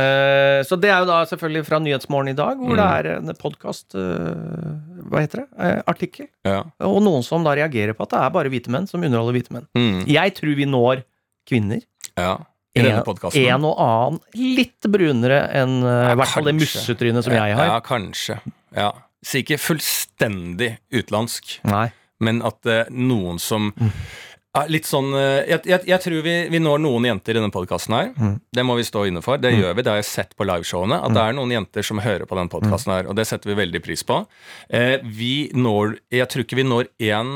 Eh, 0.02 0.60
så 0.66 0.78
det 0.80 0.90
er 0.92 1.02
jo 1.04 1.08
da 1.10 1.20
selvfølgelig 1.30 1.64
fra 1.68 1.80
Nyhetsmorgen 1.84 2.32
i 2.32 2.36
dag, 2.38 2.58
hvor 2.60 2.74
det 2.78 2.86
Mm. 2.88 2.98
er 2.98 3.10
en 3.18 3.34
podkast 3.38 3.94
Hva 3.94 5.22
heter 5.22 5.44
det? 5.44 5.48
Eh, 5.58 5.80
artikkel. 5.88 6.28
Ja. 6.48 6.62
Og 6.84 7.00
noen 7.04 7.22
som 7.26 7.44
da 7.46 7.54
reagerer 7.56 7.94
på 7.96 8.04
at 8.08 8.10
det 8.14 8.20
er 8.24 8.30
bare 8.34 8.50
hvite 8.52 8.72
menn 8.74 8.86
som 8.90 9.02
underholder 9.04 9.36
hvite 9.38 9.54
menn. 9.54 9.66
Mm. 9.78 10.06
Jeg 10.10 10.34
tror 10.38 10.54
vi 10.58 10.66
når 10.68 11.04
kvinner. 11.48 11.82
ja. 12.18 12.38
I 12.76 12.82
denne 12.84 12.98
En, 13.00 13.04
podkasten. 13.06 13.42
en 13.48 13.64
og 13.64 13.78
annen 13.80 14.18
litt 14.54 14.86
brunere 14.92 15.38
enn 15.56 15.80
eh, 15.82 16.12
i 16.12 16.18
hvert 16.20 16.30
fall 16.30 16.44
det 16.46 16.52
mussetrynet 16.54 17.24
som 17.26 17.32
jeg 17.34 17.56
har. 17.56 17.70
Ja, 17.72 17.78
kanskje. 17.82 18.36
Ja. 18.76 18.92
Så 19.28 19.42
ikke 19.42 19.60
fullstendig 19.60 20.78
utenlandsk, 20.94 21.58
Nei. 21.68 21.90
men 22.24 22.40
at 22.46 22.64
uh, 22.64 22.86
noen 22.88 23.40
som 23.42 23.72
Mm. 23.76 23.92
Litt 24.72 24.88
sånn 24.88 25.12
eh, 25.14 25.44
jeg, 25.46 25.60
jeg, 25.68 25.84
jeg 25.86 26.02
tror 26.02 26.22
vi, 26.24 26.32
vi 26.50 26.58
når 26.58 26.80
noen 26.82 27.04
jenter 27.06 27.36
i 27.36 27.38
denne 27.38 27.52
podkasten 27.54 27.94
her. 27.94 28.08
Mm. 28.16 28.32
Det 28.56 28.64
må 28.66 28.74
vi 28.78 28.86
stå 28.86 29.04
inne 29.06 29.20
for. 29.22 29.38
Det 29.38 29.52
gjør 29.52 29.76
vi. 29.76 29.84
Det 29.84 29.92
har 29.92 30.00
jeg 30.00 30.08
sett 30.08 30.32
på 30.38 30.46
liveshowene. 30.48 30.98
At 31.04 31.14
det 31.14 31.22
er 31.22 31.36
noen 31.36 31.52
jenter 31.52 31.86
som 31.86 32.00
hører 32.02 32.26
på 32.26 32.38
denne 32.38 32.50
podkasten 32.50 32.94
her, 32.94 33.10
og 33.10 33.14
det 33.18 33.28
setter 33.28 33.52
vi 33.52 33.58
veldig 33.60 33.82
pris 33.84 34.02
på. 34.08 34.18
Eh, 34.66 34.96
vi 35.04 35.50
når 35.54 35.98
Jeg 36.16 36.26
tror 36.32 36.46
ikke 36.46 36.58
vi 36.58 36.66
når 36.66 36.88
én 37.04 37.32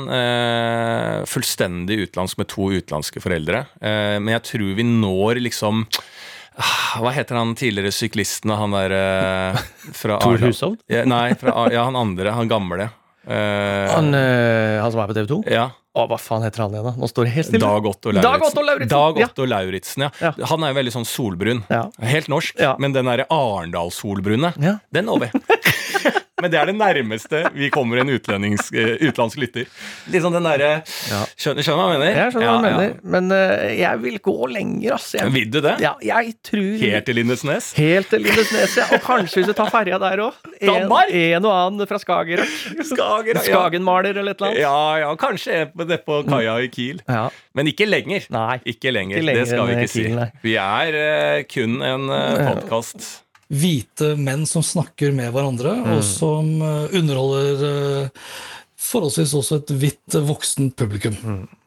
fullstendig 1.29 2.01
utenlandsk 2.07 2.41
med 2.41 2.49
to 2.51 2.67
utenlandske 2.73 3.21
foreldre, 3.23 3.65
eh, 3.79 4.17
men 4.19 4.33
jeg 4.35 4.47
tror 4.49 4.75
vi 4.81 4.87
når 4.89 5.43
liksom 5.45 5.85
Hva 7.01 7.09
heter 7.15 7.35
han 7.39 7.55
tidligere 7.57 7.91
syklisten, 7.95 8.51
han 8.53 8.75
der 8.75 8.93
eh, 8.97 9.61
fra 9.97 10.19
Tor? 10.23 10.37
Hushovd? 10.43 10.81
Ja, 10.91 11.05
nei, 11.09 11.31
fra, 11.39 11.55
ja, 11.73 11.83
han 11.87 11.95
andre. 11.97 12.31
Han 12.37 12.51
gamle. 12.51 12.89
Uh, 13.23 13.87
Han, 13.93 14.09
uh, 14.13 14.81
han 14.83 14.91
som 14.91 14.99
er 14.99 15.07
på 15.13 15.15
TV 15.15 15.29
2? 15.31 15.43
ja. 15.53 15.69
Å, 15.93 16.07
hva 16.09 16.17
faen 16.17 16.41
heter 16.41 16.63
han 16.63 16.73
igjen, 16.73 16.87
da? 16.87 16.91
Nå 16.97 17.05
står 17.05 17.27
det 17.27 17.31
helt 17.35 17.47
stille. 17.51 17.61
Dag 17.69 17.85
Otto 17.85 18.09
Dag 18.09 18.23
Lauritzen. 18.25 18.47
Otto 18.49 18.61
Lauritzen, 18.65 18.89
Dag. 18.89 19.17
Otto 19.27 19.45
Lauritzen, 19.45 20.03
ja. 20.07 20.07
Ja. 20.25 20.31
Han 20.49 20.63
er 20.65 20.71
jo 20.71 20.77
veldig 20.79 20.93
sånn 20.95 21.05
solbrun. 21.05 21.59
Ja. 21.69 21.83
Helt 22.01 22.31
norsk, 22.33 22.57
Ja. 22.57 22.71
men 22.81 22.95
den 22.95 23.05
derre 23.05 23.27
Arendal-solbrune, 23.29 24.55
Ja. 24.57 24.79
den 24.89 25.05
når 25.05 25.19
vi. 25.27 25.29
men 26.43 26.51
det 26.51 26.59
er 26.59 26.69
det 26.69 26.75
nærmeste 26.75 27.43
vi 27.55 27.69
kommer 27.73 28.01
en 28.03 28.11
eh, 28.11 28.17
utenlandsk 28.19 29.39
lytter. 29.39 29.69
Liksom 30.11 30.35
den 30.35 30.43
derre 30.47 30.71
Ja. 31.09 31.21
skjønner, 31.39 31.63
skjønner 31.63 31.79
du 31.79 31.83
hva 31.83 31.93
jeg 31.93 32.01
mener? 32.01 32.19
Jeg 32.19 32.33
skjønner 32.35 32.49
hva 32.49 32.57
du 32.59 32.67
Ja, 32.67 32.77
mener, 32.77 32.95
men 33.15 33.31
uh, 33.31 33.63
jeg 33.79 34.01
vil 34.03 34.19
gå 34.27 34.35
lenger, 34.51 34.95
altså. 34.97 35.17
Jeg, 35.21 35.33
Vil 35.33 35.49
du 35.53 35.59
det? 35.63 35.75
ja, 35.83 35.93
jeg 36.03 36.33
tror 36.43 36.83
Helt 36.83 37.07
til 37.07 37.15
Lindesnes? 37.19 37.69
Helt 37.79 38.09
til 38.11 38.23
Lindesnes, 38.27 38.77
ja. 38.77 38.87
Og 38.97 39.03
kanskje 39.07 39.39
hvis 39.41 39.49
du 39.49 39.55
tar 39.57 39.71
ferja 39.73 39.99
der 40.03 40.23
òg. 40.27 40.37
En, 40.59 40.67
Danmark? 40.73 41.13
en 41.13 41.45
og 41.49 41.55
annen 41.55 41.87
fra 41.89 41.99
Skagerrak. 42.01 42.53
Skagerrak, 42.91 43.47
ja. 43.47 43.47
Skagenmaler 43.47 44.19
eller 44.19 44.35
et 44.35 44.41
eller 44.43 44.51
annet. 44.51 44.61
Ja, 44.63 44.97
ja, 45.05 45.15
kanskje 45.19 45.51
det 45.63 45.71
på- 45.73 45.87
nede 45.87 45.99
på 46.05 46.21
kaia 46.27 46.57
i 46.59 46.67
Kiel. 46.73 47.01
Ja. 47.07 47.29
Men 47.55 47.67
ikke 47.71 47.87
lenger. 47.87 48.25
Nei. 48.33 48.59
Ikke 48.65 48.91
lenger. 48.91 49.17
Ikke 49.17 49.25
lenger 49.29 49.45
det 49.45 49.51
skal 49.53 49.67
vi 49.67 49.77
ikke. 49.77 49.91
Kiel, 49.93 50.23
si. 50.23 50.39
Vi 50.43 50.55
er 50.59 50.99
uh, 50.99 51.43
kun 51.53 51.81
en 51.81 52.09
uh, 52.09 52.53
podkast. 52.53 53.22
Hvite 53.53 54.13
menn 54.17 54.47
som 54.49 54.63
snakker 54.65 55.13
med 55.15 55.31
hverandre, 55.35 55.75
og 55.93 56.03
som 56.07 56.47
eh, 56.65 56.95
underholder 56.97 57.65
eh, 57.67 58.27
forholdsvis 58.83 59.33
også 59.39 59.59
et 59.61 59.71
hvitt 59.79 60.15
voksen 60.17 60.25
voksent 60.27 60.75
publikum. 60.79 61.15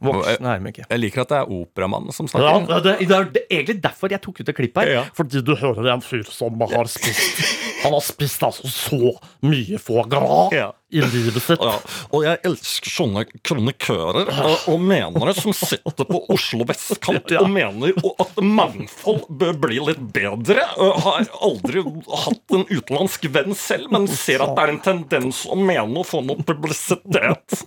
Voksen 0.05 0.47
er 0.51 0.67
ikke. 0.71 0.85
Jeg 0.91 1.01
liker 1.01 1.23
at 1.25 1.33
det 1.33 1.39
er 1.39 1.53
operamann 1.57 2.11
som 2.15 2.29
Ja, 2.29 2.57
snakker. 2.59 2.83
det, 2.85 2.97
det 3.09 3.43
er 3.47 3.57
egentlig 3.61 3.79
derfor 3.87 4.13
jeg 4.13 4.23
tok 4.27 4.43
ut 4.43 4.51
det 4.51 4.57
klippet 4.59 4.83
her. 4.83 4.93
Ja. 4.99 5.05
Fordi 5.17 5.43
du 5.47 5.55
hører 5.57 5.93
en 5.95 6.05
fyr 6.05 6.27
som 6.31 6.61
har 6.61 6.91
spist 6.93 7.41
Han 7.87 7.95
har 7.97 8.03
spist 8.05 8.43
altså 8.47 8.69
så 8.71 9.13
mye 9.47 9.79
foie 9.83 10.05
gras 10.11 10.53
Ja. 10.55 10.67
i 10.93 11.01
livet 11.03 11.41
sitt. 11.43 11.63
Ja, 11.63 11.77
og 12.15 12.25
jeg 12.27 12.41
elsker 12.47 12.93
sånne 12.93 13.25
kronikører 13.47 14.29
og, 14.31 14.67
og 14.73 14.81
menere 14.87 15.35
som 15.39 15.55
sitter 15.57 16.07
på 16.09 16.21
Oslo 16.35 16.67
vestkant 16.69 17.31
Ja. 17.35 17.41
og 17.45 17.51
mener 17.55 17.97
at 18.23 18.37
mangfold 18.43 19.25
bør 19.41 19.57
bli 19.67 19.81
litt 19.89 20.03
bedre. 20.15 20.67
Jeg 20.77 21.01
har 21.07 21.27
aldri 21.47 21.83
hatt 22.27 22.57
en 22.59 22.67
utenlandsk 22.71 23.27
venn 23.35 23.55
selv, 23.59 23.91
men 23.95 24.07
ser 24.11 24.45
at 24.45 24.55
det 24.59 24.67
er 24.67 24.75
en 24.77 24.83
tendens 24.85 25.45
å 25.51 25.59
mene 25.59 26.03
å 26.03 26.07
få 26.07 26.23
noe 26.27 26.43
publisitet. 26.47 27.63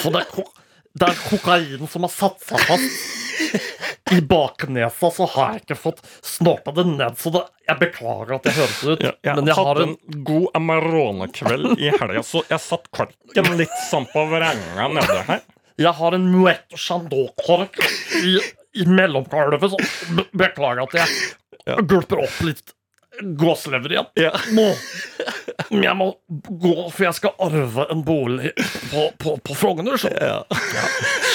For 0.00 0.10
det 0.14 0.24
er, 0.24 0.30
ko 0.32 0.46
det 1.00 1.06
er 1.06 1.18
kokain 1.28 1.86
som 1.90 2.02
har 2.06 2.10
satt 2.10 2.40
seg 2.42 2.62
fast. 2.66 3.00
I 4.10 4.20
baknesa 4.20 5.10
så 5.14 5.26
har 5.34 5.54
jeg 5.54 5.64
ikke 5.64 5.78
fått 5.78 6.00
snorta 6.26 6.74
det 6.76 6.86
ned, 6.88 7.18
så 7.18 7.32
det, 7.34 7.44
jeg 7.68 7.80
beklager 7.80 8.34
at 8.36 8.48
det 8.48 8.54
høres 8.56 8.80
ut. 8.84 9.04
Ja, 9.04 9.12
jeg 9.26 9.36
men 9.38 9.50
jeg 9.50 9.58
har 9.58 9.82
en 9.84 9.94
en 9.94 10.24
god 10.26 10.48
Amarone-kveld 10.58 11.78
i 11.78 11.92
helga, 11.94 12.22
så 12.26 12.42
jeg 12.50 12.62
satt 12.62 12.90
korken 12.94 13.52
litt 13.58 13.76
sånn 13.88 14.08
på 14.10 14.24
vrenga 14.30 14.88
nede 14.92 15.20
her. 15.28 15.44
Jeg 15.80 15.96
har 15.96 16.16
en 16.16 16.26
Muet 16.28 16.76
Chandot-kork 16.76 17.78
i, 18.20 18.36
i 18.82 18.86
mellomkalvet, 18.86 19.70
så 19.72 20.12
be 20.16 20.26
beklager 20.44 20.84
at 20.84 20.98
jeg 21.00 21.86
gulper 21.88 22.26
opp 22.26 22.42
litt 22.44 22.74
gåselever 23.20 23.92
igjen. 23.92 24.10
Ja. 24.14 24.32
Må, 24.56 24.66
men 25.70 25.84
jeg 25.84 25.96
må 25.98 26.10
gå, 26.48 26.74
for 26.92 27.06
jeg 27.06 27.16
skal 27.18 27.34
arve 27.42 27.86
en 27.92 28.04
bolig 28.06 28.52
på, 28.90 29.08
på, 29.20 29.36
på 29.44 29.56
Frogner. 29.56 29.98
Så. 30.00 30.12
Ja, 30.14 30.42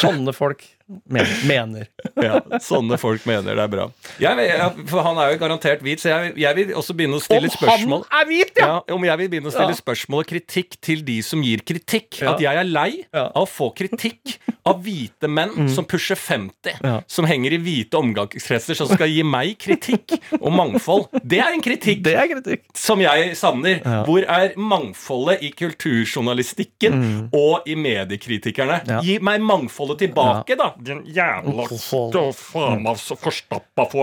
sånne 0.02 0.34
folk 0.36 0.66
men, 1.10 1.26
mener. 1.50 1.88
Ja, 2.26 2.38
sånne 2.64 2.96
folk 3.02 3.26
mener 3.28 3.58
det 3.58 3.64
er 3.66 3.70
bra. 3.72 3.86
Jeg, 4.22 4.38
jeg, 4.48 4.86
for 4.90 5.04
han 5.04 5.18
er 5.20 5.34
jo 5.34 5.40
garantert 5.42 5.82
hvit, 5.84 6.00
så 6.02 6.12
jeg, 6.14 6.34
jeg 6.40 6.56
vil 6.58 6.72
også 6.80 6.94
begynne 6.96 7.18
å 7.20 7.24
stille 7.24 7.50
Om 7.50 7.56
spørsmål. 7.58 8.04
han 8.10 8.22
er 8.22 8.30
hvit, 8.30 8.52
ja! 8.62 8.68
Ja, 8.70 8.96
om 8.96 9.04
jeg 9.08 9.20
vil 9.22 9.32
begynne 9.34 9.50
å 9.52 9.54
stille 9.56 9.74
Ja. 9.76 9.80
spørsmål 9.82 10.24
og 10.24 10.30
kritikk 10.30 10.78
til 10.86 11.02
de 11.06 11.18
som 11.26 11.42
gir 11.44 11.64
kritikk. 11.68 12.22
Ja. 12.22 12.34
At 12.36 12.44
jeg 12.46 12.62
er 12.62 12.70
lei. 12.70 12.92
Mm. 13.12 13.20
av 13.36 13.44
å 13.44 13.50
få 13.50 13.68
kritikk 13.76 14.38
av 14.66 14.80
hvite 14.86 15.28
menn 15.30 15.68
som 15.70 15.86
pusher 15.86 16.18
50. 16.18 16.80
Ja. 16.86 16.96
Som 17.12 17.28
henger 17.30 17.54
i 17.58 17.60
hvite 17.62 18.00
omgangskretser, 18.00 18.78
som 18.80 18.90
skal 18.90 19.12
gi 19.12 19.22
meg 19.28 19.58
kritikk 19.62 20.16
og 20.40 20.50
mangfold. 20.56 21.10
Det 21.22 21.42
er 21.44 21.54
en 21.54 21.62
kritikk 21.66 22.02
Det 22.06 22.16
er 22.18 22.30
kritikk. 22.32 22.64
som 22.78 23.02
jeg 23.04 23.36
savner. 23.38 23.82
Hvor 24.08 24.24
er 24.26 24.56
mangfoldet 24.58 25.44
i 25.46 25.52
kulturjournalistikken 25.54 27.30
og 27.36 27.68
i 27.70 27.76
mediekritikerne? 27.78 28.82
Mm. 28.88 29.00
Gi 29.06 29.18
meg 29.26 29.42
mangfoldet 29.46 30.00
tilbake, 30.06 30.58
da! 30.60 30.72
Din 30.84 31.06
jævla 31.06 31.68
faen 31.72 32.84
meg 32.84 33.00
forstappa. 33.00 33.88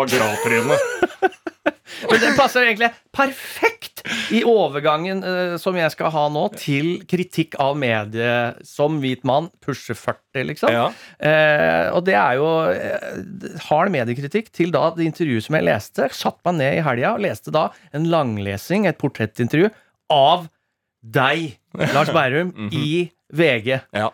Men 2.08 2.22
det 2.22 2.32
passer 2.38 2.66
egentlig 2.66 2.90
perfekt 3.14 4.02
i 4.34 4.42
overgangen 4.48 5.22
eh, 5.26 5.54
som 5.60 5.76
jeg 5.78 5.92
skal 5.94 6.10
ha 6.14 6.24
nå, 6.32 6.46
til 6.58 7.02
kritikk 7.08 7.54
av 7.62 7.76
medie 7.78 8.32
som 8.66 8.98
hvit 9.02 9.22
mann, 9.28 9.50
pusher 9.62 9.96
40, 9.98 10.46
liksom. 10.48 10.74
Ja. 10.74 10.88
Eh, 11.22 11.92
og 11.94 12.04
det 12.08 12.16
er 12.18 12.40
jo 12.40 12.48
eh, 12.72 13.60
hard 13.68 13.92
mediekritikk 13.94 14.50
til 14.54 14.72
da 14.74 14.88
det 14.96 15.06
intervjuet 15.10 15.46
som 15.46 15.58
jeg 15.58 15.68
leste. 15.68 16.08
Satt 16.16 16.40
meg 16.48 16.58
ned 16.58 16.80
i 16.80 16.84
helga 16.86 17.14
og 17.16 17.24
leste 17.26 17.54
da 17.54 17.68
en 17.94 18.08
langlesing, 18.12 18.88
et 18.90 18.98
portrettintervju, 19.00 19.70
av 20.12 20.48
deg, 21.02 21.54
Lars 21.94 22.10
Berrum, 22.16 22.52
i 22.72 23.06
VG. 23.32 23.78
Ja. 23.94 24.10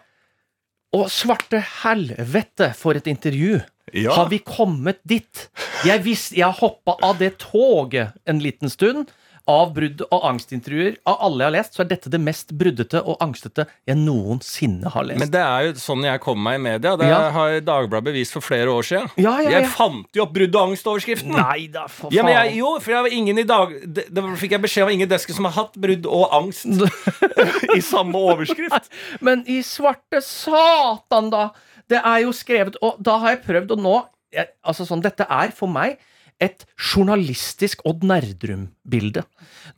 Og 0.96 1.10
svarte 1.12 1.60
helvete 1.82 2.72
for 2.76 2.96
et 2.96 3.08
intervju! 3.10 3.58
Ja. 3.96 4.12
Har 4.12 4.28
vi 4.28 4.38
kommet 4.44 4.98
dit? 5.08 5.46
Jeg 5.84 6.02
visste, 6.04 6.36
jeg 6.36 6.52
hoppa 6.60 6.98
av 7.04 7.16
det 7.20 7.38
toget 7.40 8.16
en 8.28 8.40
liten 8.40 8.68
stund. 8.68 9.08
Av 9.48 9.70
brudd- 9.72 10.02
og 10.12 10.24
angstintervjuer. 10.28 10.98
Av 11.08 11.16
alle 11.24 11.38
jeg 11.44 11.48
har 11.48 11.54
lest, 11.56 11.72
så 11.74 11.80
er 11.80 11.88
dette 11.88 12.10
det 12.12 12.20
mest 12.20 12.50
bruddete 12.52 13.00
og 13.00 13.16
angstete 13.24 13.64
jeg 13.88 13.96
noensinne 13.96 14.90
har 14.92 15.06
lest. 15.08 15.20
Men 15.22 15.30
det 15.32 15.40
er 15.40 15.62
jo 15.68 15.72
sånn 15.80 16.04
jeg 16.04 16.20
kom 16.20 16.42
meg 16.44 16.58
i 16.58 16.62
media. 16.66 16.96
Det 17.00 17.08
Ja. 17.08 17.30
har 17.32 17.60
Dagbladet 17.64 18.04
bevist 18.10 18.32
for 18.36 18.40
flere 18.44 18.68
år 18.68 18.84
siden. 18.84 19.08
Ja, 19.16 19.38
ja. 19.40 19.50
Jeg 19.60 19.70
fant 19.72 20.06
jo 20.14 20.22
opp 20.26 20.34
brudd- 20.36 20.54
og 20.54 20.68
angstoverskriften. 20.74 21.32
Nei 21.32 21.66
da, 21.72 21.86
for 21.88 22.12
Ja, 22.12 22.22
men 22.22 22.34
jeg, 22.34 22.50
faen. 22.52 22.58
jo, 22.58 22.78
for 22.80 22.90
jeg 22.92 23.02
var 23.08 23.16
ingen 23.22 23.38
i 23.38 23.42
dag 23.48 23.68
det, 23.94 24.04
det 24.12 24.24
fikk 24.38 24.50
jeg 24.50 24.62
beskjed 24.62 24.82
av 24.84 24.90
ingen 24.92 25.08
desker 25.08 25.34
som 25.34 25.44
har 25.48 25.52
hatt 25.52 25.72
brudd 25.80 26.04
og 26.06 26.28
angst 26.32 26.66
i 27.76 27.80
samme 27.80 28.14
overskrift. 28.20 28.88
Men 29.24 29.44
i 29.48 29.62
svarte 29.64 30.20
satan, 30.22 31.30
da! 31.30 31.50
Det 31.88 32.02
er 32.04 32.18
jo 32.26 32.32
skrevet 32.36 32.76
Og 32.84 32.98
da 33.00 33.14
har 33.22 33.30
jeg 33.36 33.44
prøvd 33.46 33.70
å 33.72 33.76
nå 33.80 33.94
jeg, 34.34 34.46
Altså 34.66 34.84
sånn, 34.84 35.00
Dette 35.00 35.24
er 35.24 35.48
for 35.56 35.68
meg 35.72 35.96
et 36.42 36.66
journalistisk 36.76 37.84
Odd 37.88 38.04
Nerdrum-bilde. 38.06 39.24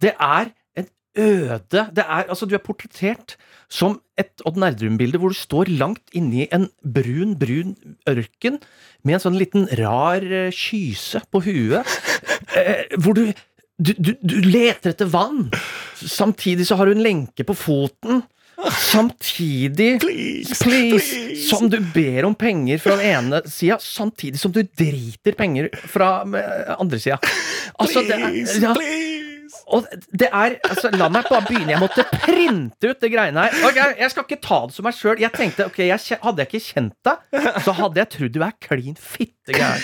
Det 0.03 0.15
er 0.15 0.51
en 0.77 0.89
øde 1.19 1.87
Det 1.97 2.05
er 2.05 2.29
Altså, 2.29 2.47
du 2.47 2.55
er 2.55 2.65
portrettert 2.65 3.37
som 3.71 4.01
et 4.19 4.43
Odd 4.47 4.59
Nerdrum-bilde 4.61 5.19
hvor 5.19 5.33
du 5.33 5.39
står 5.39 5.71
langt 5.73 6.13
inni 6.13 6.49
en 6.53 6.69
brun, 6.85 7.37
brun 7.39 7.77
ørken 8.09 8.59
med 9.05 9.17
en 9.17 9.25
sånn 9.25 9.39
liten 9.41 9.69
rar 9.81 10.25
eh, 10.25 10.51
kyse 10.53 11.23
på 11.31 11.43
huet, 11.47 11.87
eh, 12.57 12.85
hvor 12.99 13.17
du 13.17 13.31
du, 13.81 13.95
du, 13.97 14.11
du 14.21 14.35
leter 14.45 14.93
etter 14.93 15.09
vann. 15.09 15.47
Samtidig 15.97 16.67
så 16.69 16.77
har 16.77 16.85
du 16.85 16.99
en 16.99 17.05
lenke 17.05 17.47
på 17.49 17.57
foten. 17.57 18.21
Samtidig 18.69 20.01
please, 20.03 20.55
Som 21.49 21.71
du 21.71 21.79
ber 21.95 22.25
om 22.29 22.35
penger 22.35 22.79
fra 22.83 22.97
den 23.01 23.07
ene 23.07 23.43
sida, 23.49 23.79
samtidig 23.81 24.41
som 24.41 24.53
du 24.53 24.63
driter 24.63 25.37
penger 25.39 25.71
fra 25.89 26.11
eh, 26.37 26.75
andre 26.77 27.01
sida. 27.01 27.19
Altså, 27.81 28.03
det 28.05 28.19
er, 28.19 28.37
ja, 28.61 28.75
og 29.67 29.87
det 30.13 30.29
er 30.29 30.57
altså, 30.69 30.91
La 30.97 31.09
meg 31.13 31.29
bare 31.29 31.45
begynne. 31.49 31.75
Jeg 31.75 31.83
måtte 31.83 32.05
printe 32.25 32.91
ut 32.91 33.01
det 33.03 33.11
greiene 33.13 33.47
her. 33.47 33.59
Ok, 33.69 33.81
Jeg 34.01 34.11
skal 34.13 34.27
ikke 34.27 34.41
ta 34.45 34.61
det 34.67 34.77
som 34.77 34.87
meg 34.89 34.97
sjøl. 34.97 35.21
Jeg 35.23 35.33
tenkte, 35.37 35.67
ok, 35.71 35.83
jeg, 35.87 36.19
Hadde 36.25 36.45
jeg 36.45 36.51
ikke 36.51 36.63
kjent 36.65 36.97
deg, 37.07 37.45
så 37.65 37.75
hadde 37.79 38.03
jeg 38.03 38.11
trodd 38.17 38.35
du 38.35 38.43
er 38.47 38.57
klin 38.63 38.97
fitte 38.99 39.55
gæren. 39.57 39.83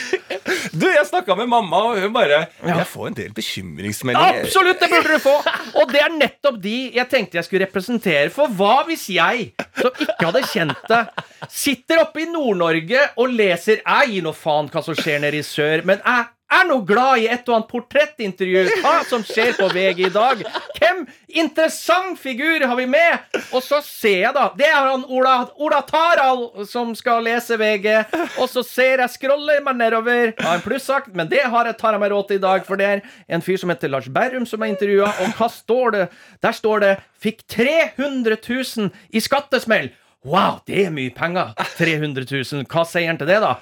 Du, 0.76 0.86
jeg 0.90 1.06
snakka 1.08 1.34
med 1.38 1.48
mamma, 1.50 1.80
og 1.90 2.00
hun 2.00 2.12
bare 2.14 2.44
Jeg 2.62 2.86
får 2.90 3.08
en 3.10 3.16
del 3.18 3.32
bekymringsmeldinger. 3.34 4.42
Absolutt, 4.44 4.80
det 4.82 4.90
burde 4.92 5.16
du 5.16 5.22
få! 5.22 5.34
Og 5.80 5.90
det 5.92 6.02
er 6.02 6.14
nettopp 6.14 6.60
de 6.62 6.76
jeg 6.96 7.08
tenkte 7.10 7.40
jeg 7.40 7.48
skulle 7.48 7.66
representere. 7.66 8.28
For 8.34 8.52
hva 8.58 8.84
hvis 8.88 9.08
jeg, 9.14 9.50
som 9.78 9.90
ikke 10.06 10.28
hadde 10.28 10.44
kjent 10.52 10.86
deg, 10.90 11.26
sitter 11.52 12.02
oppe 12.04 12.24
i 12.24 12.30
Nord-Norge 12.30 13.02
og 13.20 13.34
leser 13.34 13.82
Jeg 13.82 14.12
gir 14.14 14.24
nå 14.26 14.32
faen 14.36 14.70
hva 14.72 14.82
som 14.84 14.96
skjer 14.98 15.22
nede 15.22 15.40
i 15.40 15.46
sør, 15.46 15.84
men 15.86 16.00
jeg 16.02 16.26
er 16.52 16.66
nå 16.68 16.78
glad 16.86 17.22
i 17.22 17.26
et 17.30 17.48
og 17.48 17.56
annet 17.56 17.70
portrettintervju. 17.70 18.62
Hva 18.82 18.94
som 19.08 19.24
skjer 19.26 19.56
på 19.58 19.68
VG 19.72 20.04
i 20.06 20.12
dag. 20.14 20.42
Hvem 20.78 21.02
interessant 21.42 22.20
figur 22.22 22.62
har 22.66 22.78
vi 22.78 22.86
med? 22.90 23.26
Og 23.50 23.64
så 23.64 23.80
ser 23.84 24.20
jeg, 24.22 24.32
da 24.36 24.48
Det 24.56 24.68
er 24.68 24.78
han 24.78 25.04
Ola, 25.10 25.36
Ola 25.58 25.82
Taral 25.86 26.46
som 26.70 26.94
skal 26.98 27.26
lese 27.26 27.58
VG. 27.58 27.90
Og 28.38 28.48
så 28.52 28.62
ser 28.66 29.02
jeg 29.02 29.14
scroller 29.16 29.62
meg 29.66 29.80
nedover. 29.80 30.34
Har 30.40 30.60
en 30.60 30.64
plussakt, 30.64 31.12
men 31.16 31.30
det 31.30 31.42
har 31.44 31.66
jeg 31.66 31.78
tar 31.80 31.96
jeg 31.96 32.04
meg 32.04 32.14
råd 32.14 32.30
til 32.30 32.40
i 32.40 32.46
dag, 32.46 32.64
for 32.66 32.80
det 32.80 32.88
er 32.88 33.04
en 33.28 33.44
fyr 33.44 33.60
som 33.60 33.72
heter 33.72 33.92
Lars 33.92 34.08
Berrum 34.12 34.46
som 34.46 34.62
er 34.62 34.74
intervjua. 34.74 35.10
Og 35.24 35.38
hva 35.38 35.50
står 35.52 35.96
det? 35.96 36.08
Der 36.42 36.54
står 36.54 36.80
det 36.80 36.96
'Fikk 37.16 37.46
300 37.48 38.36
000 38.48 38.90
i 39.10 39.18
skattesmell'. 39.18 39.90
Wow, 40.26 40.58
det 40.66 40.86
er 40.86 40.90
mye 40.90 41.10
penger. 41.14 41.54
300 41.78 42.26
000. 42.30 42.66
Hva 42.66 42.82
sier 42.84 43.06
han 43.06 43.18
til 43.18 43.28
det, 43.30 43.38
da? 43.42 43.56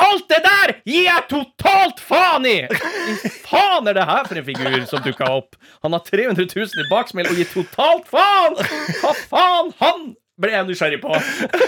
Alt 0.00 0.26
det 0.32 0.40
der 0.46 0.72
gir 0.88 1.04
jeg 1.06 1.26
totalt 1.30 2.00
faen 2.04 2.46
i! 2.48 2.56
Hva 2.70 3.32
faen 3.50 3.90
er 3.90 3.98
det 3.98 4.06
her 4.08 4.28
for 4.28 4.40
en 4.40 4.46
figur 4.46 4.86
som 4.88 5.04
dukka 5.04 5.28
opp? 5.40 5.58
Han 5.84 5.96
har 5.96 6.04
300 6.06 6.46
000 6.48 6.84
i 6.84 6.88
baksmell 6.90 7.28
og 7.30 7.38
gir 7.40 7.50
totalt 7.52 8.08
faen! 8.10 8.58
Hva 9.02 9.14
faen? 9.20 9.72
Han 9.82 10.10
ble 10.40 10.54
jeg 10.54 10.68
nysgjerrig 10.70 11.00
på. 11.02 11.16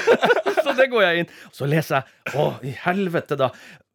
Så 0.64 0.74
det 0.78 0.88
går 0.92 1.04
jeg 1.04 1.22
inn. 1.22 1.32
Så 1.52 1.68
leser 1.68 2.00
jeg. 2.00 2.36
Å, 2.38 2.48
i 2.64 2.72
helvete, 2.86 3.36
da. 3.40 3.50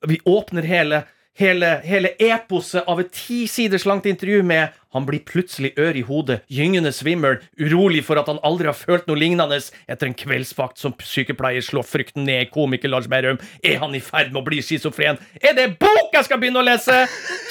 Vi 0.08 0.20
åpner 0.30 0.68
hele 0.68 1.02
Hele, 1.38 1.76
hele 1.86 2.16
eposet 2.18 2.88
av 2.90 2.98
et 3.04 3.12
ti 3.14 3.44
siders 3.46 3.86
langt 3.86 4.08
intervju 4.10 4.42
med 4.42 4.74
han 4.96 5.06
blir 5.06 5.22
plutselig 5.22 5.76
ør 5.78 5.98
i 6.00 6.02
hodet, 6.08 6.40
gyngende 6.50 6.90
svimmel, 6.96 7.38
urolig 7.62 8.02
for 8.08 8.18
at 8.18 8.30
han 8.32 8.40
aldri 8.48 8.72
har 8.72 8.78
følt 8.78 9.06
noe 9.06 9.20
lignende 9.22 9.60
etter 9.86 10.10
en 10.10 10.18
kveldsvakt 10.18 10.82
som 10.82 10.96
sykepleier 10.98 11.62
slår 11.62 11.86
frykten 11.86 12.26
ned 12.26 12.48
i 12.48 12.50
komiker 12.50 12.90
Lars 12.90 13.10
Berrum. 13.12 13.38
Er 13.62 13.78
han 13.84 13.94
i 13.94 14.02
ferd 14.02 14.32
med 14.32 14.42
å 14.42 14.48
bli 14.48 14.64
schizofren? 14.66 15.22
Er 15.38 15.54
det 15.54 15.76
bok 15.78 16.16
jeg 16.18 16.26
skal 16.26 16.42
begynne 16.42 16.64
å 16.64 16.66
lese?! 16.66 17.04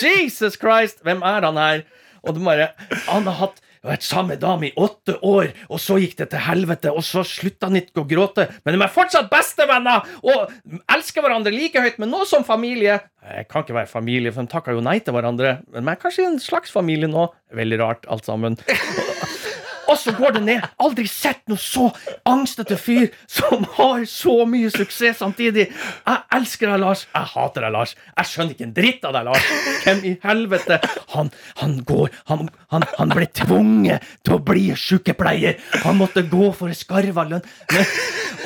Jesus 0.03 0.59
Christ, 0.59 1.05
hvem 1.07 1.23
er 1.23 1.47
han 1.47 1.61
her? 1.61 1.87
Og 2.27 2.35
det 2.35 2.43
bare 2.43 2.73
Han 3.07 3.29
har 3.31 3.39
hatt 3.45 3.63
vært 3.87 4.07
sammen 4.07 4.35
med 4.35 4.43
dame 4.43 4.69
i 4.69 4.75
åtte 4.77 5.17
år, 5.27 5.53
og 5.71 5.81
så 5.83 5.99
gikk 6.03 6.17
det 6.21 6.31
til 6.33 6.45
helvete, 6.47 6.93
og 6.93 7.05
så 7.07 7.25
slutta 7.27 7.71
han 7.71 7.81
ikke 7.81 8.03
å 8.03 8.09
gråte, 8.09 8.49
men 8.65 8.77
de 8.77 8.83
er 8.83 8.93
fortsatt 8.93 9.31
bestevenner 9.33 10.07
og 10.23 10.53
elsker 10.93 11.25
hverandre 11.25 11.55
like 11.55 11.83
høyt, 11.83 12.01
men 12.03 12.13
nå 12.13 12.25
som 12.29 12.47
familie 12.47 12.99
Jeg 13.27 13.49
kan 13.51 13.65
ikke 13.65 13.75
være 13.75 13.91
familie, 13.91 14.31
for 14.35 14.47
de 14.47 14.53
takker 14.53 14.77
jo 14.77 14.85
nei 14.87 15.01
til 15.03 15.17
hverandre, 15.17 15.59
men 15.75 15.87
vi 15.87 15.95
er 15.95 16.03
kanskje 16.03 16.29
en 16.29 16.39
slags 16.43 16.71
familie 16.71 17.11
nå. 17.11 17.27
Veldig 17.57 17.81
rart, 17.83 18.07
alt 18.13 18.29
sammen. 18.29 18.55
Og 19.87 19.99
så 20.01 20.15
går 20.17 20.37
det 20.37 20.43
ned. 20.47 20.67
Aldri 20.83 21.07
sett 21.11 21.43
noe 21.51 21.61
så 21.61 21.89
angstete 22.27 22.79
fyr 22.81 23.09
som 23.31 23.67
har 23.77 24.05
så 24.11 24.39
mye 24.49 24.71
suksess 24.75 25.21
samtidig. 25.23 25.69
Jeg 25.71 26.23
elsker 26.39 26.73
deg, 26.73 26.83
Lars. 26.83 27.07
Jeg 27.13 27.31
hater 27.35 27.67
deg, 27.67 27.75
Lars. 27.77 27.95
Jeg 28.17 28.31
skjønner 28.33 28.57
ikke 28.57 28.67
en 28.69 28.77
dritt 28.77 29.07
av 29.07 29.17
deg, 29.17 29.29
Lars. 29.31 29.51
Hvem 29.85 30.05
i 30.11 30.15
helvete? 30.25 30.81
Han, 31.15 31.31
han 31.63 31.79
går 31.87 32.11
han, 32.31 32.49
han, 32.75 32.87
han 32.99 33.15
ble 33.15 33.29
tvunget 33.37 34.07
til 34.27 34.37
å 34.37 34.43
bli 34.43 34.69
sykepleier. 34.79 35.61
Han 35.85 36.01
måtte 36.01 36.27
gå 36.27 36.51
for 36.57 36.75
skarva 36.77 37.27
lønn. 37.29 37.45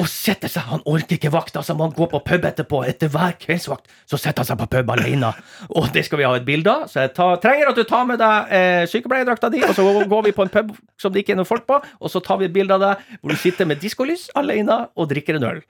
Og 0.01 0.07
sette 0.09 0.49
seg 0.49 0.69
Han 0.71 0.83
orker 0.89 1.17
ikke 1.17 1.33
vakta, 1.33 1.63
så 1.65 1.75
må 1.75 1.89
han 1.89 1.95
gå 1.97 2.07
på 2.11 2.21
pub 2.25 2.45
etterpå. 2.47 2.83
Etter 2.89 3.11
hver 3.13 3.35
kveldsvakt 3.41 3.89
så 4.09 4.19
setter 4.21 4.45
han 4.45 4.51
seg 4.53 4.61
på 4.61 4.69
pub 4.77 4.93
alene. 4.95 5.33
Og 5.77 5.89
det 5.95 6.05
skal 6.07 6.21
vi 6.21 6.29
ha 6.29 6.35
et 6.37 6.47
bilde 6.47 6.73
av, 6.73 6.87
så 6.91 7.05
jeg 7.05 7.15
tar, 7.17 7.41
trenger 7.43 7.73
at 7.73 7.79
du 7.79 7.85
tar 7.89 8.07
med 8.09 8.21
deg 8.21 8.55
eh, 8.57 8.83
sykepleierdrakta 8.91 9.51
di, 9.53 9.63
og 9.67 9.75
så 9.77 9.85
går 10.11 10.27
vi 10.29 10.35
på 10.37 10.47
en 10.47 10.53
pub 10.53 10.73
som 11.01 11.13
det 11.15 11.25
ikke 11.25 11.30
er 11.33 11.39
noen 11.41 11.49
folk 11.49 11.67
på, 11.69 11.79
og 12.01 12.11
så 12.13 12.23
tar 12.25 12.39
vi 12.41 12.49
et 12.49 12.55
bilde 12.55 12.75
av 12.77 12.83
deg 12.85 13.05
hvor 13.21 13.33
du 13.35 13.39
sitter 13.41 13.69
med 13.71 13.81
diskolys 13.83 14.29
alene 14.39 14.83
og 14.97 15.09
drikker 15.13 15.39
en 15.41 15.47
øl. 15.55 15.63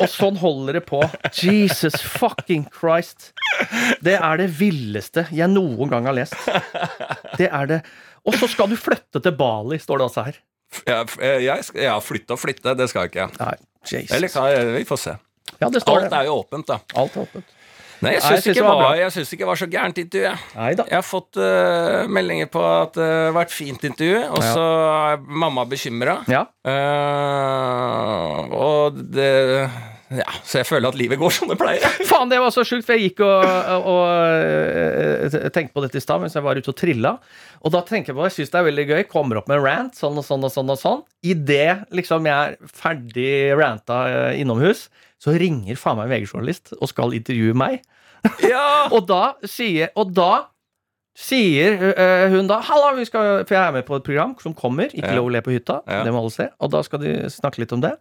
Og 0.00 0.08
sånn 0.08 0.38
holder 0.40 0.78
det 0.78 0.84
på. 0.88 1.00
Jesus 1.36 1.98
fucking 2.00 2.62
Christ. 2.72 3.32
Det 4.00 4.14
er 4.16 4.40
det 4.40 4.46
villeste 4.56 5.26
jeg 5.36 5.50
noen 5.52 5.90
gang 5.92 6.06
har 6.08 6.16
lest. 6.16 6.36
Det 7.36 7.50
er 7.52 7.68
det. 7.68 7.80
Og 8.24 8.36
så 8.40 8.48
skal 8.48 8.70
du 8.72 8.78
flytte 8.80 9.20
til 9.24 9.34
Bali, 9.36 9.76
står 9.80 10.00
det 10.00 10.06
altså 10.08 10.24
her. 10.30 10.38
Jeg, 10.86 11.42
jeg, 11.44 11.64
skal- 11.66 11.82
ja, 11.84 11.98
flytte 12.00 12.36
og 12.36 12.40
flytte, 12.40 12.72
det 12.78 12.86
skal 12.92 13.04
jeg 13.08 13.12
ikke. 13.12 13.28
Nei, 13.40 13.54
Jesus. 13.90 14.14
Eller 14.16 14.32
jeg, 14.54 14.72
vi 14.78 14.84
får 14.88 15.00
se. 15.04 15.16
Ja, 15.60 15.68
det 15.74 15.80
står 15.82 16.04
Alt 16.06 16.14
er 16.14 16.28
jo 16.28 16.36
åpent, 16.44 16.68
da. 16.70 16.76
Alt 17.00 17.16
er 17.18 17.24
åpent. 17.26 17.56
Nei, 18.00 18.14
jeg 18.16 18.22
syns 18.24 18.46
ikke, 18.48 18.54
ikke 19.36 19.42
det 19.42 19.48
var 19.50 19.60
så 19.60 19.68
gærent 19.68 20.00
intervju. 20.00 20.30
jeg. 20.54 20.78
Jeg 20.80 20.96
har 20.96 21.04
fått 21.04 21.36
uh, 21.40 22.08
meldinger 22.08 22.48
på 22.52 22.62
at 22.64 22.96
det 22.96 23.08
har 23.10 23.36
vært 23.36 23.52
fint 23.52 23.84
intervju, 23.84 24.22
og 24.30 24.42
så 24.44 24.66
er 25.12 25.22
mamma 25.44 25.66
bekymra. 25.68 26.20
Ja. 26.30 26.46
og 28.56 29.00
det 29.12 29.30
Ja, 30.10 30.26
så 30.42 30.58
jeg 30.58 30.66
føler 30.66 30.90
at 30.90 30.96
livet 30.98 31.20
går 31.20 31.30
som 31.30 31.50
det 31.52 31.54
pleier. 31.60 31.84
Faen, 32.10 32.30
det 32.32 32.40
var 32.42 32.50
så 32.50 32.64
sjukt, 32.66 32.82
for 32.86 32.96
jeg 32.96 33.12
gikk 33.12 33.20
og, 33.22 33.44
og, 33.46 33.84
og 33.92 34.08
eh, 34.42 35.50
tenkte 35.54 35.76
på 35.76 35.84
dette 35.84 36.00
i 36.00 36.02
stad 36.02 36.18
mens 36.24 36.34
jeg 36.34 36.42
var 36.42 36.58
ute 36.58 36.72
og 36.72 36.78
trilla. 36.80 37.12
Og 37.62 37.70
da 37.76 37.84
tenker 37.86 38.10
jeg 38.10 38.18
på, 38.18 38.24
jeg 38.26 38.34
syns 38.40 38.50
det 38.50 38.58
er 38.58 38.66
veldig 38.66 38.86
gøy, 38.88 39.02
kommer 39.12 39.38
opp 39.38 39.46
med 39.50 39.60
en 39.60 39.66
rant, 39.68 39.94
sånn 39.94 40.18
og 40.18 40.26
sånn 40.26 40.48
og 40.48 40.50
sånn. 40.50 40.72
og 40.74 40.80
sånn. 40.80 41.04
Idet 41.22 41.84
liksom, 41.94 42.26
jeg 42.26 42.56
er 42.56 42.74
ferdig 42.80 43.30
ranta 43.60 44.00
eh, 44.08 44.40
innomhus, 44.42 44.88
så 45.20 45.34
ringer 45.36 45.76
faen 45.76 45.98
meg 46.00 46.08
en 46.08 46.14
VG-journalist 46.16 46.72
og 46.80 46.88
skal 46.90 47.12
intervjue 47.18 47.56
meg. 47.56 47.82
Ja! 48.50 48.88
Og 48.92 49.06
da 49.08 49.34
sier, 49.48 49.92
og 49.96 50.10
da 50.16 50.30
sier 51.20 51.76
eh, 51.90 52.26
hun 52.32 52.46
da 52.48 52.60
Halla, 52.64 52.92
vi 52.96 53.04
skal, 53.08 53.42
for 53.48 53.56
jeg 53.56 53.60
er 53.68 53.74
med 53.74 53.86
på 53.88 53.96
et 53.98 54.04
program 54.06 54.34
som 54.40 54.54
kommer. 54.56 54.88
Ikke 54.92 55.10
Ja. 55.10 55.16
lov 55.18 55.28
å 55.28 55.32
le 55.34 55.40
på 55.44 55.52
hytta. 55.52 55.80
Ja. 55.88 56.02
Det 56.06 56.12
må 56.14 56.20
alle 56.22 56.32
se. 56.34 56.46
Og 56.60 56.70
da 56.72 56.80
skal 56.86 57.02
de 57.02 57.14
snakke 57.32 57.60
litt 57.62 57.72
om 57.76 57.82
det. 57.84 57.92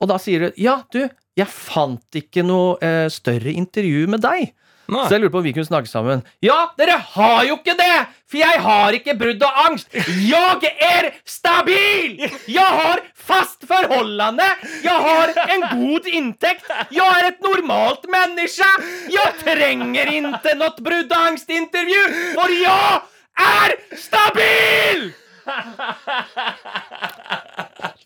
Og 0.00 0.10
da 0.10 0.18
sier 0.22 0.46
hun 0.48 0.52
ja, 0.60 0.76
du, 0.94 1.00
jeg 1.38 1.48
fant 1.50 2.18
ikke 2.20 2.44
noe 2.46 2.76
eh, 2.84 3.06
større 3.10 3.54
intervju 3.54 4.06
med 4.14 4.22
deg. 4.26 4.52
Nei. 4.88 5.02
Så 5.04 5.18
jeg 5.18 5.20
lurte 5.20 5.34
på 5.34 5.40
om 5.42 5.44
vi 5.44 5.50
kunne 5.52 5.68
snakke 5.68 5.90
sammen. 5.90 6.22
Ja, 6.40 6.70
dere 6.80 6.94
har 7.14 7.42
jo 7.44 7.58
ikke 7.58 7.74
det! 7.76 8.06
For 8.28 8.40
jeg 8.40 8.60
har 8.64 8.96
ikke 8.96 9.14
brudd 9.20 9.42
og 9.44 9.58
angst. 9.66 9.92
Jeg 9.92 10.70
er 10.84 11.10
stabil! 11.28 12.16
Jeg 12.48 12.70
har 12.80 13.02
fast 13.16 13.64
forholdende. 13.68 14.48
Jeg 14.84 14.96
har 15.08 15.32
en 15.56 15.66
god 15.74 16.08
inntekt. 16.12 16.64
Jeg 16.92 17.20
er 17.20 17.28
et 17.34 17.44
normalt 17.44 18.08
menneske. 18.12 18.68
Jeg 19.12 19.36
trenger 19.44 20.08
ikke 20.16 20.56
noe 20.60 20.72
brudd 20.80 21.12
og 21.12 21.28
angstintervju, 21.34 22.02
for 22.36 22.48
jeg 22.56 23.00
er 23.44 23.76
stabil! 24.08 25.10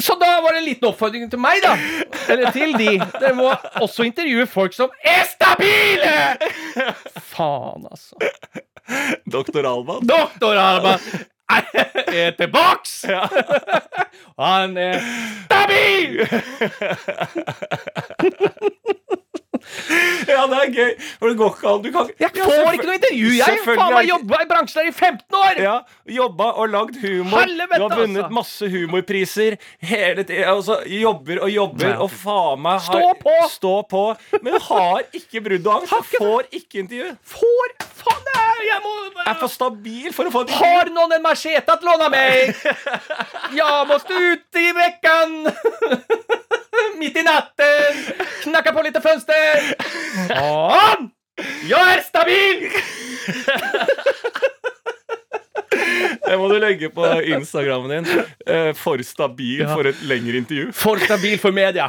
Så 0.00 0.14
da 0.20 0.40
var 0.42 0.52
det 0.52 0.58
en 0.62 0.64
liten 0.68 0.88
oppfordring 0.88 1.30
til 1.30 1.40
meg, 1.42 1.62
da. 1.64 1.74
Eller 2.32 2.52
til 2.54 2.74
de. 2.78 2.98
Dere 3.18 3.34
må 3.36 3.48
også 3.82 4.06
intervjue 4.08 4.46
folk 4.50 4.76
som 4.76 4.92
er 5.02 5.24
stabile! 5.30 6.14
Faen, 7.32 7.88
altså. 7.90 8.14
Doktor 9.32 9.66
Alban. 9.68 10.06
Doktor 10.08 10.54
Alban 10.60 10.98
er 11.48 12.30
tilbaks! 12.38 13.04
Han 14.38 14.76
er 14.76 15.00
stabil! 15.48 16.20
Ja, 20.28 20.42
det 20.50 20.58
er 20.60 20.72
gøy. 20.74 20.90
For 21.18 21.30
det 21.30 21.38
går 21.38 21.54
ikke 21.54 21.70
an. 21.70 21.82
Du 21.84 21.88
kan 21.94 22.10
Jeg 22.20 22.30
får 22.36 22.54
ja, 22.54 22.72
ikke 22.76 22.88
noe 22.88 22.96
intervju, 22.98 23.30
jeg! 23.38 23.60
Faen 23.64 23.94
meg 23.94 24.08
jobba 24.10 24.40
i 24.44 24.48
bransjen 24.50 24.80
her 24.82 24.90
i 24.90 24.94
15 24.94 25.38
år! 25.38 25.60
Ja, 25.64 25.76
jobba 26.18 26.50
og 26.62 26.72
lagd 26.74 26.98
humor. 27.02 27.42
Helvete, 27.42 27.78
du 27.80 27.86
har 27.86 28.02
vunnet 28.02 28.22
altså. 28.24 28.36
masse 28.38 28.70
humorpriser 28.74 29.56
hele 29.90 30.26
tida. 30.28 30.52
Og 30.54 30.62
så 30.68 30.78
jobber 30.92 31.42
og 31.46 31.52
jobber, 31.54 31.88
Ja. 31.94 31.96
og 32.04 32.12
faen 32.12 32.62
meg 32.66 32.78
har- 32.78 32.88
Stå 32.88 33.14
på! 33.24 33.36
Stå 33.56 33.74
på! 33.90 34.04
Men 34.44 34.60
har 34.68 35.02
ikke 35.16 35.44
brudd 35.48 35.66
og 35.66 35.74
angst. 35.80 35.94
Har 35.96 36.04
Du 36.12 36.18
får 36.20 36.52
ikke 36.60 36.84
intervju. 36.84 37.16
Får 37.36 37.74
Faen, 37.98 38.22
det 38.28 38.36
er- 38.36 38.64
jeg 38.68 38.80
må 38.84 38.94
Er 39.26 39.34
for 39.40 39.48
stabil 39.52 40.12
for 40.12 40.24
å 40.28 40.30
få 40.32 40.44
et 40.44 40.52
intervju. 40.52 40.76
Har 40.76 40.92
noen 40.94 41.12
en 41.12 41.22
machete 41.22 41.72
att 41.72 41.82
låna 41.82 42.08
mig? 42.08 42.54
må 43.52 43.84
måste 43.88 44.12
ut 44.12 44.56
i 44.56 44.72
veckan. 44.72 45.52
Midt 46.98 47.16
i 47.16 47.22
natten. 47.22 48.04
Knacka 48.42 48.72
på 48.72 48.82
lite 48.82 49.00
fönster. 49.00 49.37
Fan! 50.32 51.10
Jeg 51.68 51.96
er 51.96 52.00
stabil! 52.06 52.64
Det 56.28 56.36
må 56.36 56.48
du 56.50 56.56
legge 56.60 56.88
på 56.92 57.04
Instagrammen 57.36 57.92
din. 57.92 58.24
Eh, 58.48 58.70
For 58.76 59.00
stabil 59.06 59.62
for 59.70 59.88
et 59.88 60.00
lengre 60.08 60.40
intervju. 60.42 60.72
For 60.76 61.00
stabil 61.04 61.38
for 61.40 61.54
media. 61.56 61.86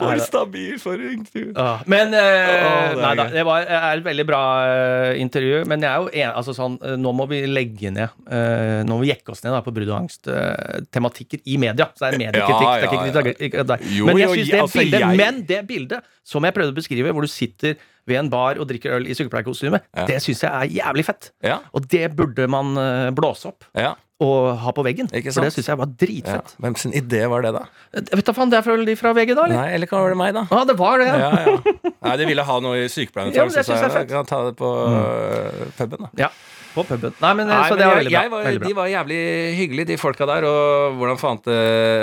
For 0.00 0.22
stabil 0.24 0.78
for 0.82 1.04
intervju. 1.10 1.52
Ja, 1.54 1.68
Men 1.90 2.14
eh, 2.16 2.20
er 2.20 2.96
Nei 3.00 3.12
da, 3.18 3.26
det 3.32 3.44
var, 3.46 3.66
er 3.68 4.00
et 4.00 4.04
veldig 4.06 4.26
bra 4.28 4.42
uh, 4.66 5.20
intervju. 5.20 5.62
Men 5.70 5.84
jeg 5.86 5.90
er 5.90 6.00
jo 6.04 6.10
en, 6.24 6.34
altså 6.40 6.54
sånn, 6.56 6.78
eh, 6.82 6.96
nå 7.00 7.12
må 7.16 7.28
vi 7.30 7.42
legge 7.50 7.92
ned 7.94 8.08
uh, 8.08 8.80
Nå 8.86 8.96
må 8.96 9.04
vi 9.04 9.12
jekke 9.12 9.34
oss 9.34 9.44
ned 9.44 9.54
da, 9.56 9.62
på 9.66 9.74
brudd 9.76 9.92
og 9.92 9.98
angst-tematikker 10.02 10.88
tematikker 10.90 11.40
i 11.44 11.56
media. 11.60 11.86
Så 11.94 12.06
det 12.06 12.10
er 12.14 12.22
mediekritikk. 12.24 12.66
Ja, 12.66 12.74
det 12.74 12.82
er 12.82 12.90
ikke 12.90 13.50
ja, 13.50 13.64
kritikk- 13.64 13.96
Jo, 13.96 14.06
men 14.08 14.20
jeg 14.20 14.28
synes 14.34 14.48
ja, 14.48 14.54
det 14.56 14.62
altså, 14.64 14.78
bildet 14.80 15.00
jeg- 15.00 15.16
Men 15.20 15.40
det 15.46 15.60
bildet 15.68 16.10
som 16.24 16.44
jeg 16.44 16.54
prøvde 16.54 16.72
å 16.72 16.76
beskrive, 16.76 17.12
hvor 17.12 17.22
du 17.26 17.30
sitter 17.30 17.76
ved 18.06 18.16
en 18.18 18.30
bar 18.32 18.58
og 18.58 18.68
drikker 18.68 18.96
øl 18.98 19.06
i 19.06 19.14
sykepleierkostyme, 19.14 19.80
Ja. 19.96 20.06
det 20.06 20.20
syns 20.22 20.42
jeg 20.42 20.50
er 20.50 20.66
jævlig 20.82 21.04
fett. 21.04 21.30
Ja, 21.42 21.60
Og 21.74 21.86
det 21.88 22.14
burde 22.16 22.48
man 22.48 22.76
eh, 22.76 23.10
blåse 23.10 23.46
opp 23.50 23.64
ja, 23.76 23.94
og 24.20 24.58
ha 24.60 24.72
på 24.76 24.84
veggen. 24.84 25.08
Ikke 25.16 25.32
For 25.32 25.46
det 25.46 25.54
syns 25.54 25.70
jeg 25.70 25.80
var 25.80 25.88
ja. 25.88 25.96
dritfett. 26.02 26.54
Hvem 26.60 26.76
sin 26.80 26.94
idé 26.96 27.22
var 27.32 27.44
det, 27.46 27.54
da? 27.56 27.64
Eh, 27.96 28.04
Vet 28.12 28.26
du 28.26 28.32
faen, 28.36 28.52
Det 28.52 28.58
er 28.60 28.66
fra, 28.66 28.76
de 28.84 28.96
fra 28.98 29.14
VG, 29.16 29.32
da? 29.32 29.46
eller? 29.48 29.56
Nei, 29.56 29.68
eller 29.78 29.92
var 29.94 30.12
det 30.12 30.20
meg, 30.20 30.34
da? 30.36 30.44
Ja, 30.50 30.62
det 30.68 30.76
var 30.80 31.00
det. 31.00 31.08
Ja, 31.08 31.30
ja. 31.46 31.92
Nei, 32.06 32.14
de 32.20 32.28
ville 32.28 32.44
ha 32.44 32.58
noe 32.60 32.84
i 32.84 32.88
sykepleien. 32.92 33.32
Ja, 33.36 33.46
men 33.48 33.54
det 33.54 33.64
så 33.64 33.78
jeg 33.78 33.94
jeg 33.96 34.10
kan 34.10 34.28
ta 34.28 34.42
det 34.50 34.56
på 34.60 34.68
mm. 34.68 35.72
puben, 35.78 36.04
da. 36.04 36.12
Ja, 36.26 36.30
på 36.74 36.84
puben. 36.88 37.14
Nei, 37.20 37.32
men, 37.34 37.48
eh, 37.48 37.54
Nei, 37.54 37.68
så 37.68 37.78
det 37.78 37.86
var 37.88 38.00
veldig 38.00 38.14
bra. 38.14 38.24
var, 38.34 38.44
veldig 38.44 38.60
bra. 38.60 38.68
de 38.68 38.78
var 38.80 38.90
jævlig 38.92 39.20
hyggelige, 39.60 39.90
de 39.92 40.00
folka 40.00 40.28
der. 40.30 40.48
Og 40.50 41.00
hvordan 41.00 41.20
faen 41.20 41.42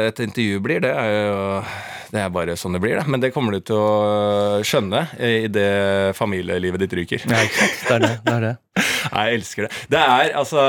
et 0.08 0.19
intervju 0.27 0.63
blir, 0.63 0.84
det 0.86 0.93
er 0.95 1.13
jo 1.30 1.63
Det 2.08 2.21
er 2.23 2.30
bare 2.32 2.53
sånn 2.56 2.71
det 2.71 2.80
blir, 2.80 2.95
da. 2.95 3.03
Men 3.03 3.19
det 3.19 3.34
kommer 3.36 3.51
du 3.51 3.60
til 3.67 3.75
å 3.75 4.62
skjønne 4.63 5.01
idet 5.19 6.15
familielivet 6.15 6.80
ditt 6.86 6.93
ryker. 6.95 7.25
Ja. 7.27 7.41
Det 7.43 7.91
er 7.97 7.99
det. 7.99 8.13
det, 8.23 8.34
er 8.34 8.45
det. 8.45 8.53
Nei, 9.13 9.23
jeg 9.27 9.39
elsker 9.41 9.65
det. 9.67 9.82
Det 9.91 9.99
er 9.99 10.32
altså 10.38 10.63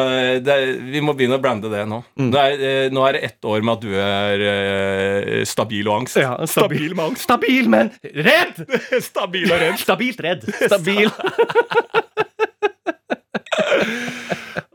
det 0.44 0.54
er, 0.54 0.72
Vi 0.92 1.02
må 1.04 1.14
begynne 1.18 1.38
å 1.38 1.42
brande 1.42 1.70
det 1.72 1.84
nå. 1.88 2.00
Mm. 2.18 2.30
Det 2.34 2.42
er, 2.42 2.64
eh, 2.70 2.90
nå 2.94 3.04
er 3.06 3.18
det 3.18 3.22
ett 3.28 3.48
år 3.48 3.62
med 3.62 3.76
at 3.76 3.87
du 3.87 3.94
er 3.94 4.44
eh, 4.50 5.44
stabil 5.48 5.88
og 5.88 6.02
angst. 6.02 6.18
Ja, 6.20 6.34
stabil. 6.50 6.90
med 6.94 7.12
angst. 7.12 7.26
Stabil, 7.28 7.70
men 7.70 7.92
redd! 8.02 8.62
stabil 9.11 9.48
og 9.50 9.62
redd. 9.62 9.80
Stabilt 9.82 10.22
redd. 10.24 10.46
Stabil. 10.70 11.12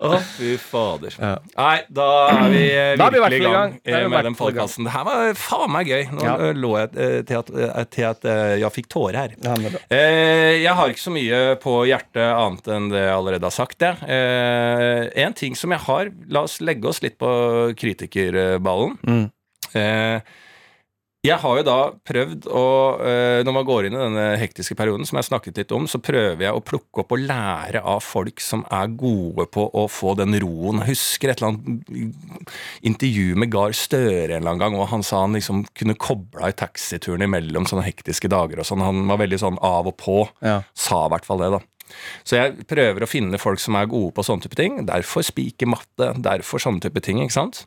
Å, 0.03 0.17
fy 0.35 0.53
fader. 0.59 1.13
Ja. 1.15 1.31
Nei, 1.55 1.77
da 1.95 2.07
er 2.33 2.49
vi 2.51 2.63
eh, 2.75 2.89
Da 2.99 3.07
vi 3.13 3.19
i 3.19 3.23
virkelig 3.23 3.39
i 3.39 3.43
gang 3.45 3.53
gang. 3.55 3.75
Eh, 3.87 4.07
med 4.11 4.25
den 4.27 4.35
podkasten. 4.35 4.83
Det 4.87 4.91
her 4.95 5.05
var 5.07 5.33
faen 5.39 5.71
meg 5.71 5.87
gøy. 5.87 6.03
Nå 6.11 6.25
Ja. 6.27 6.35
lå 6.57 6.71
jeg 6.81 6.89
eh, 7.05 7.15
til 7.29 7.39
at, 7.39 7.51
til 7.95 8.07
at 8.09 8.27
jeg 8.59 8.73
fikk 8.75 8.89
tårer 8.91 9.19
her. 9.21 9.35
Ja, 9.39 9.55
jeg 9.93 10.75
har 10.75 10.91
ikke 10.91 11.05
så 11.05 11.13
mye 11.15 11.41
på 11.63 11.77
hjertet 11.87 12.23
annet 12.23 12.67
enn 12.75 12.89
det 12.91 13.05
jeg 13.05 13.15
allerede 13.15 13.47
har 13.47 13.55
sagt. 13.55 13.79
Jeg. 13.83 13.97
En 15.23 15.33
ting 15.37 15.55
som 15.59 15.71
jeg 15.73 15.83
har 15.87 16.11
La 16.33 16.43
oss 16.47 16.59
legge 16.63 16.87
oss 16.91 17.01
litt 17.03 17.15
på 17.21 17.29
kritikerballen. 17.79 18.97
Mm. 19.07 19.25
Jeg 21.23 21.39
har 21.39 21.55
jo 21.55 21.63
da 21.63 21.77
prøvd 22.03 22.49
å 22.51 22.63
eh, 22.99 23.41
Når 23.47 23.55
man 23.55 23.63
går 23.67 23.85
inn 23.87 23.95
i 23.95 24.01
denne 24.01 24.25
hektiske 24.41 24.75
perioden, 24.75 25.07
som 25.07 25.15
jeg 25.15 25.29
snakket 25.29 25.61
litt 25.61 25.71
om, 25.75 25.85
så 25.87 26.01
prøver 26.03 26.43
jeg 26.43 26.51
å 26.51 26.63
plukke 26.63 26.99
opp 26.99 27.13
og 27.15 27.23
lære 27.23 27.79
av 27.79 28.01
folk 28.03 28.43
som 28.43 28.65
er 28.67 28.91
gode 28.99 29.45
på 29.53 29.63
å 29.71 29.85
få 29.87 30.17
den 30.19 30.35
roen. 30.43 30.81
Jeg 30.83 30.97
husker 30.97 31.31
et 31.31 31.39
eller 31.39 31.53
annet 31.53 32.43
intervju 32.91 33.39
med 33.39 33.53
Gahr 33.55 33.71
Støre 33.77 34.33
en 34.33 34.41
eller 34.41 34.51
annen 34.51 34.63
gang, 34.65 34.75
og 34.75 34.89
han 34.91 35.05
sa 35.07 35.21
han 35.23 35.37
liksom 35.37 35.63
kunne 35.79 35.95
kobla 35.95 36.51
i 36.51 36.57
taxituren 36.59 37.23
imellom 37.23 37.69
sånne 37.71 37.85
hektiske 37.87 38.27
dager 38.31 38.59
og 38.59 38.67
sånn. 38.67 38.83
Han 38.83 39.05
var 39.07 39.23
veldig 39.23 39.39
sånn 39.45 39.61
av 39.63 39.87
og 39.93 39.95
på. 40.03 40.17
Ja. 40.43 40.59
Sa 40.75 41.05
i 41.05 41.13
hvert 41.15 41.29
fall 41.29 41.45
det, 41.45 41.53
da. 41.55 41.63
Så 42.27 42.37
jeg 42.39 42.65
prøver 42.69 43.05
å 43.05 43.09
finne 43.09 43.39
folk 43.41 43.61
som 43.61 43.77
er 43.79 43.89
gode 43.91 44.13
på 44.15 44.25
sånne 44.25 44.45
type 44.45 44.57
ting. 44.59 44.81
Derfor 44.87 45.25
spikermatte, 45.25 46.11
derfor 46.23 46.61
sånne 46.63 46.83
type 46.83 47.03
ting. 47.03 47.21
ikke 47.23 47.35
sant? 47.35 47.63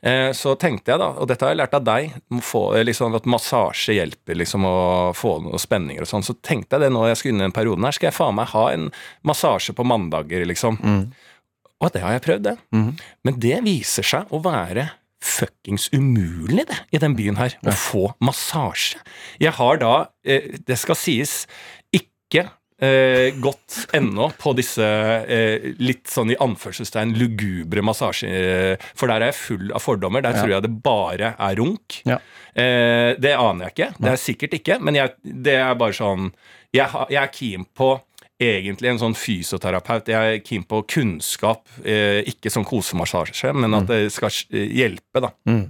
Eh, 0.00 0.30
så 0.36 0.54
tenkte 0.60 0.94
jeg 0.94 1.02
da, 1.02 1.10
og 1.18 1.28
dette 1.30 1.44
har 1.44 1.54
jeg 1.54 1.60
lært 1.60 1.76
av 1.78 1.86
deg, 1.86 2.16
få, 2.44 2.64
eh, 2.76 2.84
liksom, 2.86 3.14
at 3.18 3.26
massasje 3.26 3.96
hjelper 3.98 4.38
liksom 4.38 4.66
å 4.68 4.76
få 5.16 5.38
noen 5.44 5.62
spenninger 5.62 6.06
og 6.06 6.10
sånn. 6.10 6.26
Så 6.26 6.36
tenkte 6.40 6.76
jeg 6.76 6.86
det 6.86 6.92
nå 6.94 7.06
jeg 7.08 7.20
skulle 7.20 7.36
inn 7.36 7.42
i 7.42 7.48
den 7.48 7.56
perioden 7.56 7.86
her, 7.86 7.96
skal 7.96 8.10
jeg 8.10 8.18
faen 8.18 8.38
meg 8.38 8.52
ha 8.54 8.68
en 8.72 8.90
massasje 9.26 9.74
på 9.76 9.86
mandager, 9.86 10.46
liksom. 10.46 10.78
Og 11.82 11.92
det 11.92 12.00
har 12.00 12.14
jeg 12.16 12.24
prøvd, 12.24 12.46
det. 12.46 12.56
Mm. 12.72 12.92
Men 13.26 13.42
det 13.42 13.58
viser 13.66 14.06
seg 14.06 14.30
å 14.32 14.40
være 14.44 14.90
fuckings 15.26 15.88
umulig, 15.92 16.66
det, 16.68 16.78
i 16.94 17.00
den 17.02 17.16
byen 17.18 17.38
her. 17.40 17.56
Å 17.66 17.74
få 17.76 18.04
massasje. 18.24 19.00
Jeg 19.42 19.56
har 19.58 19.80
da, 19.82 19.94
eh, 20.24 20.56
det 20.66 20.78
skal 20.78 20.98
sies, 20.98 21.46
ikke 21.92 22.48
eh, 22.82 23.34
gått 23.42 23.86
ennå 23.96 24.30
på 24.38 24.52
disse 24.58 24.86
eh, 25.24 25.70
litt 25.82 26.10
sånn 26.12 26.32
i 26.34 26.38
anførselstegn 26.42 27.14
lugubre 27.18 27.84
massasjer. 27.84 28.76
For 28.96 29.10
der 29.10 29.24
er 29.24 29.32
jeg 29.32 29.40
full 29.40 29.70
av 29.72 29.84
fordommer. 29.84 30.24
Der 30.24 30.38
tror 30.38 30.56
jeg 30.56 30.66
det 30.66 30.74
bare 30.84 31.34
er 31.34 31.60
runk. 31.60 32.00
Ja. 32.08 32.20
Eh, 32.54 33.12
det 33.20 33.36
aner 33.36 33.68
jeg 33.68 33.76
ikke. 33.76 33.92
Det 34.00 34.12
er 34.12 34.20
sikkert 34.20 34.58
ikke. 34.60 34.80
Men 34.82 34.98
jeg, 34.98 35.16
det 35.22 35.58
er 35.60 35.78
bare 35.78 35.96
sånn 35.96 36.30
Jeg, 36.74 36.90
jeg 37.08 37.22
er 37.22 37.32
keen 37.32 37.64
på 37.76 37.94
egentlig 38.42 38.90
en 38.90 39.00
sånn 39.00 39.16
fysioterapeut. 39.16 40.10
Jeg 40.12 40.34
er 40.34 40.42
keen 40.44 40.66
på 40.68 40.82
kunnskap, 40.92 41.64
eh, 41.84 42.20
ikke 42.28 42.52
sånn 42.52 42.66
kosemassasje, 42.68 43.52
men 43.56 43.78
at 43.78 43.88
det 43.88 44.12
skal 44.12 44.34
hjelpe, 44.52 45.22
da. 45.24 45.30
Mm. 45.48 45.64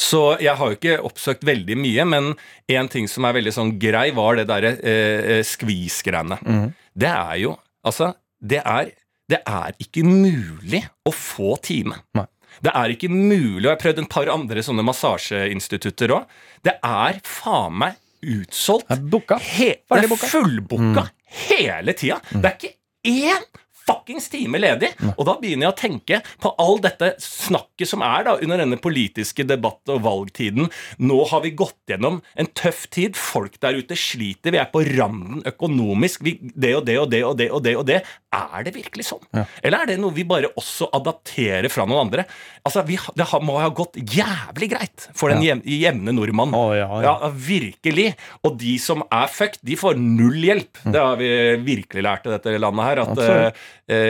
Så 0.00 0.22
jeg 0.40 0.56
har 0.56 0.70
jo 0.70 0.78
ikke 0.78 0.98
oppsøkt 1.06 1.44
veldig 1.46 1.76
mye, 1.80 2.06
men 2.08 2.32
en 2.72 2.90
ting 2.92 3.08
som 3.10 3.26
er 3.28 3.36
veldig 3.36 3.54
sånn 3.56 3.74
grei, 3.82 4.08
var 4.16 4.38
det 4.38 4.46
derre 4.50 4.74
eh, 4.78 5.36
eh, 5.36 5.42
skvis-greiene. 5.46 6.40
Mm. 6.44 6.70
Det 6.94 7.12
er 7.16 7.36
jo 7.46 7.58
Altså, 7.80 8.10
det 8.44 8.58
er, 8.60 8.90
det 9.32 9.38
er 9.48 9.72
ikke 9.80 10.02
mulig 10.04 10.82
å 11.08 11.12
få 11.16 11.54
time. 11.64 11.96
Nei. 12.12 12.26
Det 12.60 12.72
er 12.76 12.92
ikke 12.92 13.08
mulig, 13.08 13.62
og 13.62 13.70
jeg 13.70 13.72
har 13.72 13.80
prøvd 13.80 14.02
en 14.02 14.10
par 14.10 14.28
andre 14.28 14.64
sånne 14.66 14.84
massasjeinstitutter 14.84 16.12
òg. 16.12 16.34
Det 16.66 16.74
er 16.84 17.22
faen 17.24 17.78
meg 17.80 17.96
utsolgt. 18.20 18.90
Det 18.90 18.98
er 18.98 19.06
booka. 19.14 19.38
He 19.40 19.70
det 19.80 20.02
er 20.02 20.26
fullbooka 20.26 21.06
mm. 21.06 21.16
hele 21.46 21.96
tida. 21.96 22.20
Det 22.34 22.50
er 22.50 22.58
ikke 22.58 22.74
én 23.08 23.48
fuckings 23.86 24.28
time 24.32 24.58
ledig! 24.60 24.92
Og 25.16 25.24
da 25.28 25.34
begynner 25.40 25.68
jeg 25.68 25.72
å 25.74 25.78
tenke 25.80 26.20
på 26.42 26.52
all 26.62 26.78
dette 26.84 27.12
snakket 27.22 27.88
som 27.90 28.02
er 28.06 28.26
da 28.28 28.36
under 28.40 28.60
denne 28.62 28.78
politiske 28.80 29.44
debatt- 29.48 29.90
og 29.92 30.02
valgtiden. 30.04 30.68
Nå 31.00 31.20
har 31.30 31.42
vi 31.44 31.50
gått 31.56 31.76
gjennom 31.90 32.20
en 32.38 32.50
tøff 32.56 32.86
tid. 32.92 33.16
Folk 33.18 33.58
der 33.62 33.78
ute 33.80 33.96
sliter. 33.98 34.52
Vi 34.54 34.60
er 34.60 34.70
på 34.72 34.82
randen 34.86 35.42
økonomisk. 35.48 36.22
Vi, 36.26 36.36
det 36.54 36.74
og 36.78 36.84
det 36.88 36.98
og 37.00 37.10
det 37.12 37.22
og 37.26 37.36
det 37.40 37.48
og 37.50 37.62
det 37.66 37.76
og 37.80 37.86
det. 37.88 38.00
Er 38.36 38.66
det 38.66 38.74
virkelig 38.76 39.08
sånn? 39.08 39.24
Eller 39.64 39.82
er 39.82 39.90
det 39.90 39.98
noe 40.02 40.14
vi 40.14 40.22
bare 40.28 40.52
også 40.60 40.90
adapterer 40.96 41.66
fra 41.72 41.86
noen 41.88 42.04
andre? 42.06 42.26
Altså, 42.66 42.84
vi, 42.86 42.98
Det 43.16 43.26
har- 43.26 43.40
må 43.42 43.58
ha 43.58 43.68
gått 43.70 43.96
jævlig 43.96 44.70
greit 44.70 45.08
for 45.16 45.30
den 45.32 45.42
ja. 45.42 45.56
jevne 45.64 46.12
nordmann. 46.14 46.52
Oh, 46.54 46.70
ja, 46.76 46.86
ja. 47.02 47.14
Ja, 47.20 47.30
virkelig. 47.32 48.14
Og 48.44 48.58
de 48.60 48.76
som 48.78 49.02
er 49.10 49.26
fucked, 49.32 49.60
de 49.66 49.74
får 49.80 49.96
null 49.98 50.36
hjelp. 50.46 50.78
Det 50.84 51.00
har 51.00 51.16
vi 51.16 51.30
virkelig 51.64 52.02
lært 52.04 52.26
i 52.28 52.34
dette 52.36 52.54
landet 52.60 52.84
her. 52.86 53.00
At 53.02 53.56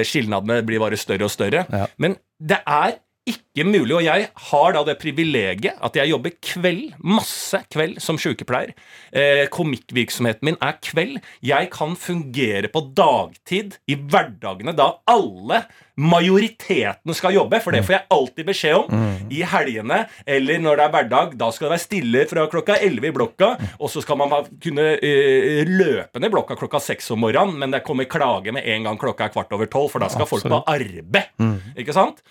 skilnadene 0.06 0.60
blir 0.66 0.82
bare 0.82 0.98
større 1.00 1.28
og 1.28 1.32
større. 1.32 1.64
Ja. 1.72 1.86
Men 1.98 2.16
det 2.40 2.60
er 2.66 2.98
ikke 3.28 3.66
mulig, 3.66 3.92
og 3.98 4.04
jeg 4.04 4.28
har 4.50 4.72
da 4.74 4.82
det 4.86 4.96
privilegiet 5.00 5.76
at 5.84 5.96
jeg 5.98 6.10
jobber 6.12 6.32
kveld, 6.44 6.94
masse 7.04 7.58
kveld, 7.72 7.98
som 8.02 8.18
sykepleier. 8.20 8.72
Eh, 9.12 9.44
komikkvirksomheten 9.52 10.46
min 10.48 10.58
er 10.62 10.78
kveld. 10.84 11.18
Jeg 11.44 11.70
kan 11.74 11.96
fungere 12.00 12.70
på 12.72 12.82
dagtid 12.96 13.76
i 13.90 13.98
hverdagene 14.00 14.74
da 14.76 14.92
alle 15.10 15.64
majoriteten 16.00 17.12
skal 17.16 17.34
jobbe, 17.36 17.60
for 17.60 17.76
det 17.76 17.82
får 17.84 17.96
jeg 17.98 18.08
alltid 18.14 18.46
beskjed 18.48 18.78
om. 18.78 19.02
I 19.30 19.42
helgene 19.46 19.98
eller 20.24 20.62
når 20.62 20.78
det 20.78 20.86
er 20.86 20.94
hverdag, 20.94 21.34
da 21.40 21.50
skal 21.52 21.68
det 21.68 21.74
være 21.74 21.84
stille 21.84 22.22
fra 22.30 22.46
klokka 22.50 22.78
11 22.80 23.10
i 23.10 23.14
blokka, 23.14 23.50
og 23.76 23.92
så 23.92 24.00
skal 24.04 24.20
man 24.20 24.32
kunne 24.62 24.86
uh, 24.96 25.60
løpe 25.68 26.22
ned 26.22 26.32
blokka 26.32 26.56
klokka 26.56 26.80
6 26.88 27.12
om 27.16 27.20
morgenen, 27.26 27.58
men 27.60 27.74
det 27.74 27.82
kommer 27.84 28.08
klage 28.08 28.54
med 28.56 28.64
en 28.64 28.88
gang 28.88 29.00
klokka 29.00 29.28
er 29.28 29.34
kvart 29.34 29.52
over 29.56 29.68
12, 29.68 29.90
for 29.92 30.02
da 30.02 30.08
skal 30.12 30.30
folk 30.30 30.48
på 30.48 30.62
arbeid. 30.64 31.36
Ikke 31.76 31.96
sant? 31.96 32.24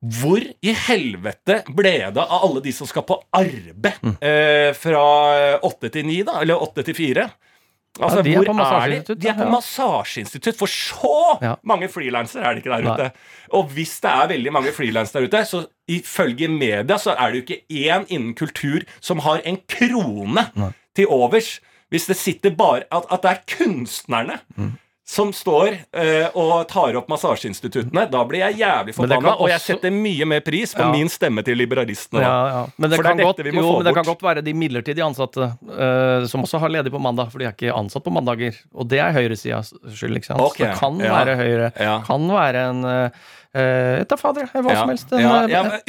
Hvor 0.00 0.40
i 0.40 0.72
helvete 0.86 1.58
ble 1.76 1.90
det 2.14 2.22
av 2.22 2.44
alle 2.46 2.62
de 2.64 2.72
som 2.72 2.88
skal 2.88 3.04
på 3.04 3.18
arbeid 3.36 4.00
eh, 4.24 4.70
fra 4.72 5.02
åtte 5.66 5.90
til 5.92 6.06
ni, 6.08 6.22
da? 6.24 6.38
Eller 6.40 6.56
åtte 6.56 6.84
til 6.86 6.96
fire? 6.96 7.26
Altså, 8.00 8.20
Ja, 8.20 8.22
de 8.22 8.32
er 8.32 8.44
hvor 8.46 8.60
er 8.64 8.88
de? 9.04 9.14
De 9.18 9.28
er 9.28 9.34
på 9.36 9.44
ja. 9.44 9.50
massasjeinstitutt, 9.50 10.56
for 10.56 10.66
så 10.70 11.38
Ja. 11.42 11.56
mange 11.66 11.88
frilansere 11.92 12.44
er 12.46 12.54
det 12.54 12.62
ikke 12.64 12.76
der 12.76 12.82
Nei. 12.86 12.94
ute. 12.94 13.10
Og 13.52 13.68
hvis 13.74 14.00
det 14.00 14.10
er 14.10 14.28
veldig 14.30 14.52
mange 14.52 14.72
frilansere 14.72 15.26
der 15.26 15.28
ute, 15.28 15.44
så 15.44 15.66
ifølge 15.90 16.48
media 16.48 16.96
så 16.96 17.16
er 17.18 17.32
det 17.32 17.40
jo 17.40 17.44
ikke 17.44 17.62
én 17.92 18.06
innen 18.08 18.34
kultur 18.38 18.86
som 19.00 19.18
har 19.26 19.42
en 19.44 19.58
krone 19.68 20.46
til 20.96 21.06
overs. 21.10 21.58
Hvis 21.90 22.06
det 22.06 22.16
sitter 22.16 22.50
bare 22.54 22.84
At, 22.92 23.04
at 23.10 23.22
det 23.22 23.30
er 23.30 23.56
kunstnerne 23.58 24.40
Mm. 24.56 24.78
Som 25.10 25.32
står 25.34 25.72
eh, 25.90 26.28
og 26.38 26.68
tar 26.70 26.94
opp 27.00 27.08
massasjeinstituttene, 27.10 28.04
da 28.12 28.20
blir 28.28 28.44
jeg 28.44 28.60
jævlig 28.60 28.92
forbanna. 28.94 29.32
Og 29.42 29.50
jeg 29.50 29.62
setter 29.64 29.90
mye 29.90 30.28
mer 30.30 30.44
pris 30.46 30.70
på 30.76 30.84
Ja. 30.84 30.90
min 30.92 31.10
stemme 31.10 31.42
til 31.42 31.58
liberalistene. 31.58 32.22
Ja, 32.22 32.36
ja. 32.54 32.60
Men 32.76 32.92
det, 32.92 33.00
kan, 33.02 33.18
godt, 33.18 33.42
jo, 33.42 33.64
men 33.80 33.88
det 33.88 33.94
kan 33.96 34.06
godt 34.06 34.22
være 34.22 34.44
de 34.46 34.54
midlertidig 34.54 35.02
ansatte 35.02 35.48
eh, 35.50 36.28
som 36.30 36.46
også 36.46 36.60
har 36.62 36.70
ledig 36.70 36.94
på 36.94 37.02
mandag, 37.02 37.32
for 37.32 37.42
de 37.42 37.48
er 37.48 37.56
ikke 37.56 37.74
ansatt 37.74 38.06
på 38.06 38.12
mandager. 38.14 38.54
Og 38.70 38.86
det 38.92 39.02
er 39.02 39.10
høyresidas 39.18 39.72
skyld, 39.98 40.20
ikke 40.20 40.30
sant? 40.30 40.44
Okay. 40.46 40.68
Det 40.68 40.78
kan 40.78 41.02
være 41.02 41.34
Høyre. 41.40 41.72
Kan 42.06 42.30
være 42.30 42.62
en 42.70 42.86
uh, 42.86 44.04
Ta 44.06 44.20
fader, 44.20 44.46
hva 44.54 44.76
som 44.78 44.92
helst. 44.92 45.10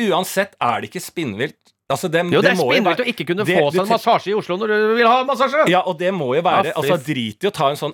Uansett 0.01 0.57
er 0.57 0.81
det 0.81 0.89
ikke 0.89 1.03
spinnvilt. 1.03 1.60
Altså, 1.91 2.08
det, 2.12 2.21
jo, 2.32 2.41
det 2.41 2.51
er 2.51 2.56
må 2.60 2.67
spinnvilt 2.71 3.01
å 3.04 3.08
ikke 3.12 3.25
kunne 3.30 3.45
det- 3.45 3.58
få 3.60 3.71
seg 3.71 3.82
en 3.84 3.89
massasje 3.91 4.32
i 4.32 4.36
Oslo 4.39 4.58
når 4.62 4.67
du 4.71 4.95
vil 4.97 5.08
ha 5.12 5.19
massasje! 5.27 5.65
Ja, 5.69 5.82
og 5.86 5.97
det 5.99 6.12
må 6.15 6.32
jo 6.38 6.41
være 6.45 6.65
Ja, 6.71 6.75
Altså, 6.82 6.97
Drit 7.06 7.43
i 7.43 7.47
å 7.49 7.51
ta 7.54 7.69
en 7.71 7.75
sånn 7.80 7.93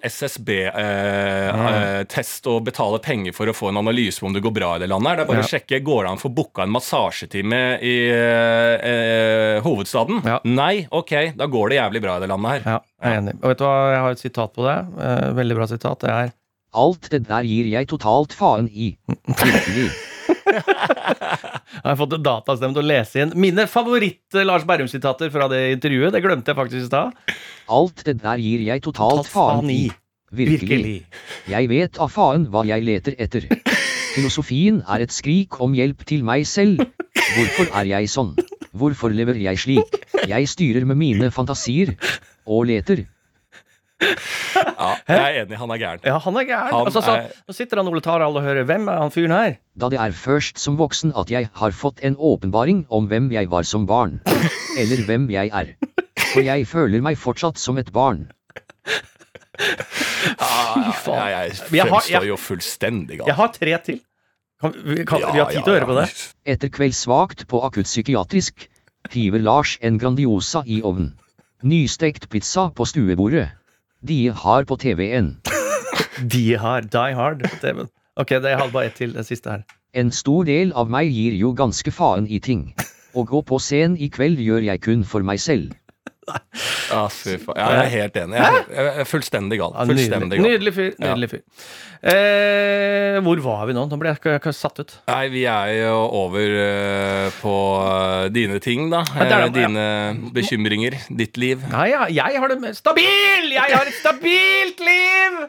SSB-test 1.17 2.47
og 2.51 2.63
betale 2.67 2.99
penger 3.03 3.33
for 3.35 3.49
å 3.49 3.53
få 3.55 3.69
en 3.71 3.79
analyse 3.81 4.19
på 4.21 4.27
om 4.29 4.35
det 4.35 4.41
går 4.45 4.53
bra 4.55 4.69
i 4.75 4.79
det 4.83 4.89
landet. 4.91 5.17
Det 5.17 5.23
er 5.25 5.29
bare 5.31 5.43
å 5.45 5.49
sjekke 5.51 5.79
går 5.85 6.01
det 6.05 6.09
an 6.11 6.19
å 6.19 6.23
få 6.23 6.31
booka 6.37 6.59
en 6.65 6.73
massasjetime 6.73 7.61
i 7.81 7.95
eh, 8.13 8.73
eh, 8.91 9.55
hovedstaden. 9.65 10.17
Ja. 10.27 10.37
Nei, 10.47 10.73
ok, 10.91 11.13
da 11.37 11.45
går 11.51 11.65
det 11.73 11.79
jævlig 11.81 12.01
bra 12.07 12.17
i 12.17 12.21
det 12.25 12.31
landet 12.31 12.49
her. 12.57 12.61
Ja, 12.65 12.79
jeg 13.03 13.13
er 13.13 13.21
enig. 13.21 13.35
Og 13.41 13.47
vet 13.53 13.61
du 13.61 13.65
hva, 13.67 13.77
jeg 13.93 14.01
har 14.05 14.11
et 14.17 14.23
sitat 14.25 14.55
på 14.57 14.61
det. 14.67 14.77
eh, 15.07 15.29
veldig 15.37 15.55
bra 15.61 15.69
sitat. 15.73 15.97
Det 16.05 16.11
er 16.13 16.27
Alt 16.77 17.07
det 17.09 17.21
der 17.29 17.43
gir 17.47 17.65
jeg 17.71 17.87
totalt 17.89 18.31
faen 18.37 18.67
i. 18.69 18.91
Virkelig. 19.39 19.87
Jeg 21.77 21.83
har 21.83 21.97
fått 21.99 22.15
en 22.17 22.25
datastemme 22.25 22.75
til 22.75 22.83
å 22.83 22.87
lese 22.87 23.21
inn 23.23 23.33
mine 23.39 23.67
favoritt-Lars 23.69 24.65
Berrum-sitater 24.67 25.31
fra 25.33 25.47
det 25.51 25.61
intervjuet. 25.75 26.13
Det 26.15 26.23
glemte 26.23 26.53
jeg 26.53 26.59
faktisk 26.59 26.81
i 26.81 26.87
stad. 26.87 27.37
Alt 27.77 28.03
det 28.07 28.17
der 28.23 28.41
gir 28.41 28.63
jeg 28.65 28.83
totalt 28.85 29.29
faen 29.31 29.69
i. 29.71 29.87
Virkelig. 30.35 31.01
Jeg 31.47 31.69
vet 31.71 31.99
av 32.03 32.11
faen 32.11 32.47
hva 32.51 32.65
jeg 32.67 32.83
leter 32.87 33.15
etter. 33.21 33.47
Filosofien 34.15 34.81
er 34.89 35.05
et 35.05 35.13
skrik 35.13 35.59
om 35.63 35.75
hjelp 35.77 36.03
til 36.09 36.25
meg 36.27 36.47
selv. 36.49 36.83
Hvorfor 37.35 37.69
er 37.79 37.91
jeg 37.91 38.09
sånn? 38.11 38.33
Hvorfor 38.77 39.13
lever 39.13 39.39
jeg 39.41 39.61
slik? 39.61 40.01
Jeg 40.27 40.49
styrer 40.49 40.87
med 40.89 40.99
mine 40.99 41.29
fantasier. 41.33 41.93
Og 42.47 42.67
leter. 42.69 43.05
Ja, 44.77 44.89
jeg 45.09 45.17
er 45.17 45.37
enig, 45.45 45.57
han 45.57 45.71
er 45.73 45.79
gæren. 45.81 46.01
Ja, 46.05 46.17
han 46.21 46.35
er 46.37 46.45
gæren. 46.45 46.69
Han 46.73 46.85
Altså, 46.87 47.01
så, 47.01 47.13
er- 47.17 47.31
Nå 47.49 47.53
sitter 47.57 47.79
han 47.81 47.87
Ole 47.89 48.01
Tarald 48.05 48.37
og 48.37 48.43
hører 48.45 48.65
hvem 48.69 48.87
er 48.93 48.99
han 49.01 49.11
fyren 49.13 49.33
her? 49.33 49.55
Da 49.79 49.89
det 49.89 49.97
er 50.03 50.13
først 50.13 50.59
som 50.61 50.77
voksen 50.77 51.13
at 51.17 51.31
jeg 51.33 51.49
har 51.57 51.73
fått 51.73 52.03
en 52.05 52.15
åpenbaring 52.19 52.83
om 52.93 53.07
hvem 53.09 53.31
jeg 53.33 53.49
var 53.49 53.65
som 53.65 53.87
barn. 53.89 54.19
Eller 54.77 55.01
hvem 55.07 55.25
jeg 55.33 55.49
er. 55.49 55.73
For 56.33 56.45
jeg 56.45 56.67
føler 56.69 57.01
meg 57.01 57.17
fortsatt 57.17 57.57
som 57.61 57.77
et 57.81 57.89
barn. 57.95 58.27
Fy 59.57 60.91
faen. 61.01 61.17
ja, 61.17 61.43
jeg 61.47 61.57
fremstår 61.89 62.27
jo 62.29 62.37
fullstendig 62.37 63.17
galt. 63.21 63.29
Jeg 63.31 63.37
har 63.39 63.53
tre 63.55 63.77
til. 63.85 64.01
Kan, 64.61 64.73
vi, 64.73 64.95
ja, 65.01 65.31
vi 65.33 65.39
har 65.41 65.51
tid 65.53 65.61
til 65.63 65.73
å 65.73 65.77
høre 65.77 65.87
på 65.89 65.95
det. 65.99 66.07
Etter 66.53 66.71
kveld 66.73 66.95
svakt 66.97 67.45
på 67.49 67.61
akuttpsykiatrisk 67.65 68.67
hiver 69.13 69.41
Lars 69.45 69.75
en 69.85 69.97
Grandiosa 70.01 70.63
i 70.65 70.79
ovnen. 70.85 71.15
Nystekt 71.65 72.29
pizza 72.29 72.67
på 72.77 72.85
stuebordet. 72.85 73.47
De 74.01 74.29
har 74.29 74.65
på 74.65 74.75
TV-en. 74.77 75.37
De 76.33 76.55
har 76.55 76.81
Die 76.81 77.13
Hard 77.17 77.41
på 77.41 77.55
TV-en. 77.61 77.89
Ok, 78.17 78.29
det, 78.29 78.49
jeg 78.49 78.57
hadde 78.57 78.73
bare 78.73 78.85
ett 78.85 78.95
til, 78.97 79.13
det 79.13 79.25
siste 79.25 79.49
her. 79.49 79.63
En 79.93 80.11
stor 80.11 80.45
del 80.45 80.71
av 80.77 80.89
meg 80.89 81.09
gir 81.09 81.33
jo 81.37 81.51
ganske 81.57 81.91
faen 81.93 82.27
i 82.29 82.39
ting. 82.39 82.67
Å 83.17 83.23
gå 83.25 83.41
på 83.41 83.57
scenen 83.61 83.97
i 83.97 84.09
kveld 84.13 84.41
gjør 84.41 84.65
jeg 84.69 84.81
kun 84.85 85.03
for 85.05 85.25
meg 85.25 85.41
selv. 85.41 85.73
Ja, 86.27 87.03
fy 87.13 87.37
faen. 87.39 87.57
Ja, 87.59 87.67
jeg 87.77 87.83
er 87.85 87.91
helt 87.93 88.17
enig. 88.23 88.39
Jeg 88.41 88.87
er, 88.99 89.03
fullstendig 89.07 89.59
gal. 89.61 89.75
Fullstendig 89.87 90.39
gal. 90.39 90.47
nydelig 90.49 90.73
fyr. 90.75 90.89
Nydelig 91.03 91.29
fyr. 91.31 91.43
Eh, 92.07 93.17
hvor 93.25 93.39
var 93.41 93.63
vi 93.69 93.73
nå? 93.75 93.83
Nå 93.89 93.97
ble 93.99 94.11
jeg 94.13 94.21
k- 94.43 94.51
satt 94.55 94.79
ut. 94.83 94.93
Nei, 95.09 95.23
vi 95.33 95.43
er 95.49 95.71
jo 95.79 95.95
over 96.19 96.53
eh, 96.61 97.27
på 97.41 97.53
eh, 97.81 98.27
dine 98.35 98.59
ting, 98.63 98.89
da. 98.93 99.01
Det 99.07 99.25
Eh, 99.27 99.43
det, 99.47 99.51
dine 99.57 100.31
bekymringer. 100.35 100.97
Ditt 101.19 101.37
liv. 101.41 101.63
Nei, 101.73 101.89
ja, 101.95 102.05
jeg 102.11 102.39
har 102.43 102.53
det 102.53 102.59
med 102.63 102.77
Stabil! 102.77 103.51
Jeg 103.55 103.73
har 103.73 103.87
et 103.89 103.97
stabilt 103.97 104.83
liv! 104.83 105.39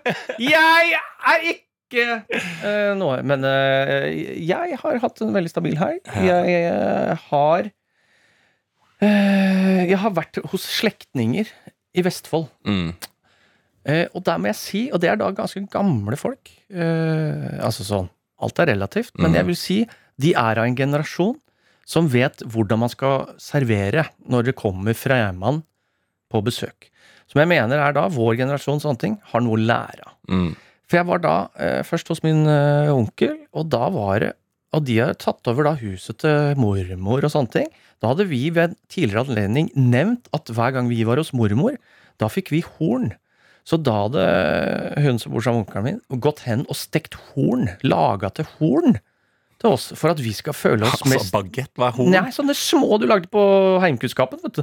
Jeg 0.49 0.99
er 1.35 1.49
ikke 1.53 2.07
eh, 2.29 2.93
noe 2.99 3.21
Men 3.27 3.45
jeg 3.45 4.77
har 4.83 4.99
hatt 5.05 5.23
en 5.25 5.33
veldig 5.37 5.51
stabil 5.53 5.77
helg. 5.81 6.01
Jeg 6.23 7.19
har 7.31 7.71
Jeg 9.01 9.99
har 10.03 10.11
vært 10.17 10.41
hos 10.51 10.65
slektninger 10.81 11.47
i 11.95 12.03
Vestfold. 12.03 12.49
Mm. 12.67 12.93
Eh, 13.89 14.07
og 14.13 14.25
der 14.27 14.39
må 14.43 14.51
jeg 14.51 14.59
si, 14.59 14.81
og 14.93 15.01
det 15.01 15.11
er 15.13 15.17
da 15.21 15.31
ganske 15.33 15.63
gamle 15.73 16.17
folk 16.19 16.51
eh, 16.69 17.55
Altså 17.63 17.87
sånn, 17.87 18.09
alt 18.43 18.59
er 18.61 18.73
relativt, 18.75 19.15
men 19.17 19.31
Mm. 19.33 19.37
jeg 19.39 19.47
vil 19.47 19.57
si 19.57 19.79
de 20.19 20.33
er 20.35 20.59
av 20.59 20.67
en 20.67 20.77
generasjon 20.77 21.37
som 21.89 22.09
vet 22.13 22.43
hvordan 22.45 22.83
man 22.83 22.91
skal 22.93 23.31
servere 23.41 24.09
når 24.29 24.51
det 24.51 24.57
kommer 24.59 24.93
fremmed 24.99 25.63
på 26.29 26.43
besøk. 26.45 26.91
som 27.29 27.41
jeg 27.41 27.49
mener 27.49 27.79
er 27.79 27.93
da 27.93 28.09
vår 28.09 28.37
generasjon 28.37 28.81
sånne 28.81 28.99
ting, 28.99 29.19
har 29.33 29.41
noe 29.41 29.57
å 29.57 29.61
lære 29.61 30.03
av. 30.07 30.15
Mm. 30.29 30.57
For 30.89 30.97
jeg 30.97 31.07
var 31.07 31.19
da 31.21 31.35
eh, 31.61 31.83
først 31.85 32.09
hos 32.09 32.23
min 32.25 32.47
eh, 32.49 32.89
onkel, 32.93 33.35
og 33.53 33.69
da 33.71 33.89
var 33.91 34.21
det 34.21 34.33
Og 34.73 34.85
de 34.85 34.99
har 35.01 35.15
tatt 35.15 35.47
over 35.49 35.65
da 35.65 35.73
huset 35.81 36.19
til 36.21 36.55
mormor 36.61 37.25
og 37.25 37.31
sånne 37.33 37.51
ting. 37.51 37.69
Da 38.03 38.13
hadde 38.13 38.29
vi 38.31 38.45
ved 38.55 38.71
en 38.71 38.77
tidligere 38.93 39.25
anledning 39.27 39.71
nevnt 39.75 40.29
at 40.37 40.51
hver 40.55 40.75
gang 40.77 40.89
vi 40.91 41.01
var 41.09 41.19
hos 41.19 41.33
mormor, 41.35 41.75
da 42.21 42.29
fikk 42.31 42.53
vi 42.55 42.61
horn. 42.79 43.13
Så 43.69 43.77
da 43.85 44.05
hadde 44.07 44.23
hun 45.05 45.19
som 45.21 45.35
bor 45.35 45.43
sammen 45.45 45.65
med 45.65 45.69
onkelen 45.69 45.85
min, 45.89 46.21
gått 46.25 46.45
hen 46.47 46.63
og 46.71 46.79
stekt 46.79 47.19
horn, 47.35 47.67
laga 47.85 48.31
til 48.39 48.47
horn, 48.59 48.97
til 49.59 49.73
oss, 49.75 49.89
for 49.99 50.13
at 50.15 50.21
vi 50.23 50.31
skal 50.33 50.55
føle 50.55 50.87
oss 50.87 51.01
Altså, 51.03 51.11
mest 51.11 51.33
bagett, 51.35 51.73
hva 51.77 51.89
er 51.91 51.97
horn? 51.99 52.13
Nei, 52.15 52.31
sånne 52.33 52.55
små 52.57 52.97
du 53.03 53.09
lagde 53.11 53.27
på 53.33 53.43
heimkunnskapen, 53.83 54.39
vet 54.47 54.61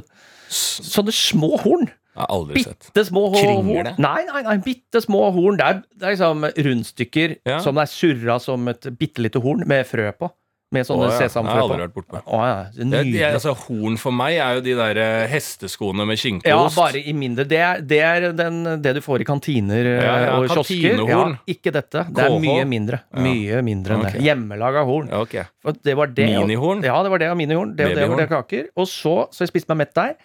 Sånne 0.56 1.12
små 1.14 1.52
horn. 1.60 1.86
Jeg 2.16 2.22
har 2.24 2.32
aldri 2.32 2.62
sett. 2.64 2.86
Bitte 2.88 3.04
små 3.10 3.26
hår- 3.34 3.42
Kringer 3.44 3.84
det? 3.90 3.94
Nei, 4.00 4.22
nei, 4.30 4.40
nei, 4.46 4.54
bitte 4.64 5.02
små 5.04 5.26
horn. 5.36 5.58
Det 5.60 5.66
er, 5.68 5.82
det 6.00 6.06
er 6.08 6.14
liksom 6.16 6.46
rundstykker 6.70 7.34
Ja. 7.44 7.58
som 7.60 7.76
er 7.78 7.90
surra 7.92 8.38
som 8.40 8.66
et 8.72 8.88
bitte 8.96 9.20
lite 9.20 9.42
horn 9.44 9.66
med 9.68 9.84
frø 9.86 10.08
på. 10.16 10.30
Med 10.74 10.82
sånne 10.82 11.06
sånne 11.06 11.14
ja. 11.14 11.28
Sesamfrø 11.28 11.52
har 11.52 11.60
på. 11.60 11.66
aldri 11.68 11.84
vært 11.84 11.92
bortpå. 11.94 12.20
Å, 12.26 12.38
ja, 12.42 12.54
det 12.74 13.02
Det, 13.12 13.20
altså, 13.28 13.52
horn 13.54 13.98
for 14.02 14.14
meg 14.18 14.34
er 14.42 14.56
jo 14.58 14.64
de 14.66 14.74
der 14.74 14.98
eh, 14.98 15.26
hesteskoene 15.30 16.06
med 16.08 16.18
ja, 16.42 16.56
bare 16.74 16.98
i 16.98 17.14
mindre. 17.14 17.44
Det 17.46 17.60
er, 17.62 17.84
det 17.86 18.00
er 18.02 18.26
den, 18.34 18.58
det 18.82 18.96
du 18.96 19.00
får 19.04 19.22
i 19.22 19.28
kantiner 19.28 19.90
eh, 19.92 20.02
Ja, 20.02 20.16
ja, 20.24 20.32
og 20.40 20.50
kiosker. 20.50 21.36
Ikke 21.54 21.70
dette. 21.70 22.06
Det 22.10 22.26
er 22.26 22.34
mye 22.42 22.66
mindre. 22.66 23.04
Mye 23.14 23.62
mindre 23.62 23.94
enn 23.94 24.06
okay. 24.08 24.18
det. 24.18 24.26
Hjemmelaga 24.26 24.82
horn. 24.88 25.12
Ja, 25.14 25.22
ok. 25.22 25.38
For 25.62 25.78
det 25.86 25.94
var 26.02 26.10
det. 26.18 26.26
Minihorn? 26.34 26.82
Ja, 26.82 26.98
det 27.06 27.14
var 27.14 27.22
det 27.22 27.30
av 27.30 27.38
minihorn. 27.38 27.76
Det 27.78 27.86
og 27.92 28.00
det 28.00 28.10
var 28.10 28.24
det 28.24 28.28
kaker. 28.34 28.68
Og 28.74 28.90
så, 28.90 29.14
så 29.30 29.46
jeg 29.46 29.54
spiste 29.54 29.70
meg 29.70 29.84
mett 29.86 29.94
der. 29.94 30.16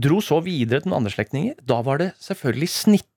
Dro 0.00 0.22
så 0.24 0.40
videre 0.40 0.80
til 0.80 0.94
noen 0.94 1.02
andre 1.02 1.12
slektninger. 1.12 1.60
Da 1.66 1.82
var 1.84 2.00
det 2.00 2.14
selvfølgelig 2.24 2.72
snitter 2.72 3.08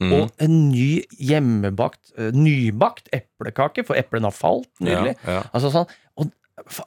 Mm. 0.00 0.12
og 0.16 0.30
en 0.40 0.70
ny 0.70 1.02
hjemmebakt, 1.20 2.14
eh, 2.16 2.30
nybakt 2.32 3.10
eplekake, 3.12 3.84
for 3.84 3.94
eplene 4.00 4.24
har 4.24 4.32
falt 4.32 4.70
nylig. 4.80 5.12
Ja, 5.26 5.32
ja. 5.34 5.42
Altså 5.52 5.68
sånn, 5.68 5.84
og 5.84 6.07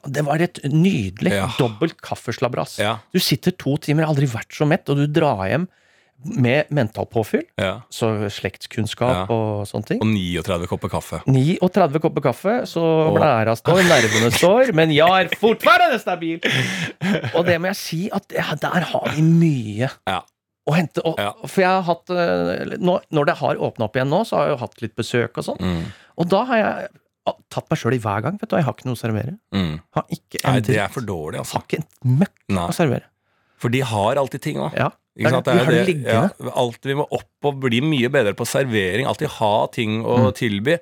det 0.08 0.24
var 0.26 0.42
et 0.42 0.58
nydelig 0.64 1.32
Ja. 1.32 1.46
dobbelt 1.58 2.00
kaffeslabberas. 2.02 2.78
Ja. 2.78 2.98
Du 3.12 3.18
sitter 3.20 3.50
to 3.52 3.76
timer, 3.78 4.04
aldri 4.06 4.26
vært 4.26 4.52
så 4.52 4.66
mett, 4.68 4.88
og 4.88 4.96
du 4.96 5.06
drar 5.06 5.46
hjem 5.48 5.68
med 6.24 6.68
mentalpåfyll, 6.70 7.42
ja. 7.58 7.80
så 7.90 8.12
slektskunnskap 8.30 9.10
Ja. 9.10 9.22
og 9.34 9.66
sånne 9.66 9.86
ting. 9.88 9.98
Og 10.00 10.06
39 10.06 10.68
kopper 10.70 10.88
kaffe. 10.92 11.18
39 11.26 11.98
kopper 12.00 12.22
kaffe, 12.22 12.62
så 12.70 12.78
Og- 13.08 13.16
blæra 13.18 13.56
står, 13.58 13.82
nervene 13.82 14.30
står, 14.38 14.72
men 14.72 14.90
jeg 14.94 15.08
er 15.08 15.28
fortfarande 15.34 15.98
stabil! 15.98 16.38
Og 17.34 17.44
det 17.46 17.58
må 17.60 17.66
jeg 17.72 17.76
si, 17.76 18.08
at 18.12 18.22
ja, 18.30 18.54
der 18.54 18.86
har 18.92 19.08
vi 19.16 19.22
mye 19.22 19.90
Ja. 20.06 20.20
å 20.68 20.76
hente. 20.76 21.02
Og. 21.04 21.18
For 21.50 21.60
jeg 21.60 21.70
har 21.70 21.82
hatt 21.82 22.08
eh, 22.10 22.76
Når 22.78 23.26
det 23.26 23.36
har 23.38 23.56
åpna 23.56 23.84
opp 23.88 23.96
igjen 23.96 24.08
nå, 24.14 24.22
så 24.24 24.36
har 24.36 24.46
jeg 24.46 24.54
jo 24.54 24.60
hatt 24.62 24.82
litt 24.82 24.94
besøk 24.94 25.38
og 25.38 25.44
sånn. 25.44 25.58
Mm. 25.58 25.84
Og 26.18 26.28
da 26.28 26.44
har 26.44 26.56
jeg 26.56 26.88
tatt 27.50 27.68
meg 27.70 27.78
sjøl 27.78 27.94
i 27.94 27.98
hver 28.02 28.22
gang, 28.22 28.38
vet 28.40 28.50
du. 28.50 28.56
Jeg 28.56 28.64
har 28.64 28.72
ikke 28.74 28.88
noe 28.88 28.98
å 28.98 29.02
servere. 29.02 29.36
Mm. 29.54 29.80
Har 29.94 30.04
ikke 30.10 30.40
en 30.44 30.52
Nei, 30.52 30.60
det 30.60 30.78
er 30.78 30.88
for 30.88 31.00
dårlig, 31.06 31.38
altså. 31.38 31.58
Har 31.60 31.62
ikke 31.68 31.82
en 31.84 32.18
møkk 32.18 32.34
Nei. 32.48 32.66
å 32.68 32.74
servere. 32.74 33.06
For 33.62 33.68
de 33.70 33.80
har 33.80 34.16
alltid 34.18 34.42
ting 34.42 34.56
òg. 34.58 34.74
Ja. 34.74 34.90
Vi 35.14 35.24
har 35.28 35.42
det 35.44 35.84
liggende. 35.86 36.08
Ja, 36.08 36.50
alt 36.56 36.80
vi 36.88 36.94
må 36.96 37.04
opp 37.12 37.44
og 37.44 37.58
bli 37.60 37.82
mye 37.84 38.08
bedre 38.08 38.32
på 38.32 38.46
servering. 38.48 39.04
Alltid 39.06 39.28
ha 39.28 39.66
ting 39.68 39.98
å 40.08 40.16
Mm. 40.16 40.32
tilby. 40.34 40.78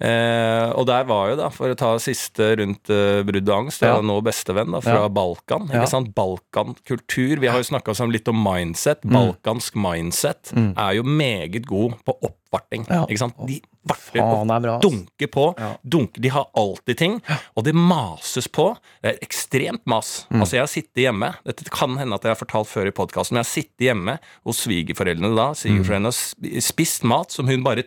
Eh, 0.00 0.70
og 0.72 0.86
der 0.86 1.04
var 1.04 1.28
jo, 1.30 1.36
da, 1.36 1.50
for 1.52 1.68
å 1.68 1.76
ta 1.76 1.90
siste 1.98 2.56
rundt 2.56 2.88
eh, 2.88 3.22
brudd 3.22 3.46
og 3.48 3.66
angst, 3.66 3.82
Ja. 3.82 4.00
nå 4.00 4.16
bestevenn 4.24 4.72
da, 4.72 4.80
fra 4.80 5.02
Ja. 5.04 5.08
Balkan. 5.08 5.68
Ikke 5.68 5.88
sant? 5.88 6.14
Balkankultur. 6.14 7.38
Vi 7.38 7.46
har 7.48 7.58
jo 7.58 7.68
snakka 7.68 7.92
litt 8.10 8.28
om 8.28 8.42
mindset. 8.42 9.02
Balkansk 9.02 9.74
mindset 9.76 10.52
Mm. 10.54 10.72
er 10.76 10.94
jo 10.94 11.02
meget 11.02 11.66
god 11.66 11.94
på 12.04 12.14
oppvarting. 12.22 12.86
Ikke 12.88 13.18
sant? 13.18 13.34
De 13.46 13.60
er 13.92 14.68
ass. 14.76 14.82
dunker 14.82 15.30
på. 15.32 15.44
Ja. 15.58 15.70
Dunker, 15.82 16.20
de 16.24 16.28
har 16.34 16.46
alltid 16.58 16.98
ting, 16.98 17.16
og 17.56 17.64
det 17.64 17.74
mases 17.74 18.48
på. 18.48 18.68
Det 19.02 19.12
er 19.14 19.18
ekstremt 19.22 19.82
mas. 19.86 20.26
Mm. 20.30 20.40
Altså, 20.42 20.56
jeg 20.56 20.62
har 20.64 20.72
sittet 20.72 21.02
hjemme 21.06 21.28
Dette 21.46 21.70
kan 21.70 21.96
hende 22.00 22.14
at 22.18 22.22
jeg 22.26 22.34
har 22.34 22.40
fortalt 22.40 22.68
før 22.70 22.88
i 22.90 22.94
podkasten, 22.96 23.34
men 23.36 23.42
jeg 23.44 23.46
har 23.46 23.52
sittet 23.52 23.86
hjemme 23.88 24.18
hos 24.46 24.62
svigerforeldrene 24.66 25.32
da, 25.36 25.48
svigerforeldrene 25.54 26.12
sp- 26.14 26.60
spist 26.64 27.04
mat 27.08 27.30
som 27.34 27.46
hun 27.50 27.62
bare 27.66 27.84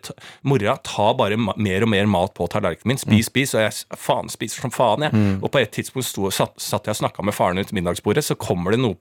Mora 0.48 0.78
tar 0.86 1.14
bare 1.20 1.38
mer 1.38 1.84
og 1.84 1.90
mer 1.92 2.06
mat 2.08 2.34
på 2.38 2.48
tallerkenen 2.52 2.94
min. 2.94 3.02
Spis, 3.02 3.28
spis. 3.30 3.54
Og 3.58 3.66
jeg 3.66 4.00
faen 4.00 4.30
spiser 4.32 4.62
som 4.64 4.72
faen, 4.74 5.08
jeg. 5.08 5.40
Og 5.44 5.52
på 5.52 5.60
et 5.62 5.72
tidspunkt 5.76 6.08
sto, 6.08 6.30
satt, 6.34 6.56
satt 6.62 6.88
jeg 6.88 6.96
og 6.96 7.02
snakka 7.04 7.26
med 7.28 7.36
faren 7.36 7.60
rundt 7.60 7.74
middagsbordet, 7.76 8.24
så 8.26 8.38
kommer 8.40 8.72
det 8.76 8.80
noe 8.84 8.98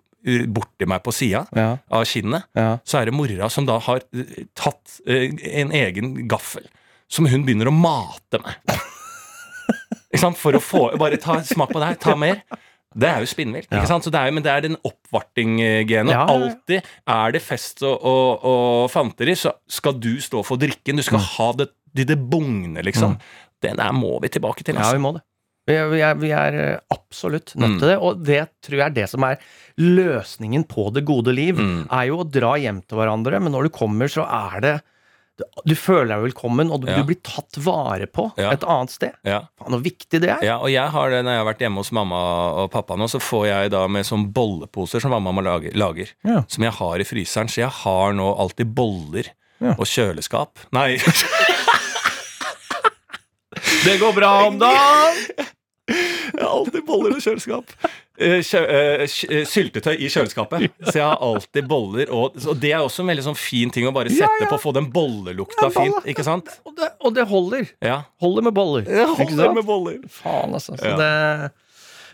borti 0.51 0.85
meg 0.91 0.99
på 1.07 1.13
sida 1.15 1.45
Ja. 1.55 1.77
av 1.95 2.03
kinnet 2.05 2.43
Ja. 2.59 2.79
så 2.85 2.99
er 3.01 3.05
det 3.07 3.15
mora 3.15 3.47
som 3.49 3.65
da 3.69 3.79
har 3.79 4.01
eh, 4.13 4.47
tatt 4.59 4.97
eh, 5.07 5.31
en 5.63 5.71
egen 5.71 6.27
gaffel 6.29 6.67
som 7.09 7.27
hun 7.27 7.45
begynner 7.47 7.71
å 7.71 7.75
mate 7.75 8.41
med. 8.45 8.79
For 10.39 10.57
å 10.57 10.61
få 10.63 10.81
Bare 10.99 11.19
ta 11.21 11.39
smak 11.47 11.71
på 11.75 11.81
det 11.83 11.87
her, 11.93 11.99
ta 12.01 12.15
mer. 12.19 12.41
Det 12.99 13.07
er 13.07 13.21
jo 13.23 13.29
spinnvilt. 13.31 13.69
ikke 13.69 13.87
sant? 13.87 14.03
Så 14.07 14.11
det 14.11 14.19
er, 14.19 14.31
jo- 14.31 14.35
men 14.39 14.43
det 14.43 14.51
er 14.51 14.61
den 14.65 14.77
oppvarting-genet. 14.89 16.11
Ja, 16.11 16.25
ja, 16.25 16.27
ja. 16.27 16.27
Alltid 16.35 16.83
er 17.07 17.33
det 17.37 17.43
fest 17.45 17.83
og, 17.87 18.01
og, 18.03 18.45
og 18.49 18.91
fanteri, 18.91 19.35
så 19.37 19.53
skal 19.69 19.93
du 20.01 20.17
stå 20.25 20.43
for 20.45 20.57
drikken. 20.57 20.97
Du 20.97 21.03
Mm. 21.03 21.09
skal 21.11 21.19
ha 21.21 21.53
det 21.53 21.69
de 21.95 22.05
det 22.05 22.19
bugne, 22.31 22.83
liksom. 22.85 23.19
Det 23.63 23.77
der 23.77 23.93
må 23.93 24.21
vi 24.23 24.29
tilbake 24.29 24.63
til. 24.65 24.75
Ja, 24.75 24.81
Altså. 24.81 24.97
vi 24.97 25.03
må 25.05 25.13
det. 25.15 25.23
Vi 25.69 25.75
er, 25.77 25.89
vi 25.93 26.01
er, 26.01 26.15
vi 26.15 26.31
er 26.33 26.55
eh, 26.75 26.79
absolutt 26.91 27.55
nødt 27.57 27.77
Mm. 27.77 27.79
til 27.79 27.89
det, 27.89 27.99
og 28.01 28.25
det 28.25 28.49
tror 28.65 28.77
jeg 28.79 28.87
er 28.87 28.95
det 28.97 29.09
som 29.11 29.23
er 29.25 29.37
løsningen 29.79 30.65
på 30.67 30.93
det 30.93 31.05
gode 31.05 31.35
liv. 31.35 31.57
Mm. 31.57 31.87
Er 31.93 32.07
jo 32.09 32.19
å 32.25 32.31
dra 32.31 32.55
hjem 32.57 32.81
til 32.89 32.97
hverandre, 32.99 33.41
men 33.41 33.53
når 33.53 33.65
du 33.65 33.69
kommer, 33.71 34.07
så 34.09 34.25
er 34.25 34.61
det 34.61 34.83
Du 35.67 35.75
føler 35.79 36.09
deg 36.17 36.23
velkommen, 36.33 36.71
og 36.73 36.81
du, 36.83 36.89
Ja. 36.91 36.97
du 36.99 37.05
blir 37.05 37.19
tatt 37.23 37.57
vare 37.63 38.07
på 38.07 38.33
Ja. 38.37 38.51
et 38.53 38.65
annet 38.65 38.91
sted. 38.91 39.13
Ja. 39.25 39.41
Faen, 39.59 39.73
så 39.77 39.83
viktig 39.83 40.21
det 40.21 40.31
er. 40.31 40.43
Ja, 40.43 40.57
og 40.59 40.71
jeg 40.71 40.89
har 40.91 41.11
det 41.11 41.25
når 41.25 41.31
jeg 41.37 41.45
har 41.45 41.49
vært 41.55 41.61
hjemme 41.65 41.77
hos 41.83 41.93
mamma 41.93 42.17
og 42.65 42.71
pappa 42.73 42.97
nå, 42.97 43.07
så 43.09 43.21
får 43.23 43.47
jeg 43.47 43.71
da 43.71 43.87
med 43.89 44.05
sånn 44.05 44.33
bolleposer 44.33 45.01
som 45.01 45.11
mamma 45.11 45.41
lager, 45.43 45.73
lager 45.75 46.09
Ja. 46.25 46.43
som 46.49 46.65
jeg 46.65 46.73
har 46.73 46.99
i 46.99 47.05
fryseren. 47.05 47.49
Så 47.49 47.63
jeg 47.63 47.71
har 47.71 48.13
nå 48.13 48.35
alltid 48.39 48.75
boller 48.75 49.25
Ja. 49.61 49.75
og 49.79 49.87
kjøleskap. 49.87 50.57
Nei, 50.73 50.99
Det 53.85 53.99
går 54.01 54.13
bra 54.15 54.47
om 54.47 54.59
dagen! 54.59 55.17
jeg 55.89 56.43
har 56.43 56.49
alltid 56.51 56.85
boller 56.87 57.15
og 57.17 57.23
kjøleskap. 57.25 57.71
Eh, 58.19 58.41
Kjø, 58.43 58.61
eh, 58.67 59.03
eh, 59.07 59.45
syltetøy 59.47 59.93
i 59.95 60.09
kjøleskapet. 60.11 60.65
Så 60.89 60.97
jeg 60.99 61.05
har 61.07 61.21
alltid 61.23 61.69
boller. 61.71 62.11
Og, 62.11 62.35
og 62.51 62.59
det 62.59 62.73
er 62.75 62.83
også 62.83 63.05
en 63.05 63.13
veldig 63.13 63.25
sånn 63.29 63.39
fin 63.39 63.71
ting 63.75 63.87
å 63.87 63.93
bare 63.95 64.11
sette 64.11 64.43
ja. 64.43 64.49
på, 64.51 64.59
få 64.59 64.73
den 64.75 64.89
bollelukta 64.95 65.69
Ja, 65.69 65.71
fint. 65.77 66.01
Ikke 66.11 66.25
sant? 66.27 66.51
Og 66.67 66.75
det, 66.79 66.91
og 67.07 67.15
det 67.15 67.29
holder. 67.31 67.71
Ja. 67.85 68.01
Holder 68.25 68.49
med 68.49 68.57
boller. 68.59 68.91
Ja, 68.91 69.07
holder 69.15 69.55
med 69.61 69.69
boller. 69.69 70.01
Faen, 70.11 70.57
altså. 70.59 70.75
Så 70.81 70.93
Ja. 70.95 70.99
det 70.99 71.51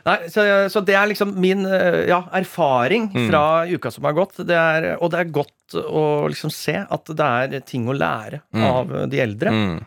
Nei, 0.05 0.19
så, 0.29 0.43
så 0.69 0.83
det 0.85 0.93
er 1.01 1.07
liksom 1.09 1.31
min 1.41 1.63
ja, 1.65 2.19
erfaring 2.37 3.07
Mm. 3.15 3.31
fra 3.31 3.65
uka 3.65 3.89
som 3.91 4.05
har 4.05 4.13
gått. 4.13 4.37
Det 4.45 4.53
er, 4.53 4.99
og 5.01 5.09
det 5.15 5.23
er 5.23 5.31
godt 5.33 5.77
å 5.81 6.03
liksom 6.29 6.53
se 6.53 6.75
at 6.85 7.09
det 7.09 7.25
er 7.57 7.65
ting 7.65 7.87
å 7.89 7.97
lære 7.97 8.43
Mm. 8.53 8.65
av 8.69 8.93
de 9.09 9.23
eldre. 9.25 9.49
Mm. 9.55 9.79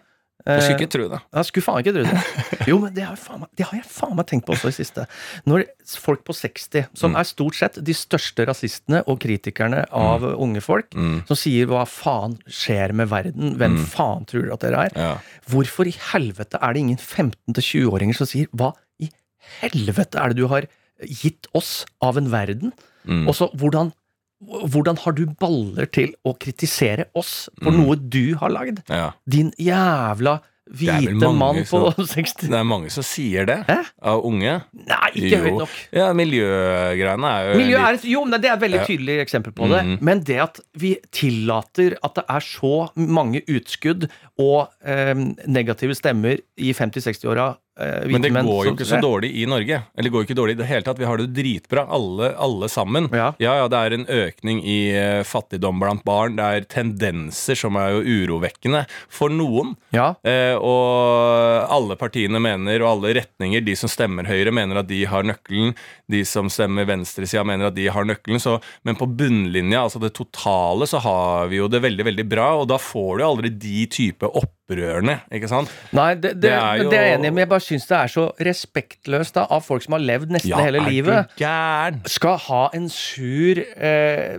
Jeg 0.47 0.61
skulle 0.63 0.75
Eh, 0.77 0.79
ikke 0.79 0.91
tro 0.95 1.07
det. 1.11 1.19
Jeg 1.35 1.45
skulle 1.49 1.63
faen 1.65 1.79
ikke 1.83 1.93
tro 1.97 2.03
det. 2.07 2.21
Jo, 2.71 2.77
men 2.79 2.93
det 2.95 3.03
har, 3.03 3.15
faen 3.19 3.43
det 3.57 3.65
har 3.67 3.75
jeg 3.81 3.85
faen 3.91 4.15
meg 4.15 4.27
tenkt 4.29 4.45
på 4.47 4.53
også 4.55 4.69
i 4.71 4.75
siste. 4.77 5.03
Når 5.45 5.65
folk 5.99 6.23
på 6.23 6.33
60, 6.35 6.85
som 6.95 7.11
Mm. 7.11 7.19
er 7.19 7.23
stort 7.27 7.55
sett 7.59 7.79
de 7.83 7.93
største 7.93 8.45
rasistene 8.47 9.03
og 9.07 9.19
kritikerne 9.19 9.85
av 9.91 10.23
unge 10.23 10.61
folk, 10.63 10.89
Mm. 10.95 11.25
som 11.27 11.35
sier 11.35 11.65
'hva 11.67 11.83
faen 11.87 12.37
skjer 12.47 12.93
med 12.93 13.09
verden', 13.09 13.57
hvem 13.57 13.75
Mm. 13.77 13.85
faen 13.85 14.25
tror 14.25 14.41
dere 14.43 14.53
at 14.53 14.59
dere 14.61 14.85
er? 14.85 14.91
Ja. 14.95 15.17
Hvorfor 15.49 15.85
i 15.87 15.91
helvete 16.13 16.57
er 16.61 16.73
det 16.73 16.79
ingen 16.79 16.97
15-20-åringer 16.97 18.15
som 18.15 18.27
sier 18.27 18.47
'hva 18.55 18.73
i 18.99 19.09
helvete 19.61 20.15
er 20.19 20.29
det 20.29 20.37
du 20.37 20.47
har 20.47 20.63
gitt 21.03 21.47
oss 21.53 21.85
av 22.01 22.17
en 22.17 22.29
verden'? 22.29 22.71
Mm. 23.05 23.27
Og 23.27 23.35
så 23.35 23.49
hvordan, 23.55 23.91
hvordan 24.43 24.97
har 25.03 25.11
du 25.17 25.25
baller 25.39 25.85
til 25.89 26.13
å 26.25 26.35
kritisere 26.37 27.05
oss 27.15 27.49
for 27.61 27.71
Mm. 27.71 27.79
noe 27.85 27.95
du 27.95 28.35
har 28.35 28.49
lagd? 28.49 28.83
ja. 28.89 29.11
Din 29.27 29.51
jævla 29.57 30.39
hvite 30.67 31.29
mann 31.33 31.63
på 31.63 31.93
som- 31.95 32.05
60 32.05 32.49
Det 32.49 32.53
er 32.59 32.63
mange 32.67 32.89
som 32.91 33.01
sier 33.01 33.45
det, 33.45 33.65
Hæ? 33.69 33.85
av 34.03 34.21
unge. 34.25 34.63
Nei, 34.73 35.09
ikke 35.15 35.37
høyt 35.41 35.57
nok. 35.61 35.69
Ja, 35.93 36.11
miljøgreiene 36.13 37.23
er 37.31 37.51
jo 37.53 37.57
Miljø 37.61 37.77
er 37.79 37.91
litt... 37.93 38.03
jo, 38.03 38.25
men 38.25 38.41
det 38.41 38.49
er 38.49 38.53
et 38.57 38.59
veldig 38.65 38.81
Ja. 38.81 38.85
tydelig 38.85 39.15
eksempel 39.25 39.53
på 39.53 39.69
det. 39.71 39.83
Mm. 39.85 39.97
Men 40.01 40.19
det 40.27 40.37
at 40.43 40.59
vi 40.75 40.97
tillater 41.11 41.95
at 42.03 42.15
det 42.15 42.25
er 42.29 42.39
så 42.43 42.89
mange 42.97 43.41
utskudd 43.47 44.09
og 44.37 44.67
eh, 44.83 45.13
negative 45.47 45.95
stemmer 45.95 46.37
i 46.57 46.73
50-60-åra 46.73 47.55
hvite 47.77 48.11
Men 48.11 48.23
det 48.23 48.31
går 48.33 48.65
jo 48.65 48.73
ikke 48.73 48.87
så 48.89 48.99
dårlig 49.01 49.29
i 49.37 49.45
Norge. 49.49 49.81
Eller 49.93 50.07
det 50.07 50.13
går 50.13 50.23
jo 50.23 50.27
ikke 50.27 50.37
dårlig 50.39 50.55
i 50.55 50.59
det 50.61 50.69
hele 50.69 50.85
tatt. 50.85 50.99
Vi 50.99 51.05
har 51.07 51.19
det 51.19 51.27
jo 51.27 51.33
dritbra, 51.37 51.83
alle, 51.93 52.31
alle 52.41 52.69
sammen. 52.71 53.09
Ja. 53.13 53.29
ja, 53.41 53.53
det 53.69 53.81
er 53.81 53.95
en 53.95 54.07
økning 54.17 54.63
i 54.65 54.79
uh, 54.95 55.21
fattigdom 55.27 55.81
blant 55.81 56.03
barn. 56.07 56.37
Det 56.39 56.47
er 56.47 56.67
tendenser 56.71 57.59
som 57.59 57.77
er 57.79 57.93
jo 57.95 58.17
urovekkende 58.23 58.85
for 59.13 59.33
noen. 59.33 59.75
Ja. 59.93 60.09
Uh, 60.25 60.55
og 60.57 61.69
alle 61.77 61.99
partiene 61.99 62.41
mener, 62.41 62.81
og 62.81 62.95
alle 62.95 63.13
retninger, 63.19 63.65
de 63.65 63.77
som 63.77 63.91
stemmer 63.91 64.27
Høyre, 64.27 64.53
mener 64.55 64.81
at 64.81 64.89
de 64.89 65.03
har 65.09 65.27
nøkkelen. 65.27 65.75
De 66.09 66.23
som 66.27 66.49
stemmer 66.51 66.87
venstresida, 66.89 67.45
mener 67.47 67.69
at 67.69 67.77
de 67.77 67.89
har 67.93 68.07
nøkkelen. 68.07 68.41
Så, 68.41 68.57
men 68.87 68.97
på 68.97 69.09
bunnlinja, 69.09 69.85
altså 69.85 70.01
det 70.01 70.15
totale, 70.17 70.89
så 70.89 71.01
har 71.05 71.51
vi 71.51 71.61
jo 71.61 71.69
det 71.71 71.83
veldig, 71.85 72.09
veldig 72.09 72.29
bra. 72.29 72.51
Og 72.61 72.69
da 72.71 72.81
får 72.81 73.19
du 73.19 73.27
aldri 73.27 73.53
de 73.53 73.85
type 73.91 74.33
opprørene, 74.67 75.21
ikke 75.31 75.47
sant? 75.47 75.69
Nei, 75.95 76.13
det, 76.15 76.33
det, 76.41 76.41
Det 76.41 76.51
er 76.51 76.77
jo- 76.83 76.89
det 76.91 76.99
er 76.99 77.03
jeg 77.07 77.19
enig 77.19 77.27
i, 77.27 77.29
men 77.31 77.37
jeg 77.45 77.49
bare 77.49 77.63
syns 77.63 77.87
det 77.87 77.97
er 77.97 78.07
så 78.11 78.25
respektløst 78.37 79.33
da, 79.33 79.45
av 79.49 79.63
folk 79.63 79.81
som 79.83 79.93
har 79.93 80.01
levd 80.03 80.29
nesten 80.29 80.51
hele 80.59 80.81
er 80.81 80.89
livet. 80.89 81.29
Skal 82.07 82.37
ha 82.37 82.69
en 82.73 82.89
sur 82.89 83.57
eh, 83.57 84.37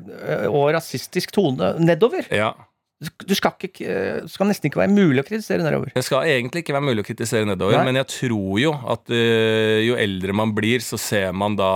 og 0.48 0.74
rasistisk 0.74 1.32
tone 1.32 1.74
nedover. 1.80 2.26
Ja. 2.30 2.52
Du 2.98 3.30
skal, 3.38 3.54
ikke, 3.62 3.84
eh, 3.86 4.24
skal 4.26 4.48
nesten 4.50 4.66
ikke 4.66 4.80
være 4.80 4.90
mulig 4.90 5.22
å 5.22 5.26
kritisere 5.26 5.62
nedover. 5.62 5.92
Det 5.94 6.02
skal 6.02 6.26
egentlig 6.26 6.64
ikke 6.64 6.74
være 6.74 6.86
mulig 6.88 7.04
å 7.04 7.06
kritisere 7.06 7.46
nedover, 7.46 7.76
Nei. 7.78 7.84
men 7.86 7.98
jeg 8.00 8.08
tror 8.10 8.56
jo 8.58 8.72
at 8.74 9.12
uh, 9.14 9.78
jo 9.86 9.94
eldre 9.94 10.34
man 10.34 10.50
blir, 10.56 10.82
så 10.82 10.98
ser 10.98 11.30
man 11.30 11.54
da 11.58 11.68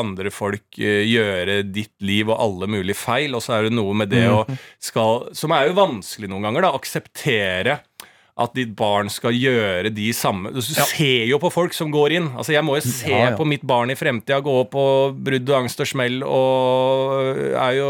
andre 0.00 0.32
folk 0.32 0.80
uh, 0.80 1.02
gjøre 1.04 1.58
ditt 1.68 1.92
liv 2.00 2.32
og 2.32 2.40
alle 2.40 2.70
mulige 2.72 2.96
feil, 2.96 3.36
og 3.36 3.44
så 3.44 3.58
er 3.58 3.68
det 3.68 3.76
noe 3.76 3.92
med 4.00 4.08
det 4.14 4.24
å 4.32 4.46
skal 4.80 5.28
Som 5.36 5.52
er 5.52 5.68
jo 5.68 5.76
vanskelig 5.76 6.30
noen 6.32 6.48
ganger, 6.48 6.64
da. 6.64 6.72
Akseptere 6.80 7.76
at 8.36 8.52
ditt 8.52 8.74
barn 8.76 9.08
skal 9.08 9.32
gjøre 9.32 9.88
de 9.96 10.10
samme 10.12 10.50
Du 10.52 10.60
ser 10.60 11.22
jo 11.24 11.38
på 11.40 11.48
folk 11.54 11.72
som 11.72 11.88
går 11.94 12.12
inn. 12.18 12.26
Altså 12.36 12.52
Jeg 12.52 12.64
må 12.66 12.74
jo 12.76 12.82
se 12.84 13.08
Ja, 13.08 13.30
ja. 13.30 13.36
på 13.38 13.46
mitt 13.48 13.62
barn 13.64 13.88
i 13.92 13.96
fremtida 13.96 14.42
gå 14.44 14.56
på 14.68 14.82
brudd 15.24 15.48
og 15.48 15.56
angst 15.62 15.80
og 15.80 15.88
smell, 15.88 16.18
og 16.26 17.40
er 17.56 17.78
jo 17.78 17.88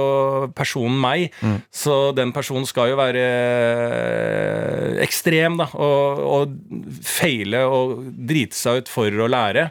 personen 0.54 1.00
meg. 1.02 1.32
Mm. 1.42 1.56
Så 1.74 1.96
den 2.14 2.30
personen 2.36 2.68
skal 2.68 2.92
jo 2.92 2.98
være 3.00 3.24
eh, 3.26 5.02
ekstrem, 5.02 5.58
da, 5.58 5.66
og, 5.74 6.22
og 6.36 7.02
feile 7.06 7.64
og 7.66 7.96
drite 8.28 8.56
seg 8.56 8.84
ut 8.84 8.92
for 8.92 9.10
å 9.10 9.28
lære. 9.30 9.68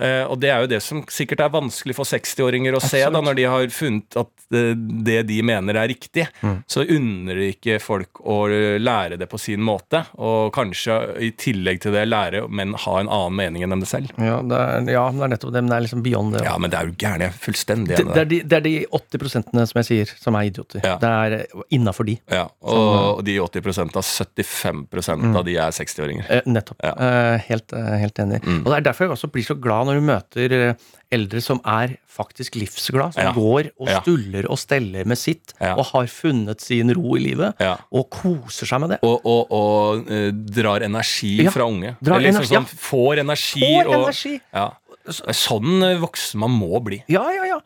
Eh, 0.00 0.24
og 0.24 0.38
det 0.40 0.48
er 0.48 0.62
jo 0.64 0.70
det 0.70 0.80
som 0.84 1.02
sikkert 1.12 1.42
er 1.44 1.52
vanskelig 1.52 1.96
for 1.98 2.08
60-åringer 2.08 2.76
å 2.76 2.80
se, 2.80 3.02
da, 3.04 3.20
når 3.20 3.36
de 3.36 3.44
har 3.50 3.72
funnet 3.74 4.16
at 4.16 4.30
uh, 4.54 4.72
det 5.04 5.18
de 5.28 5.38
mener 5.44 5.76
er 5.76 5.90
riktig. 5.92 6.24
Mm. 6.40 6.62
Så 6.70 6.86
unner 6.86 7.40
de 7.40 7.50
ikke 7.52 7.76
folk 7.82 8.22
å 8.24 8.38
lære 8.80 9.18
det 9.20 9.28
på 9.30 9.40
sin 9.40 9.62
måte, 9.64 10.04
og 10.16 10.52
kanskje 10.56 10.96
i 11.28 11.32
tillegg 11.36 11.82
til 11.84 11.96
det 11.96 12.06
lære, 12.08 12.44
men 12.48 12.76
ha 12.86 12.96
en 13.00 13.10
annen 13.12 13.36
mening 13.36 13.66
enn 13.66 13.76
dem 13.76 13.84
det 13.84 13.90
selv. 13.90 14.12
Ja, 14.16 14.40
det 14.46 14.58
er, 14.58 14.88
ja, 14.94 15.04
det 15.12 15.26
er 15.26 15.34
nettopp 15.34 15.52
det, 15.54 15.64
men 15.64 15.72
det 15.72 15.78
er 15.78 15.86
liksom 15.86 16.04
beyond 16.06 16.36
det. 16.38 16.44
Ja, 16.48 16.56
men 16.60 16.72
det 16.72 16.80
er 16.80 16.88
jo 16.88 16.96
gærent. 16.96 17.26
Er 17.28 17.36
fullstendig 17.44 17.98
Det, 17.98 18.06
det, 18.08 18.22
er 18.24 18.30
de, 18.30 18.40
det 18.48 18.58
er 18.58 18.64
de 18.64 18.74
80 18.88 19.22
prosentene 19.22 19.66
som 19.68 19.82
jeg 19.82 19.90
sier, 19.90 20.14
som 20.22 20.38
er 20.38 20.48
idioter. 20.48 20.80
Ja. 20.84 20.96
Det 21.02 21.12
er 21.12 21.66
innafor 21.74 22.08
de. 22.08 22.16
Ja, 22.32 22.46
og, 22.64 22.88
og 23.18 23.22
de 23.28 23.36
80% 23.42 24.00
av 24.00 24.08
75 24.08 24.86
mm. 24.88 25.36
av 25.36 25.46
de 25.46 25.58
er 25.60 25.76
60-åringer. 25.76 26.28
Eh, 26.32 26.48
nettopp. 26.48 26.80
Ja. 26.82 26.94
Eh, 26.96 27.46
helt, 27.50 27.76
eh, 27.76 27.92
helt 28.02 28.18
enig. 28.22 28.42
Mm. 28.46 28.62
Og 28.62 28.70
Det 28.72 28.78
er 28.78 28.88
derfor 28.88 29.06
jeg 29.06 29.16
også 29.16 29.30
blir 29.32 29.46
så 29.46 29.58
glad 29.60 29.81
når 29.84 29.94
du 30.00 30.04
møter 30.06 30.52
eh, 30.52 30.74
eldre 31.12 31.40
som 31.44 31.60
er 31.64 31.96
faktisk 32.12 32.54
livsglad, 32.60 33.14
som 33.14 33.24
Ja. 33.24 33.32
går 33.32 33.70
og 33.80 33.88
Ja. 33.88 34.00
stuller 34.00 34.48
og 34.50 34.58
steller 34.58 35.04
med 35.06 35.18
sitt, 35.18 35.54
Ja. 35.60 35.74
og 35.76 35.86
har 35.92 36.06
funnet 36.06 36.60
sin 36.60 36.92
ro 36.94 37.16
i 37.16 37.20
livet, 37.20 37.54
Ja. 37.60 37.76
og 37.92 38.10
koser 38.10 38.66
seg 38.66 38.80
med 38.80 38.90
det. 38.90 38.98
Og, 39.02 39.20
og, 39.24 39.46
og 39.50 40.10
eh, 40.10 40.30
drar 40.30 40.80
energi 40.82 41.42
Ja, 41.44 41.50
fra 41.50 41.64
unge. 41.64 41.96
drar 42.02 42.16
Eller 42.16 42.32
liksom 42.32 42.42
energi, 42.42 42.54
ja. 42.54 42.60
sånn, 42.60 42.78
får 42.78 43.18
energi. 43.20 43.60
Får 43.60 43.86
og, 43.86 43.94
energi! 44.04 44.40
Ja. 44.54 44.70
Er 45.04 45.32
Sånn 45.34 45.82
eh, 45.82 45.98
voksen 45.98 46.38
man 46.38 46.50
må 46.50 46.78
bli. 46.82 47.02
Ja, 47.08 47.24
ja, 47.30 47.44
ja. 47.44 47.60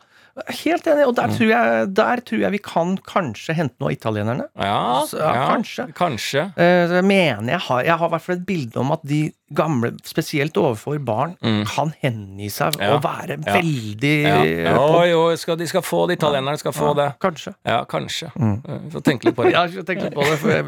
Helt 0.49 0.85
enig. 0.85 1.07
Og 1.07 1.15
Mm. 1.15 1.17
der, 1.17 1.27
tror 1.33 1.47
jeg, 1.49 1.93
der 1.95 2.17
tror 2.21 2.39
jeg 2.39 2.51
vi 2.51 2.57
kan 2.59 2.97
kanskje 2.97 3.55
hente 3.55 3.73
noe 3.79 3.89
av 3.89 3.95
italienerne. 3.97 4.47
Ja, 4.55 5.01
Så, 5.05 5.17
ja, 5.17 5.49
kanskje. 5.55 5.93
kanskje. 5.93 6.43
Eh, 6.57 7.01
mener 7.01 7.47
jeg 7.53 7.59
har 7.61 7.83
Jeg 7.83 7.97
har 7.97 8.07
i 8.07 8.11
hvert 8.11 8.21
fall 8.21 8.35
et 8.35 8.45
bilde 8.45 8.77
om 8.77 8.91
at 8.91 9.03
de 9.03 9.31
gamle, 9.55 9.93
spesielt 10.03 10.57
overfor 10.59 10.97
barn, 10.99 11.35
Mm. 11.41 11.65
kan 11.65 11.93
hengi 12.01 12.49
seg 12.51 12.75
Ja. 12.81 12.95
og 12.95 13.03
være 13.03 13.37
Ja. 13.45 13.53
veldig 13.61 14.23
Ja. 14.23 14.41
eh, 14.43 14.75
Jo, 14.75 15.03
jo, 15.29 15.35
skal, 15.37 15.55
de 15.55 15.67
skal 15.67 15.81
få 15.81 16.07
det. 16.07 16.17
Italienerne 16.19 16.57
skal 16.57 16.71
få 16.73 16.93
det. 16.95 17.13
Kanskje. 17.21 17.53
Ja, 17.65 17.83
kanskje. 17.85 18.31
Mm. 18.35 18.61
Få 18.91 19.01
tenke 19.01 19.23
litt 19.25 19.35
på 19.35 19.43
det. 19.45 19.53
Ja, 19.57 19.65
jeg 19.67 19.85
tenke 19.85 20.03
litt 20.03 20.13
på 20.15 20.23
det. 20.23 20.37
For 20.39 20.49
jeg, 20.49 20.65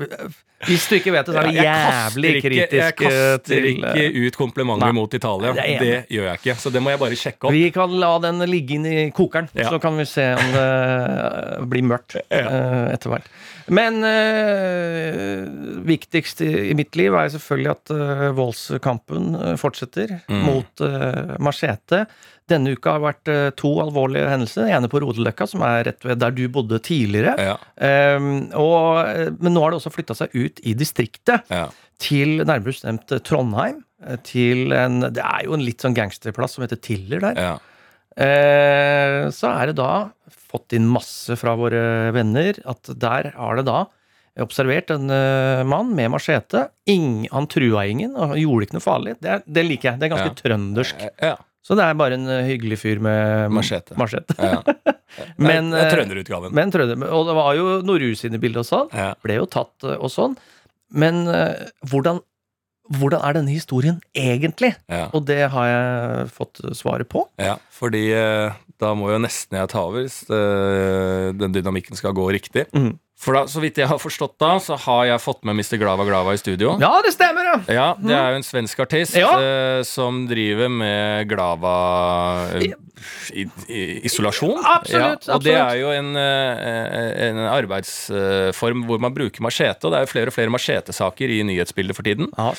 hvis 0.66 0.88
du 0.90 0.96
ikke 0.96 1.12
vet 1.12 1.26
det, 1.26 1.36
så 1.36 1.40
er 1.40 1.48
det 1.52 1.56
jævlig 1.60 2.32
kritisk... 2.42 2.46
ikke, 2.46 2.76
jeg 2.80 2.96
kritisk 2.96 3.02
eh, 3.02 3.10
kaster 3.10 3.38
til 3.44 3.84
eh, 3.84 4.10
ikke 4.10 4.28
ut 4.28 4.38
komplimenter 4.38 4.94
mot 4.94 5.14
Italia. 5.14 5.54
Det 5.54 5.80
Det 5.80 6.08
gjør 6.10 6.26
jeg 6.32 6.40
ikke. 6.40 6.56
Så 6.60 6.72
det 6.72 6.82
må 6.82 6.90
jeg 6.90 7.00
bare 7.00 7.16
sjekke 7.20 7.44
opp. 7.48 7.52
Vi 7.52 7.70
kan 7.72 8.00
la 8.00 8.18
den 8.20 8.40
ligge 8.50 8.72
inn 8.76 8.86
i 8.86 9.12
kokeren, 9.12 9.50
så 9.56 9.80
kan 9.82 9.98
vi 9.98 10.06
se 10.06 10.34
om 10.36 10.52
det 10.56 10.68
eh, 11.60 11.66
blir 11.66 11.84
mørkt 11.84 12.16
ja. 12.32 12.48
etter 12.96 13.10
hvert. 13.12 13.28
Men 13.70 14.00
øh, 14.04 15.46
viktigst 15.88 16.42
i, 16.46 16.50
i 16.72 16.76
mitt 16.78 16.96
liv 17.00 17.14
er 17.18 17.30
selvfølgelig 17.34 17.72
at 17.72 17.94
øh, 17.96 18.26
voldskampen 18.38 19.30
eh, 19.36 19.56
fortsetter 19.62 20.18
Mm. 20.30 20.44
mot 20.46 20.82
øh, 20.86 21.36
machete. 21.42 22.06
Denne 22.50 22.72
uka 22.74 22.96
har 22.96 23.02
vært 23.04 23.30
to 23.62 23.70
alvorlige 23.84 24.26
hendelser. 24.30 24.66
Den 24.66 24.74
ene 24.80 24.90
på 24.90 25.02
Rodeløkka, 25.04 25.46
som 25.52 25.62
er 25.68 25.84
rett 25.86 26.06
ved 26.08 26.18
der 26.22 26.34
du 26.34 26.48
bodde 26.50 26.80
tidligere. 26.82 27.36
Ja, 27.38 27.58
Um, 28.18 28.50
og, 28.58 29.06
men 29.40 29.54
nå 29.54 29.62
har 29.64 29.72
det 29.72 29.78
også 29.80 29.92
flytta 29.94 30.16
seg 30.18 30.34
ut 30.36 30.58
i 30.68 30.74
distriktet, 30.76 31.46
ja. 31.54 31.68
til 32.02 32.42
nærmere 32.42 32.72
bestemt 32.74 33.14
Trondheim. 33.24 33.84
Til 34.28 34.74
en, 34.76 35.00
det 35.14 35.22
er 35.24 35.46
jo 35.46 35.54
en 35.56 35.64
litt 35.64 35.86
sånn 35.86 35.96
gangsterplass 35.96 36.58
som 36.58 36.66
heter 36.66 36.82
Tiller 36.82 37.22
der. 37.24 37.38
ja. 37.40 37.54
Uh, 38.20 39.30
så 39.32 39.54
er 39.54 39.70
det 39.70 39.78
da 39.78 40.10
fått 40.50 40.74
inn 40.78 40.88
masse 40.90 41.36
fra 41.38 41.54
våre 41.60 41.82
venner 42.16 42.58
at 42.70 42.90
der 42.98 43.32
har 43.36 43.60
det 43.60 43.66
da 43.70 43.84
observert 44.40 44.90
en 44.94 45.10
eh, 45.12 45.64
mann 45.68 45.92
med 45.98 46.12
machete. 46.14 46.68
Han 47.34 47.48
trua 47.52 47.84
ingen 47.90 48.14
og 48.16 48.38
gjorde 48.40 48.66
ikke 48.68 48.78
noe 48.78 48.86
farlig. 48.86 49.18
Det, 49.20 49.30
er- 49.36 49.44
det 49.46 49.66
liker 49.68 49.92
jeg. 49.92 50.00
Det 50.00 50.08
er 50.08 50.14
ganske 50.16 50.32
Ja. 50.32 50.40
trøndersk. 50.44 51.06
ja. 51.22 51.36
Så 51.62 51.76
det 51.76 51.84
er 51.84 51.94
bare 52.00 52.16
en 52.16 52.24
eh, 52.32 52.46
hyggelig 52.48 52.78
fyr 52.82 53.02
med 53.04 53.52
Machete. 53.52 53.94
machete. 54.00 54.34
ja. 54.40 54.62
Men, 55.38 55.74
er 55.76 55.90
eh, 55.90 55.92
trønderutgaven. 55.92 56.54
Men 56.56 56.72
trønder, 56.72 57.04
og 57.12 57.28
det 57.28 57.36
var 57.36 57.52
jo 57.58 57.66
noe 57.86 58.14
sine 58.18 58.40
bilder 58.42 58.64
og 58.64 58.70
sånn. 58.70 58.90
Ble 59.22 59.36
jo 59.42 59.46
tatt 59.46 59.84
eh, 59.86 59.98
og 60.00 60.10
sånn. 60.14 60.38
Men 60.96 61.28
eh, 61.28 61.68
hvordan, 61.92 62.22
hvordan 62.98 63.22
er 63.22 63.38
denne 63.38 63.54
historien 63.54 64.00
egentlig? 64.18 64.74
Ja. 64.90 65.08
Og 65.14 65.28
det 65.30 65.44
har 65.54 65.68
jeg 65.70 66.32
fått 66.34 66.62
svaret 66.78 67.10
på. 67.12 67.26
Ja, 67.42 67.58
fordi 67.74 68.08
eh, 68.18 68.56
da 68.82 68.94
må 68.98 69.12
jo 69.14 69.22
nesten 69.22 69.60
jeg 69.60 69.72
ta 69.72 69.84
over 69.86 70.02
hvis 70.04 70.24
eh, 70.34 71.30
den 71.38 71.54
dynamikken 71.56 72.00
skal 72.00 72.16
gå 72.18 72.26
riktig. 72.34 72.66
Mhm. 72.74 72.98
For 73.20 73.36
da, 73.36 73.42
så 73.52 73.60
vidt 73.60 73.76
jeg 73.82 73.90
har 73.92 74.00
forstått 74.00 74.38
da, 74.40 74.54
så 74.64 74.78
har 74.80 75.02
jeg 75.10 75.20
fått 75.20 75.42
med 75.44 75.58
Mr. 75.60 75.76
Glava 75.82 76.06
Glava 76.08 76.32
i 76.32 76.40
studio. 76.40 76.78
Ja, 76.80 76.94
det 77.04 77.12
stemmer, 77.12 77.44
ja! 77.50 77.58
Ja, 77.68 77.88
det 78.00 78.14
er 78.16 78.32
jo 78.32 78.38
en 78.40 78.46
svensk 78.48 78.80
artist 78.86 79.18
Ja. 79.20 79.34
eh, 79.44 79.82
som 79.84 80.22
driver 80.30 80.72
med 80.72 81.28
Glava 81.28 81.74
eh, 82.56 82.70
i, 83.36 83.44
i, 83.68 83.82
isolasjon. 84.08 84.64
Absolutt, 84.64 85.28
Ja, 85.28 85.36
og 85.36 85.44
det 85.44 85.58
er 85.58 85.76
jo 85.82 85.92
en, 85.92 86.14
eh, 86.16 87.28
en 87.28 87.42
arbeidsform 87.50 88.86
hvor 88.88 89.04
man 89.04 89.14
bruker 89.16 89.44
machete, 89.44 89.84
og 89.84 89.92
det 89.94 90.00
er 90.00 90.08
jo 90.08 90.12
flere 90.14 90.32
og 90.32 90.38
flere 90.38 90.54
machetesaker 90.56 91.36
i 91.36 91.42
nyhetsbildet 91.52 92.00
for 92.00 92.08
tiden. 92.08 92.32
Ja. 92.40 92.54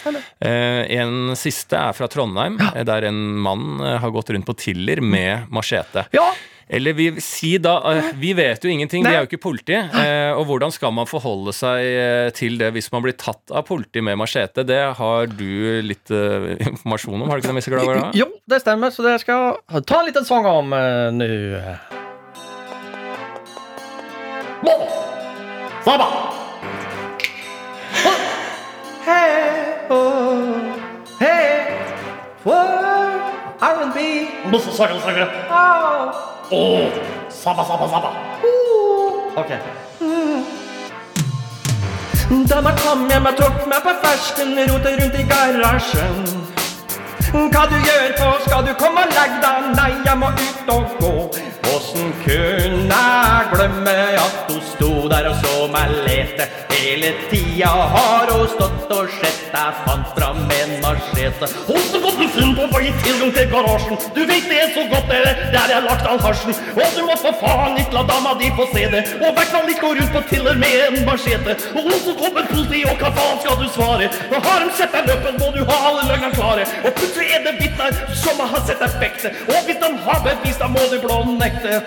Eh, 0.45 0.85
en 1.01 1.33
siste 1.41 1.77
er 1.81 1.97
fra 1.97 2.09
Trondheim, 2.13 2.61
eh, 2.75 2.85
der 2.85 3.09
en 3.09 3.21
mann 3.41 3.81
har 3.81 4.11
gått 4.13 4.31
rundt 4.37 4.49
på 4.49 4.57
Tiller 4.61 5.01
med 5.01 5.49
machete. 5.53 6.05
Ja, 6.13 6.29
Eller 6.73 6.95
vi 6.95 7.09
si 7.21 7.57
da 7.59 7.73
eh, 7.91 8.11
Vi 8.15 8.31
vet 8.39 8.63
jo 8.65 8.71
ingenting, 8.71 9.03
vi 9.03 9.11
er 9.11 9.25
jo 9.25 9.29
ikke 9.31 9.41
politi. 9.43 9.75
eh, 9.75 10.31
Og 10.39 10.45
hvordan 10.47 10.71
skal 10.71 10.93
man 10.95 11.09
forholde 11.11 11.51
seg 11.57 11.83
eh, 11.83 12.29
til 12.37 12.59
det 12.61 12.69
hvis 12.77 12.91
man 12.95 13.03
blir 13.03 13.17
tatt 13.19 13.51
av 13.51 13.65
politi 13.67 14.03
med 14.07 14.19
machete? 14.21 14.63
Det 14.69 14.79
har 15.01 15.27
du 15.35 15.81
litt 15.83 16.11
informasjon 16.15 17.19
om, 17.19 17.27
har 17.31 17.41
du 17.41 17.43
ikke 17.43 17.51
det, 17.51 17.59
Mr. 17.59 17.75
Glava? 17.75 18.11
jo, 18.21 18.29
det 18.51 18.61
stemmer, 18.63 18.95
så 18.95 19.03
det 19.09 19.17
skal 19.25 19.59
jeg 19.59 19.85
ta 19.91 19.99
en 20.01 20.11
liten 20.13 20.29
sang 20.29 20.47
om 20.47 20.71
nå. 20.71 21.31
Saba! 25.85 26.07
Hey, 29.01 29.87
oh, 29.91 30.77
hey, 31.19 31.73
what 32.45 32.80
R&B 34.51 34.57
Masse 34.57 34.77
sanger, 34.77 35.01
sanger. 35.01 35.29
Oh, 36.51 36.91
saba, 37.29 37.65
saba, 37.65 37.89
saba. 37.89 37.89
sabba. 37.89 38.11
Uh, 38.43 39.41
ok. 39.41 39.51
Da 42.49 42.61
man 42.61 42.77
kom 42.79 43.09
hjem 43.11 43.27
og 43.27 43.37
tok 43.37 43.67
meg 43.67 43.83
på 43.83 43.95
fersken, 44.03 44.59
rotet 44.71 45.01
rundt 45.01 45.19
i 45.19 45.25
garasjen. 45.31 46.40
Hva 47.31 47.63
du 47.71 47.77
gjør 47.79 48.15
på, 48.19 48.29
skal 48.43 48.65
du 48.67 48.73
komme 48.75 49.05
og 49.07 49.13
legge 49.15 49.37
deg? 49.45 49.69
Nei, 49.77 49.91
jeg 50.03 50.19
må 50.19 50.33
ut 50.35 50.73
og 50.75 50.97
gå. 50.99 51.13
Åssen 51.71 52.11
kunne 52.25 52.89
jeg 52.91 53.51
glemme 53.53 53.95
at 54.19 54.51
hun 54.51 54.65
sto 54.73 54.91
der 55.13 55.29
og 55.31 55.37
så 55.45 55.69
meg 55.71 55.93
lete? 56.09 56.49
Hele 56.81 57.13
tida 57.31 57.71
har 57.93 58.31
hun 58.33 58.49
stått 58.49 58.91
og 58.97 59.11
sett, 59.21 59.41
jeg 59.53 59.75
fant 59.85 60.11
fram 60.17 60.41
en 60.57 60.71
machete. 60.83 61.49
Åssen 61.71 62.03
kom 62.03 62.17
du 62.19 62.27
funn 62.35 62.55
på 62.57 62.67
å 62.67 62.81
gi 62.83 62.91
tilgang 63.05 63.33
til 63.37 63.49
garasjen? 63.53 64.01
Du 64.17 64.21
vet 64.25 64.49
det 64.51 64.59
er 64.65 64.73
så 64.75 64.87
godt 64.91 65.11
det 65.13 65.21
er 65.21 65.43
der 65.53 65.75
jeg 65.75 65.85
lagt 65.87 66.09
all 66.09 66.23
hasjen. 66.25 66.57
Og 66.75 66.97
du 66.97 67.03
må 67.07 67.19
for 67.21 67.37
faen 67.43 67.77
ikke 67.79 67.99
la 67.99 68.05
dama 68.09 68.33
di 68.41 68.51
få 68.57 68.67
se 68.73 68.87
det. 68.95 69.05
Og 69.21 69.37
hvert 69.37 69.53
fall 69.53 69.71
ikke 69.71 69.85
gå 69.85 69.93
rundt 70.01 70.15
på 70.17 70.25
Tiller 70.33 70.59
med 70.63 70.87
en 70.89 71.05
machete. 71.07 71.59
Og 71.77 71.93
så 72.07 72.17
kommer 72.23 72.49
politiet, 72.49 72.89
og 72.89 73.05
hva 73.05 73.13
faen 73.21 73.39
skal 73.45 73.61
du 73.61 73.69
svare? 73.77 74.11
Nå 74.33 74.43
har 74.49 74.65
de 74.65 74.73
sett 74.81 74.97
deg 74.97 75.13
løpen, 75.13 75.39
må 75.45 75.53
du 75.55 75.63
ha 75.69 75.79
alle 75.91 76.09
løgnene 76.09 76.33
klare. 76.39 76.67
Og 76.81 76.97
plutselig 76.97 77.20
er 77.25 77.45
det 77.47 77.57
vitner 77.61 78.01
som 78.23 78.41
har 78.41 78.65
sett 78.67 78.81
deg 78.83 78.97
fekte. 79.03 79.35
Og 79.49 79.67
hvis 79.67 79.83
de 79.83 79.93
har 80.07 80.25
bevis, 80.27 80.57
da 80.61 80.71
må 80.71 80.87
du 80.93 80.99
blånekte. 81.05 81.83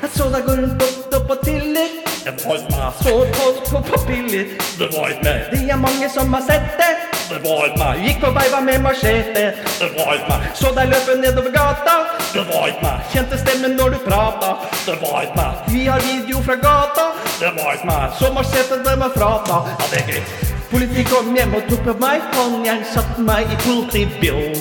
Jeg 0.00 0.10
så 0.16 0.30
deg 0.32 0.46
gå 0.46 0.54
rundt 0.56 0.82
opp, 0.86 1.14
opp 1.18 1.32
og 1.34 1.42
Tiller. 1.44 1.88
Det 2.24 2.32
var 2.44 2.60
meg. 2.72 2.92
Så 3.00 3.12
folk 3.36 3.58
på 3.70 3.80
papiller. 3.88 4.44
Det 4.78 4.88
var 4.94 5.08
ikke 5.12 5.24
meg. 5.24 5.42
Det 5.52 5.60
er 5.72 5.80
mange 5.80 6.08
som 6.12 6.32
har 6.32 6.44
sett 6.46 6.70
det. 6.80 6.88
Det 7.30 7.40
var 7.44 7.66
ikke 7.68 7.80
meg. 7.82 8.00
Gikk 8.06 8.20
på 8.24 8.30
veiva 8.36 8.60
med 8.64 8.80
machete. 8.84 9.44
Det 9.80 9.90
var 9.96 10.14
ikke 10.16 10.30
meg. 10.32 10.46
Så 10.60 10.72
deg 10.76 10.92
løpe 10.92 11.16
nedover 11.20 11.52
gata. 11.56 11.96
Det 12.34 12.46
var 12.48 12.72
ikke 12.72 12.86
meg. 12.86 13.02
Kjente 13.12 13.40
stemmen 13.40 13.76
når 13.80 13.96
du 13.96 13.98
prata. 14.06 14.54
Det 14.86 14.96
var 15.02 15.26
ikke 15.26 15.40
meg. 15.40 15.66
Vi 15.74 15.84
har 15.88 16.06
video 16.06 16.40
fra 16.48 16.56
gata. 16.64 17.10
Det 17.40 17.52
var 17.60 17.76
ikke 17.76 17.92
meg. 17.92 18.16
Så 18.20 18.32
machete 18.36 18.80
dem 18.88 19.04
er 19.08 19.14
frata. 19.16 19.62
Ja, 19.68 19.92
det 19.92 20.02
er 20.02 20.10
greit. 20.12 20.59
Politi 20.70 21.02
kom 21.02 21.32
hjem 21.34 21.54
og 21.58 21.64
tok 21.66 21.80
på 21.82 21.92
meg 21.98 22.26
håndjern, 22.36 22.82
satte 22.92 23.22
meg 23.26 23.50
i 23.50 23.56
politibil. 23.64 24.52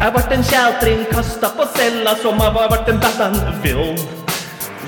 Jeg 0.00 0.14
vart 0.16 0.32
en 0.34 0.42
kjeltring 0.48 1.04
kasta 1.12 1.52
på 1.54 1.66
cella 1.76 2.16
som 2.22 2.40
jeg 2.42 2.54
var 2.56 2.72
vart 2.72 2.90
en 2.90 2.98
Batman-vill. 3.02 3.94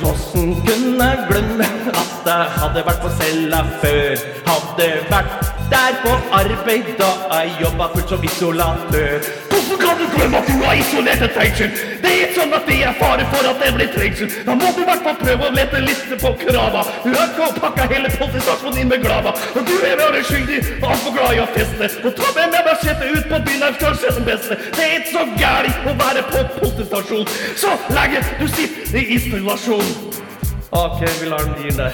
Åssen 0.08 0.56
kunne 0.66 1.06
jeg 1.06 1.24
glemme 1.30 1.68
at 1.94 2.26
jeg 2.26 2.56
hadde 2.58 2.84
vært 2.86 3.04
på 3.04 3.12
cella 3.20 3.62
før? 3.82 4.24
Hadde 4.50 4.90
vært 5.10 5.52
der 5.70 6.00
på 6.02 6.16
arbeid 6.40 6.94
da 6.98 7.12
jeg 7.36 7.54
jobba 7.62 7.92
fullt 7.94 8.16
som 8.16 8.26
isolatør. 8.32 9.47
Hvorfor 9.68 9.86
kan 9.86 9.98
du 9.98 10.16
glemme 10.16 10.38
at 10.38 10.46
du 10.46 10.64
har 10.64 10.74
isolert 10.74 11.22
et 11.22 11.34
fengsel? 11.36 11.70
Det 12.02 12.10
er 12.10 12.20
ikke 12.22 12.36
sånn 12.40 12.54
at 12.56 12.68
det 12.68 12.76
er 12.88 12.94
fare 12.96 13.24
for 13.32 13.48
at 13.50 13.58
det 13.60 13.72
blir 13.76 13.90
trengsel. 13.92 14.30
Da 14.46 14.54
må 14.56 14.70
du 14.72 14.80
i 14.80 14.86
hvert 14.88 15.02
fall 15.04 15.18
prøve 15.20 15.44
å 15.44 15.52
lete 15.52 15.82
liste 15.84 16.16
på 16.22 16.30
krava. 16.40 16.84
Du 17.04 17.10
har 17.12 17.26
ikke 17.26 17.48
pakka 17.58 17.88
hele 17.92 18.12
politistasjonen 18.14 18.80
inn 18.80 18.88
med 18.94 19.04
glava. 19.04 19.34
Og 19.52 19.68
du 19.68 19.74
er 19.84 20.00
bare 20.00 20.22
skyldig 20.24 20.62
og 20.78 20.88
altfor 20.94 21.16
glad 21.18 21.36
i 21.36 21.42
å 21.44 21.46
feste. 21.52 21.90
Og 22.00 22.16
ta 22.16 22.32
med 22.38 22.56
meg 22.56 22.70
machete 22.70 23.12
ut 23.12 23.28
på 23.28 23.42
byen 23.50 23.68
er 23.68 23.78
kanskje 23.84 24.14
den 24.16 24.28
beste. 24.30 24.58
Det 24.78 24.86
er 24.86 24.96
ikke 25.02 25.12
så 25.18 25.26
gærent 25.44 25.92
å 25.92 25.96
være 26.00 26.24
på 26.32 26.44
politistasjon 26.56 27.30
så 27.60 27.76
lenge 27.92 28.24
du 28.40 28.48
sitter 28.56 29.00
i 29.02 29.06
isolasjon. 29.18 29.94
Ok, 30.80 31.04
vi 31.20 31.28
lar 31.28 31.44
den 31.44 31.64
gi 31.66 31.76
der. 31.76 31.92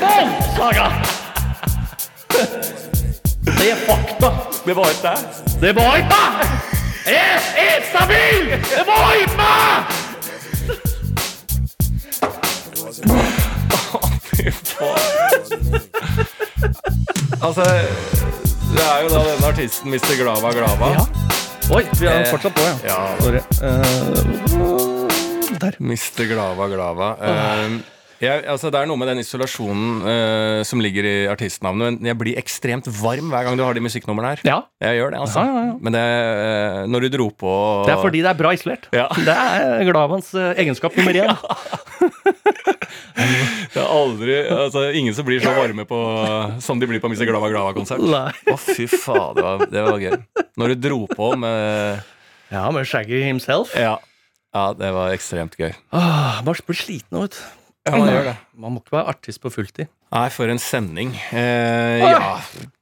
Bom, 0.00 0.32
Saga! 0.56 0.88
Det 3.52 3.68
er 3.68 3.80
fakta. 3.84 4.36
Det 4.64 4.76
var 4.80 4.94
ikke 4.96 5.10
det. 5.10 5.58
Det 5.60 5.76
var 5.76 5.98
ikke 6.00 6.16
meg! 6.16 6.71
Jeg 7.06 7.40
er 7.56 7.82
stabil! 7.90 8.50
Det 8.50 8.86
var 8.86 9.12
ikke 9.14 9.36
meg! 9.36 10.92
Altså, 17.42 17.62
det 18.72 18.84
er 18.86 19.02
jo 19.02 19.08
da 19.12 19.22
denne 19.26 19.46
artisten 19.48 19.90
Mr. 19.92 20.14
Glava 20.20 20.52
Glava. 20.54 20.88
Ja. 20.94 21.04
Oi, 21.72 21.82
vi 21.98 22.06
er 22.06 22.20
Eh, 22.22 22.30
fortsatt 22.30 22.54
på, 22.54 22.62
ja. 22.66 22.74
Ja, 22.86 22.98
Sorry. 23.20 23.40
Eh, 23.62 23.78
der. 25.62 25.76
Mr. 25.80 26.24
Glava 26.30 26.66
Glava. 26.70 27.08
Eh, 27.20 27.70
jeg, 28.22 28.44
altså 28.48 28.70
det 28.70 28.78
er 28.78 28.86
noe 28.86 29.00
med 29.00 29.08
den 29.10 29.20
isolasjonen 29.22 30.04
eh, 30.06 30.60
som 30.66 30.80
ligger 30.82 31.06
i 31.08 31.14
artistnavnet. 31.30 31.98
Men 31.98 32.10
jeg 32.12 32.18
blir 32.20 32.38
ekstremt 32.40 32.86
varm 33.00 33.32
hver 33.32 33.48
gang 33.48 33.58
du 33.58 33.64
har 33.66 33.74
de 33.74 33.82
musikknumrene 33.84 34.34
her. 34.34 34.42
Ja, 34.46 34.58
Jeg 34.82 35.00
gjør 35.00 35.14
det, 35.14 35.20
altså. 35.24 35.42
Ja, 35.42 35.54
ja, 35.56 35.62
ja. 35.72 35.76
Men 35.82 35.96
det, 35.96 36.02
eh, 36.02 36.78
når 36.92 37.06
du 37.06 37.08
dro 37.16 37.28
på 37.42 37.52
det 37.88 37.94
er 37.96 38.02
fordi 38.02 38.22
det 38.22 38.30
er 38.30 38.38
bra 38.38 38.52
isolert. 38.54 38.86
Ja. 38.94 39.08
Det 39.26 39.34
er 39.34 39.82
Glavans 39.88 40.32
eh, 40.38 40.52
egenskap 40.62 40.96
nummer 40.98 41.18
én. 41.18 41.32
Det 43.72 43.80
er 43.80 43.88
aldri 43.88 44.34
altså, 44.50 44.84
Ingen 44.96 45.14
som 45.16 45.26
blir 45.26 45.40
så 45.42 45.52
varme 45.56 45.84
på 45.88 45.98
som 46.64 46.80
de 46.80 46.88
blir 46.88 47.00
på 47.02 47.08
Mr. 47.12 47.24
Glava 47.28 47.48
Glava-konsert. 47.52 48.02
Å, 48.02 48.22
Å, 48.52 48.56
fy 48.60 48.86
faen, 48.90 49.34
det 49.38 49.44
var, 49.46 49.64
det 49.72 49.84
var 49.86 50.02
gøy. 50.02 50.16
Når 50.60 50.74
du 50.74 50.86
dro 50.88 51.00
på 51.10 51.32
med 51.40 52.02
Ja, 52.52 52.66
med 52.74 52.88
Shaggy 52.88 53.22
himself. 53.24 53.72
Ja, 53.78 53.96
ja 54.54 54.68
det 54.76 54.92
var 54.94 55.14
ekstremt 55.16 55.56
gøy. 55.60 55.72
Åh, 55.96 56.42
bare 56.46 56.66
blir 56.68 56.80
sliten 56.82 57.16
nå, 57.16 57.26
vet. 57.26 57.40
Ja, 57.86 57.96
man 57.96 58.08
gjør 58.12 58.28
det. 58.30 58.36
Man 58.54 58.74
må 58.74 58.82
ikke 58.82 58.94
være 58.96 59.10
artist 59.10 59.40
på 59.42 59.50
fulltid. 59.50 59.90
Nei, 60.12 60.26
for 60.28 60.50
en 60.52 60.58
sending. 60.60 61.14
Eh, 61.32 62.02
ja, 62.04 62.34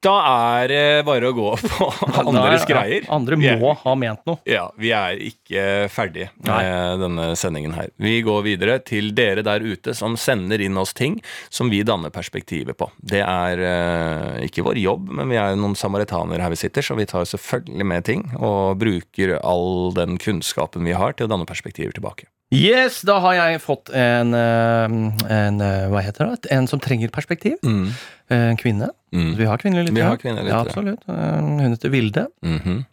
da 0.03 0.13
er 0.59 0.67
det 0.67 0.81
bare 1.07 1.29
å 1.29 1.35
gå 1.37 1.45
på 1.63 1.85
andres 2.19 2.65
er- 2.65 2.67
greier. 2.73 3.05
Andre 3.15 3.37
må 3.39 3.71
ha 3.85 3.93
ment 3.95 4.25
noe. 4.27 4.41
Ja, 4.49 4.65
vi 4.75 4.91
er 4.91 5.15
ikke 5.23 5.63
ferdige 5.93 6.27
med 6.43 6.99
denne 7.05 7.29
sendingen 7.39 7.71
her. 7.77 7.87
Vi 8.03 8.17
går 8.27 8.43
videre 8.49 8.75
til 8.83 9.13
dere 9.15 9.45
der 9.47 9.63
ute 9.63 9.95
som 9.95 10.17
sender 10.19 10.59
inn 10.65 10.75
oss 10.81 10.91
ting 10.97 11.21
som 11.49 11.71
vi 11.71 11.79
danner 11.87 12.11
perspektivet 12.11 12.75
på. 12.81 12.89
Det 12.99 13.23
er 13.23 13.63
eh, 13.69 14.43
ikke 14.49 14.67
vår 14.67 14.81
jobb, 14.83 15.07
men 15.21 15.31
vi 15.31 15.39
er 15.39 15.55
noen 15.55 15.77
samaritanere 15.79 16.43
her 16.43 16.51
vi 16.51 16.59
sitter, 16.65 16.83
så 16.83 16.99
vi 16.99 17.07
tar 17.07 17.23
selvfølgelig 17.31 17.87
med 17.95 18.09
ting 18.11 18.27
og 18.43 18.75
bruker 18.83 19.37
all 19.39 19.93
den 19.95 20.19
kunnskapen 20.19 20.83
vi 20.83 20.99
har 20.99 21.15
til 21.15 21.29
å 21.29 21.31
danne 21.31 21.47
perspektiver 21.47 21.95
tilbake. 21.95 22.27
Yes, 22.51 22.97
da 23.07 23.13
har 23.23 23.37
jeg 23.37 23.61
fått 23.63 23.87
en, 23.95 24.33
eh, 24.35 24.95
en 25.31 25.61
eh, 25.63 25.85
Hva 25.87 26.01
heter 26.03 26.33
det? 26.33 26.49
En 26.51 26.65
som 26.67 26.81
trenger 26.83 27.07
perspektiv. 27.07 27.20
Mm. 27.63 27.87
Eh, 28.31 28.49
En 28.51 28.57
kvinne. 28.57 28.89
Mm. 29.13 29.35
Vi 29.37 29.45
har 29.45 29.57
kvinnelige 29.57 29.89
lyttere. 29.89 29.95
Vi 29.95 30.01
har 30.07 30.17
kvinnelige 30.17 30.49
Ja, 30.53 30.61
absolutt. 30.65 31.03
Eh, 31.07 31.41
Hun 31.41 31.59
heter 31.75 31.89
Vilde. 31.93 32.27
Mhm. 32.43 32.85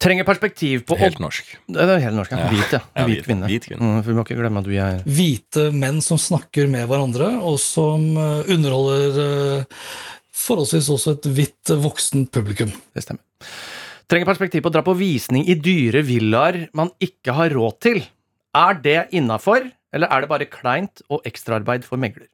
Trenger 0.00 0.24
perspektiv 0.24 0.84
på 0.88 0.96
Helt 0.98 1.18
norsk. 1.20 1.44
Det 1.68 1.80
er 1.84 1.98
helt 2.00 2.16
norsk, 2.16 2.32
ja. 2.32 2.38
Ja. 2.38 2.48
Hvit, 2.50 2.72
ja. 2.72 2.80
Ja, 2.96 3.04
Hvit 3.04 3.16
hvit- 3.18 3.24
kvinne. 3.26 3.46
hvit 3.46 3.66
kvinne. 3.68 3.80
Mm, 3.80 4.02
for 4.02 4.10
vi 4.10 4.16
må 4.18 4.24
ikke 4.24 4.38
glemme 4.40 4.58
at 4.58 4.66
vi 4.66 4.78
er 4.78 5.02
Hvite 5.04 5.66
menn 5.72 6.00
som 6.02 6.18
snakker 6.18 6.68
med 6.68 6.88
hverandre, 6.88 7.28
og 7.42 7.58
som 7.60 8.16
eh, 8.16 8.42
underholder 8.50 9.20
eh, 9.60 9.64
forholdsvis 10.32 10.88
også 10.90 11.12
et 11.18 11.28
hvitt 11.36 11.74
voksen 11.84 12.26
publikum. 12.32 12.72
Det 12.94 13.04
stemmer. 13.04 13.22
Trenger 14.08 14.26
perspektiv 14.28 14.62
på 14.64 14.68
å 14.72 14.74
dra 14.74 14.82
på 14.84 14.96
visning 14.98 15.46
i 15.48 15.54
dyre 15.54 16.02
villaer 16.04 16.68
man 16.76 16.90
ikke 17.00 17.32
har 17.36 17.50
råd 17.54 17.78
til. 17.80 18.02
Er 18.54 18.74
det 18.82 19.08
innafor, 19.16 19.70
eller 19.94 20.08
er 20.12 20.20
det 20.24 20.28
bare 20.28 20.46
kleint 20.50 21.00
og 21.08 21.22
ekstraarbeid 21.24 21.84
for 21.84 21.96
megler? 22.00 22.26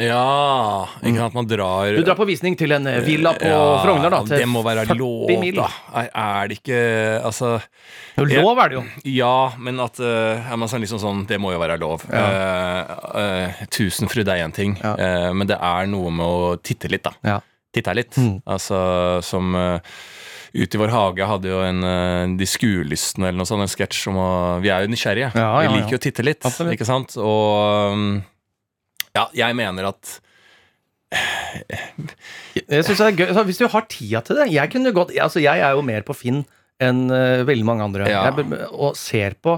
Ja, 0.00 0.88
ikke 1.04 1.18
sant, 1.20 1.34
man 1.36 1.44
drar 1.44 1.92
Du 1.92 2.00
drar 2.06 2.16
på 2.16 2.24
visning 2.24 2.54
til 2.56 2.72
en 2.72 2.86
eh, 2.88 3.02
villa 3.04 3.34
på 3.36 3.50
Ja, 3.50 3.82
Frogner, 3.82 4.08
da. 4.14 4.22
Til 4.24 4.40
Det 4.40 4.46
må 4.48 4.62
være 4.64 4.86
40 4.88 4.96
lov, 4.96 5.32
mil. 5.42 5.58
da. 5.60 5.66
Er, 6.08 6.48
det 6.48 6.56
ikke 6.62 6.78
Altså 7.20 7.50
Lov 8.16 8.62
er 8.64 8.72
det 8.72 8.78
jo. 8.78 8.84
Ja, 9.12 9.34
men 9.60 9.82
at 9.84 10.00
uh, 10.00 10.56
man 10.56 10.72
sånn 10.72 10.80
liksom 10.86 11.02
sånn 11.02 11.22
Det 11.28 11.36
må 11.42 11.52
jo 11.52 11.60
være 11.60 11.76
lov. 11.82 12.06
Ja. 12.08 12.24
Uh, 12.24 13.04
uh, 13.12 13.62
tusenfryd 13.74 14.32
er 14.32 14.40
én 14.46 14.56
ting, 14.56 14.78
Ja. 14.80 14.94
uh, 14.96 15.30
men 15.36 15.50
det 15.52 15.60
er 15.60 15.92
noe 15.92 16.12
med 16.14 16.24
å 16.24 16.56
titte 16.64 16.88
litt, 16.88 17.04
da. 17.04 17.12
Ja. 17.26 17.38
Titte 17.74 17.92
litt. 17.98 18.16
Mm. 18.16 18.38
Altså 18.46 18.78
som 19.26 19.52
Ute 20.54 20.78
i 20.78 20.78
vår 20.78 20.92
hage 20.94 21.26
hadde 21.26 21.50
jo 21.50 21.58
en 21.66 22.36
De 22.38 22.46
skuelystne 22.46 23.26
eller 23.26 23.40
noe 23.42 23.48
sånt, 23.50 23.66
en 23.66 23.72
sketsj 23.72 24.06
om 24.12 24.20
å 24.22 24.28
Vi 24.62 24.70
er 24.72 24.86
jo 24.86 24.92
nysgjerrige. 24.94 25.32
Vi 25.34 25.72
liker 25.74 25.96
jo 25.96 26.00
å 26.00 26.04
titte 26.08 26.24
litt, 26.24 26.40
Absolutt. 26.46 26.76
ikke 26.78 26.86
sant? 26.88 27.16
Og 27.18 27.90
um, 27.92 28.22
ja, 29.16 29.26
jeg 29.34 29.56
mener 29.56 29.90
at 29.92 30.20
Jeg 32.68 32.82
synes 32.84 32.98
det 32.98 33.06
er 33.06 33.18
gøy. 33.20 33.28
Hvis 33.46 33.60
du 33.60 33.68
har 33.70 33.84
tida 33.90 34.20
til 34.26 34.38
det 34.40 34.48
Jeg 34.50 34.70
kunne 34.72 34.90
godt 34.96 35.12
Altså, 35.14 35.38
jeg 35.42 35.60
er 35.62 35.76
jo 35.76 35.84
mer 35.86 36.02
på 36.06 36.16
Finn 36.16 36.42
enn 36.82 37.04
eh, 37.14 37.44
veldig 37.46 37.64
mange 37.68 37.84
andre. 37.86 38.08
Ja. 38.10 38.24
Jeg, 38.34 38.48
og 38.74 38.96
ser 38.98 39.36
på 39.38 39.52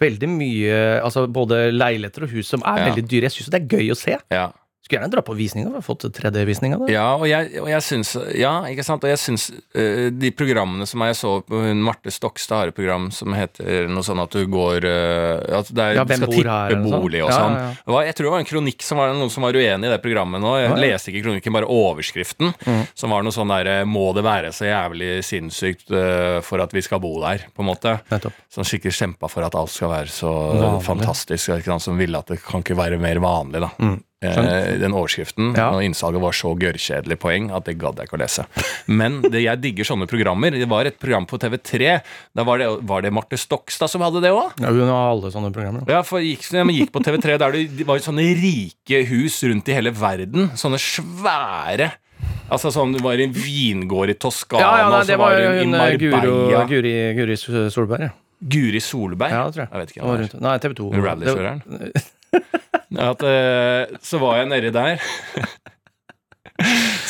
veldig 0.00 0.28
mye 0.30 0.76
Altså 1.02 1.24
både 1.26 1.72
leiligheter 1.74 2.28
og 2.28 2.30
hus 2.36 2.46
som 2.54 2.62
er 2.62 2.78
Ja. 2.78 2.84
veldig 2.92 3.04
dyre. 3.10 3.26
Jeg 3.26 3.34
syns 3.34 3.50
det 3.50 3.58
er 3.62 3.66
gøy 3.76 3.90
å 3.90 3.98
se. 3.98 4.14
Ja. 4.30 4.44
Skulle 4.90 5.04
gjerne 5.04 5.12
dra 5.14 5.22
på 5.22 5.34
visninger 5.38 5.70
Vi 5.70 5.78
har 5.78 5.84
Fått 5.86 6.02
3D-visninga. 6.18 6.80
Ja, 6.90 7.14
og 7.14 7.26
jeg, 7.30 7.52
og 7.62 7.68
jeg 7.70 7.84
syns 7.86 8.16
Ja, 8.34 8.56
ikke 8.66 8.82
sant. 8.86 9.04
Og 9.06 9.12
jeg 9.12 9.20
syns 9.22 9.44
uh, 9.54 10.10
de 10.10 10.30
programmene 10.34 10.86
som 10.90 11.04
jeg 11.06 11.14
så 11.18 11.36
på 11.46 11.60
hun 11.62 11.80
Marte 11.86 12.10
Stokstad 12.10 12.64
har 12.64 12.72
et 12.72 12.76
program 12.76 13.06
som 13.14 13.32
heter 13.38 13.86
noe 13.90 14.02
sånn 14.06 14.18
at 14.24 14.34
du 14.34 14.42
går 14.50 14.86
uh, 14.90 15.60
At 15.60 15.70
det 15.70 15.84
er, 15.86 16.00
Ja, 16.00 16.04
skal 16.10 16.26
tippe 16.34 16.50
her, 16.50 16.74
bolig 16.82 17.22
og 17.22 17.30
Ja, 17.30 17.38
sånn. 17.38 17.54
ja, 17.60 17.70
ja. 17.94 18.02
Jeg 18.10 18.18
tror 18.18 18.26
det 18.28 18.34
var 18.34 18.42
en 18.42 18.50
kronikk 18.50 18.82
som 18.82 18.98
var 18.98 19.14
noen 19.14 19.30
som 19.30 19.46
var 19.46 19.54
uenig 19.54 19.86
i 19.88 19.92
det 19.94 20.00
programmet 20.02 20.42
nå. 20.42 20.56
Jeg 20.58 20.68
Ja, 20.68 20.74
ja. 20.74 20.80
leste 20.90 21.12
ikke 21.14 21.22
kronikken, 21.28 21.54
bare 21.54 21.70
overskriften. 21.70 22.50
Mm. 22.66 22.82
Som 22.98 23.14
var 23.14 23.22
noe 23.22 23.34
sånn 23.34 23.50
derre 23.54 23.78
Må 23.86 24.10
det 24.16 24.26
være 24.26 24.50
så 24.56 24.66
jævlig 24.68 25.20
sinnssykt 25.26 25.90
uh, 25.94 26.40
for 26.42 26.60
at 26.66 26.74
vi 26.74 26.82
skal 26.82 27.00
bo 27.02 27.14
der, 27.22 27.46
på 27.54 27.62
en 27.62 27.70
måte? 27.70 27.96
Nettopp. 28.10 28.34
Som 28.50 28.66
skikkelig 28.66 28.96
kjempa 28.98 29.30
for 29.30 29.46
at 29.46 29.54
alt 29.54 29.70
skal 29.70 29.92
være 29.94 30.10
så 30.12 30.30
Vanlig. 30.58 30.84
fantastisk. 30.86 31.58
Som 31.80 31.98
ville 32.00 32.18
at 32.18 32.26
det 32.34 32.40
kan 32.42 32.64
ikke 32.64 32.76
være 32.78 32.98
mer 33.00 33.20
vanlig, 33.22 33.60
da. 33.62 33.70
Mm. 33.78 33.98
Eh, 34.22 34.78
den 34.80 34.92
overskriften 34.92 35.54
Ja. 35.56 35.70
og 35.74 35.82
innsalget 35.84 36.20
var 36.20 36.32
så 36.36 36.52
gørrkjedelig 36.58 37.16
poeng 37.22 37.50
at 37.56 37.64
det 37.64 37.78
gadd 37.80 37.96
jeg 38.00 38.08
ikke 38.08 38.18
å 38.18 38.22
lese. 38.22 38.44
Men 38.86 39.20
det, 39.22 39.42
jeg 39.44 39.60
digger 39.62 39.88
sånne 39.88 40.08
programmer. 40.10 40.50
Det 40.50 40.68
var 40.68 40.84
et 40.84 40.98
program 41.00 41.26
på 41.26 41.38
TV3. 41.40 42.00
Da 42.36 42.44
var 42.44 42.58
det, 42.58 42.68
var 42.82 43.02
det 43.02 43.12
Marte 43.12 43.38
Stokstad 43.40 43.88
som 43.90 44.04
hadde 44.04 44.20
det 44.24 44.32
òg? 44.34 44.52
Ja, 44.60 44.68
hun 44.74 44.88
har 44.88 45.10
alle 45.14 45.32
sånne 45.32 45.52
programmer. 45.54 45.88
Ja, 45.88 46.02
for 46.06 46.20
gikk, 46.20 46.44
gikk 46.50 46.92
på 46.92 47.02
TV3 47.04 47.38
der 47.40 47.52
det 47.56 47.64
det 47.80 47.86
var 47.88 47.98
sånne 48.04 48.26
rike 48.36 49.04
hus 49.08 49.40
rundt 49.44 49.68
i 49.68 49.76
hele 49.76 49.92
verden. 49.94 50.50
Sånne 50.58 50.80
svære 50.80 51.92
Altså 52.50 52.72
sånn, 52.74 52.92
Det 52.92 53.00
var 53.04 53.20
en 53.22 53.32
vingård 53.32 54.10
i 54.10 54.16
Toskana, 54.18 54.60
Ja, 54.60 54.70
ja, 54.82 54.88
nei, 54.90 55.04
det 55.06 55.16
var 55.16 55.30
var 55.30 55.44
hun 55.46 55.54
i 55.54 55.62
eh, 55.62 55.68
Marbella. 55.70 56.64
Guri, 56.68 56.94
Guri 57.16 57.36
Solberg. 57.38 58.08
Ja. 58.08 58.10
Guri 58.40 58.80
Solberg? 58.82 59.30
Ja, 59.30 59.44
det 59.46 59.54
tror 59.54 59.62
jeg. 59.64 59.70
Jeg 59.70 59.80
vet 59.80 60.30
ikke 60.34 60.40
Nei, 60.42 60.56
TV 60.58 60.74
2. 60.74 60.90
Hun 60.92 61.06
Rallykjøreren? 61.06 61.62
At, 62.98 63.22
uh, 63.22 63.98
så 64.02 64.18
var 64.22 64.40
jeg 64.40 64.50
nedi 64.50 64.72
der. 64.74 65.02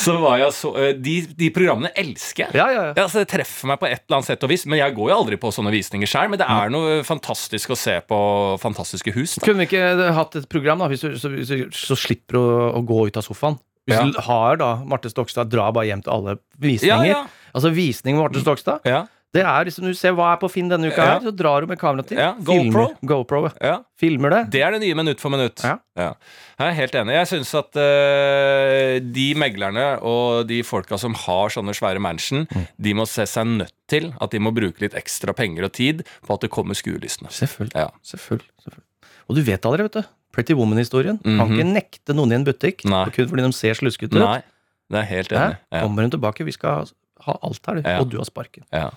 så 0.04 0.14
var 0.20 0.36
jeg 0.38 0.52
så 0.54 0.70
eh, 0.78 0.92
De, 0.98 1.14
de 1.38 1.48
programmene 1.54 1.90
elsker 1.98 2.46
jeg. 2.46 2.58
Ja, 2.58 2.66
ja, 2.70 2.82
ja. 2.90 2.92
Ja, 2.94 3.06
altså, 3.06 3.22
det 3.22 3.30
treffer 3.32 3.70
meg 3.70 3.80
på 3.80 3.88
et 3.88 4.04
eller 4.04 4.18
annet 4.18 4.28
sett 4.28 4.44
og 4.46 4.52
vis, 4.52 4.66
men 4.68 4.80
jeg 4.80 4.94
går 4.96 5.10
jo 5.10 5.16
aldri 5.16 5.38
på 5.40 5.52
sånne 5.54 5.72
visninger 5.74 6.10
sjøl. 6.10 6.30
Men 6.32 6.42
det 6.42 6.48
er 6.50 6.74
noe 6.74 7.00
fantastisk 7.06 7.74
å 7.74 7.78
se 7.78 7.96
på 8.06 8.20
fantastiske 8.62 9.14
hus. 9.16 9.38
Da. 9.38 9.46
Kunne 9.48 9.64
vi 9.64 9.70
ikke 9.70 10.12
hatt 10.16 10.38
et 10.38 10.48
program, 10.52 10.82
da, 10.84 10.90
hvis 10.92 11.06
du, 11.06 11.16
så, 11.20 11.32
så, 11.48 11.62
så 11.74 11.98
slipper 11.98 12.38
du 12.38 12.42
å, 12.42 12.70
å 12.78 12.84
gå 12.86 13.06
ut 13.10 13.20
av 13.20 13.26
sofaen? 13.26 13.58
Hvis 13.90 14.12
du 14.14 14.20
har 14.22 14.60
da 14.60 14.74
Marte 14.86 15.10
Stokstad, 15.10 15.50
dra 15.50 15.70
bare 15.74 15.88
hjem 15.88 16.04
til 16.04 16.12
alle 16.14 16.36
visninger. 16.60 17.08
Ja, 17.08 17.22
ja. 17.24 17.50
Altså 17.56 17.72
visning 17.74 18.14
med 18.14 18.28
Marte 18.28 18.42
Stokstad. 18.44 18.84
Ja, 18.86 19.06
Det 19.32 19.44
er 19.46 19.64
liksom, 19.64 19.84
Du 19.86 19.94
ser 19.94 20.10
hva 20.18 20.32
er 20.34 20.38
på 20.42 20.48
Finn 20.50 20.68
denne 20.68 20.88
uka, 20.90 20.96
Ja. 21.04 21.12
her, 21.14 21.20
så 21.20 21.30
drar 21.36 21.60
du 21.62 21.66
med 21.70 21.78
kameraet 21.78 22.08
til. 22.08 22.18
Ja, 22.18 22.32
filmer, 22.34 22.96
GoPro. 22.98 23.06
GoPro. 23.06 23.42
ja. 23.60 23.66
ja. 23.68 23.76
Filmer 24.00 24.30
det. 24.30 24.40
Det 24.50 24.62
er 24.66 24.72
det 24.74 24.80
nye 24.82 24.94
minutt 24.98 25.20
for 25.20 25.30
minutt. 25.30 25.60
Ja. 25.62 25.76
Jeg 25.94 26.66
er 26.66 26.72
helt 26.74 26.94
enig. 26.98 27.12
Jeg 27.14 27.28
syns 27.30 27.54
at 27.54 27.76
uh, 27.78 28.98
de 29.14 29.26
meglerne 29.38 29.84
og 30.02 30.46
de 30.48 30.60
folka 30.66 30.98
som 30.98 31.14
har 31.14 31.52
sånne 31.54 31.74
svære 31.76 32.00
mansion, 32.02 32.46
Mm. 32.50 32.66
de 32.80 32.94
må 32.96 33.06
se 33.06 33.22
seg 33.28 33.46
nødt 33.46 33.72
til 33.90 34.12
at 34.20 34.30
de 34.32 34.38
må 34.42 34.50
bruke 34.54 34.80
litt 34.82 34.94
ekstra 34.98 35.34
penger 35.36 35.64
og 35.68 35.72
tid 35.76 36.02
på 36.26 36.34
at 36.34 36.40
det 36.40 36.50
kommer 36.50 36.74
skuelystne. 36.74 37.28
Selvfølgelig. 37.30 37.76
Ja. 37.76 37.88
Selvfølgelig, 38.02 38.50
selvfølgelig. 38.64 38.86
Og 39.28 39.36
du 39.36 39.42
vet 39.46 39.66
aldri, 39.68 39.82
vet 39.86 39.92
du. 40.00 40.02
Pretty 40.32 40.54
Woman-historien. 40.54 41.18
Kan 41.22 41.38
Mhm. 41.38 41.54
ikke 41.58 41.72
nekte 41.74 42.14
noen 42.14 42.32
i 42.32 42.34
en 42.36 42.44
butikk 42.44 42.84
Nei. 42.84 43.04
kun 43.10 43.26
fordi 43.28 43.42
de 43.46 43.52
ser 43.52 43.74
sluskete 43.74 44.14
ut. 44.14 44.22
Nei, 44.22 44.42
det 44.90 44.98
er 45.00 45.08
helt 45.10 45.28
enig. 45.32 45.58
Ja. 45.72 45.82
Kommer 45.82 46.02
hun 46.02 46.10
tilbake, 46.10 46.44
vi 46.44 46.52
skal 46.52 46.86
ha 47.26 47.36
alt 47.46 47.66
her, 47.66 47.80
du. 47.80 47.88
Ja. 47.88 47.98
og 48.00 48.10
du 48.12 48.18
har 48.20 48.28
sparken. 48.28 48.64
Ja. 48.74 48.88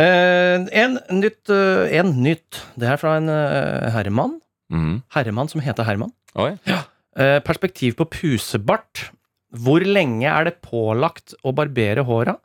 Eh, 0.00 0.60
en 0.82 0.98
nytt, 1.20 1.50
eh, 1.50 1.98
en 1.98 2.14
nytt. 2.24 2.60
Det 2.78 2.88
er 2.88 3.00
fra 3.00 3.16
en 3.20 3.28
eh, 3.32 3.90
herremann. 3.94 4.38
Mm. 4.70 5.00
Herremann 5.14 5.50
som 5.50 5.62
heter 5.64 5.86
Herman. 5.88 6.12
Oi. 6.38 6.52
Eh, 6.70 7.38
perspektiv 7.44 7.96
på 7.98 8.06
pusebart. 8.06 9.08
Hvor 9.50 9.82
lenge 9.82 10.28
er 10.30 10.46
det 10.46 10.60
pålagt 10.62 11.34
å 11.42 11.52
barbere 11.56 12.04
håra? 12.06 12.36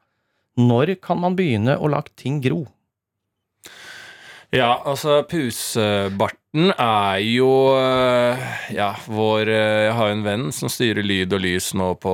Når 0.58 0.96
kan 1.04 1.20
man 1.22 1.36
begynne 1.38 1.76
å 1.78 1.89
la 1.91 2.02
ting 2.18 2.39
gro? 2.41 2.64
Ja, 4.56 4.72
altså 4.88 5.20
pusebarten 6.56 6.72
er 6.80 7.20
jo 7.20 7.76
øh, 7.76 8.38
Ja, 8.74 8.95
vår 9.08 9.47
øh, 9.47 9.86
Jeg 9.86 9.93
har 9.93 10.08
jo 10.08 10.16
en 10.16 10.24
venn 10.24 10.51
som 10.51 10.70
styrer 10.70 11.03
lyd 11.03 11.34
og 11.34 11.41
lys 11.43 11.74
nå 11.76 11.93
på 11.99 12.14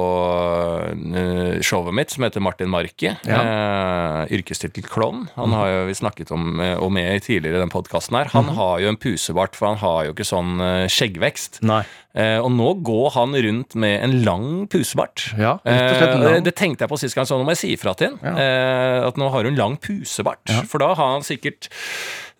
øh, 0.92 1.62
showet 1.62 1.94
mitt, 1.94 2.12
som 2.12 2.24
heter 2.24 2.42
Martin 2.42 2.70
Marki. 2.70 3.12
Eh, 3.12 4.34
yrkestittel 4.34 4.84
klovn. 4.84 5.28
Han 5.36 5.54
har 5.54 5.68
jo 5.70 5.86
vi 5.88 5.94
snakket 5.94 6.32
om 6.32 6.60
og 6.60 6.92
med 6.92 7.22
tidligere 7.22 7.58
i 7.58 7.62
den 7.62 7.70
podkasten 7.72 8.18
her. 8.18 8.32
Han 8.34 8.50
har 8.56 8.80
jo 8.82 8.90
en 8.90 8.98
pusebart, 8.98 9.56
for 9.56 9.72
han 9.72 9.78
har 9.82 10.06
jo 10.06 10.16
ikke 10.16 10.28
sånn 10.28 10.62
skjeggvekst. 10.90 11.62
Nei. 11.66 11.84
Eh, 12.12 12.40
og 12.44 12.50
nå 12.52 12.74
går 12.84 13.14
han 13.16 13.36
rundt 13.46 13.76
med 13.80 14.02
en 14.04 14.18
lang 14.26 14.48
pusebart. 14.72 15.30
Ja, 15.40 15.58
Eh, 15.66 16.42
det 16.44 16.56
tenkte 16.56 16.84
jeg 16.84 16.92
på 16.92 17.00
sist 17.00 17.16
gang, 17.16 17.26
så 17.26 17.38
nå 17.38 17.46
må 17.46 17.54
jeg 17.56 17.62
si 17.62 17.72
ifra 17.76 17.94
til 17.96 18.18
han. 18.22 18.38
Eh, 18.38 19.08
at 19.08 19.18
nå 19.18 19.30
har 19.32 19.48
hun 19.48 19.56
lang 19.56 19.78
pusebart. 19.78 20.44
Ja. 20.50 20.64
For 20.68 20.80
da 20.84 20.94
har 20.94 21.14
han 21.16 21.24
sikkert 21.24 21.70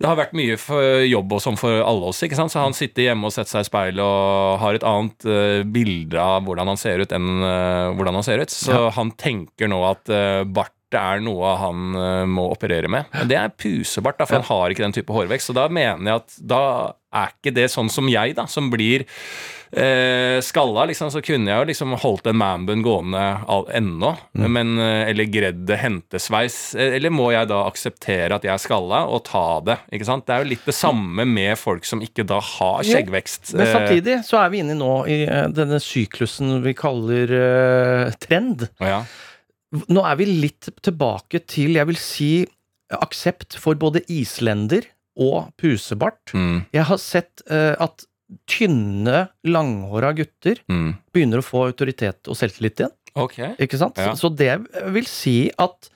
Det 0.02 0.10
har 0.10 0.20
vært 0.20 0.36
mye 0.38 0.58
for 0.60 1.04
jobb 1.06 1.38
og 1.38 1.44
sånn 1.44 1.60
for 1.60 1.84
alle 1.86 2.12
oss, 2.12 2.22
ikke 2.26 2.38
sant? 2.40 2.54
så 2.54 2.66
han 2.66 2.76
sitter 2.78 3.10
hjemme 3.10 3.30
og 3.30 3.36
setter 3.36 3.54
seg 3.54 3.66
i 3.66 3.70
speilet 3.70 4.04
og 4.04 4.60
har 4.64 4.78
et 4.78 4.86
annet 4.88 5.28
uh, 5.30 5.62
bilde 5.64 6.22
av 6.22 6.46
hvordan 6.48 6.74
han 6.74 6.80
ser 6.80 7.04
ut, 7.04 7.16
enn 7.16 7.32
uh, 7.44 7.94
hvordan 7.98 8.20
han 8.20 8.28
ser 8.28 8.44
ut. 8.44 8.54
Så 8.54 8.88
han 8.98 9.14
tenker 9.20 9.72
nå 9.72 9.82
at 9.88 10.12
uh, 10.12 10.44
bart 10.48 10.76
er 10.98 11.22
noe 11.24 11.54
han 11.56 11.94
må 12.28 12.50
operere 12.52 12.90
med. 12.92 13.06
Men 13.14 13.30
det 13.30 13.38
er 13.40 13.54
pusebart, 13.56 14.18
da, 14.20 14.26
for 14.28 14.42
han 14.42 14.48
har 14.50 14.74
ikke 14.74 14.84
den 14.84 14.96
type 14.98 15.14
hårvekst. 15.16 15.48
Så 15.48 15.56
da 15.56 15.70
mener 15.72 16.04
jeg 16.04 16.20
at 16.20 16.36
da 16.52 16.64
er 17.16 17.32
ikke 17.32 17.54
det 17.56 17.70
sånn 17.72 17.88
som 17.94 18.10
jeg, 18.12 18.36
da, 18.36 18.44
som 18.52 18.68
blir 18.74 19.06
eh, 19.72 20.38
skalla, 20.44 20.86
liksom, 20.90 21.10
så 21.14 21.22
kunne 21.24 21.48
jeg 21.52 21.62
jo 21.62 21.68
liksom 21.70 21.96
holdt 22.02 22.28
en 22.32 22.38
manbun 22.40 22.82
gående 22.86 23.22
ennå, 23.78 24.12
men, 24.34 24.74
eh, 24.80 25.10
eller 25.10 25.30
gredd 25.32 25.70
hentesveis. 25.80 26.76
Eh, 26.76 26.96
Eller 26.98 27.10
må 27.14 27.32
jeg 27.32 27.48
da 27.48 27.62
akseptere 27.70 28.36
at 28.36 28.44
jeg 28.44 28.54
er 28.54 28.62
skalla, 28.62 29.04
og 29.08 29.24
ta 29.30 29.62
det? 29.66 29.78
ikke 29.94 30.06
sant? 30.10 30.26
Det 30.28 30.36
er 30.36 30.44
jo 30.44 30.50
litt 30.52 30.66
det 30.68 30.76
samme 30.76 31.26
med 31.26 31.58
folk 31.58 31.86
som 31.88 32.02
ikke 32.04 32.26
da 32.28 32.40
har 32.40 32.84
skjeggvekst. 32.84 33.54
Men 33.56 33.68
Eh, 33.68 33.74
samtidig 33.74 34.20
så 34.28 34.42
er 34.44 34.50
vi 34.54 34.60
inne 34.64 34.76
nå 34.76 34.94
i 35.08 35.20
denne 35.56 35.80
syklusen 35.82 36.62
vi 36.64 36.74
kaller 36.74 37.32
uh, 37.32 38.12
trend. 38.20 38.68
ja. 38.80 39.04
Nå 39.88 40.02
er 40.04 40.18
vi 40.20 40.26
litt 40.28 40.68
tilbake 40.84 41.40
til, 41.48 41.78
jeg 41.80 41.88
vil 41.88 41.96
si, 41.96 42.32
aksept 42.92 43.56
for 43.56 43.74
både 43.80 44.02
islender 44.12 44.84
og 45.16 45.54
pusebart. 45.56 46.34
Mm, 46.36 46.66
Jeg 46.76 46.84
har 46.90 46.98
sett 47.00 47.42
uh, 47.50 47.76
at 47.80 48.04
tynne, 48.50 49.26
langhåra 49.48 50.14
gutter 50.18 50.62
mm. 50.72 50.90
begynner 51.14 51.42
å 51.42 51.46
få 51.46 51.66
autoritet 51.70 52.30
og 52.32 52.38
selvtillit 52.40 52.84
igjen. 52.84 52.94
Okay. 53.12 53.56
Ikke 53.60 53.80
sant? 53.80 54.00
Ja. 54.00 54.14
Så 54.16 54.32
det 54.32 54.54
vil 54.96 55.10
si 55.10 55.52
at 55.60 55.90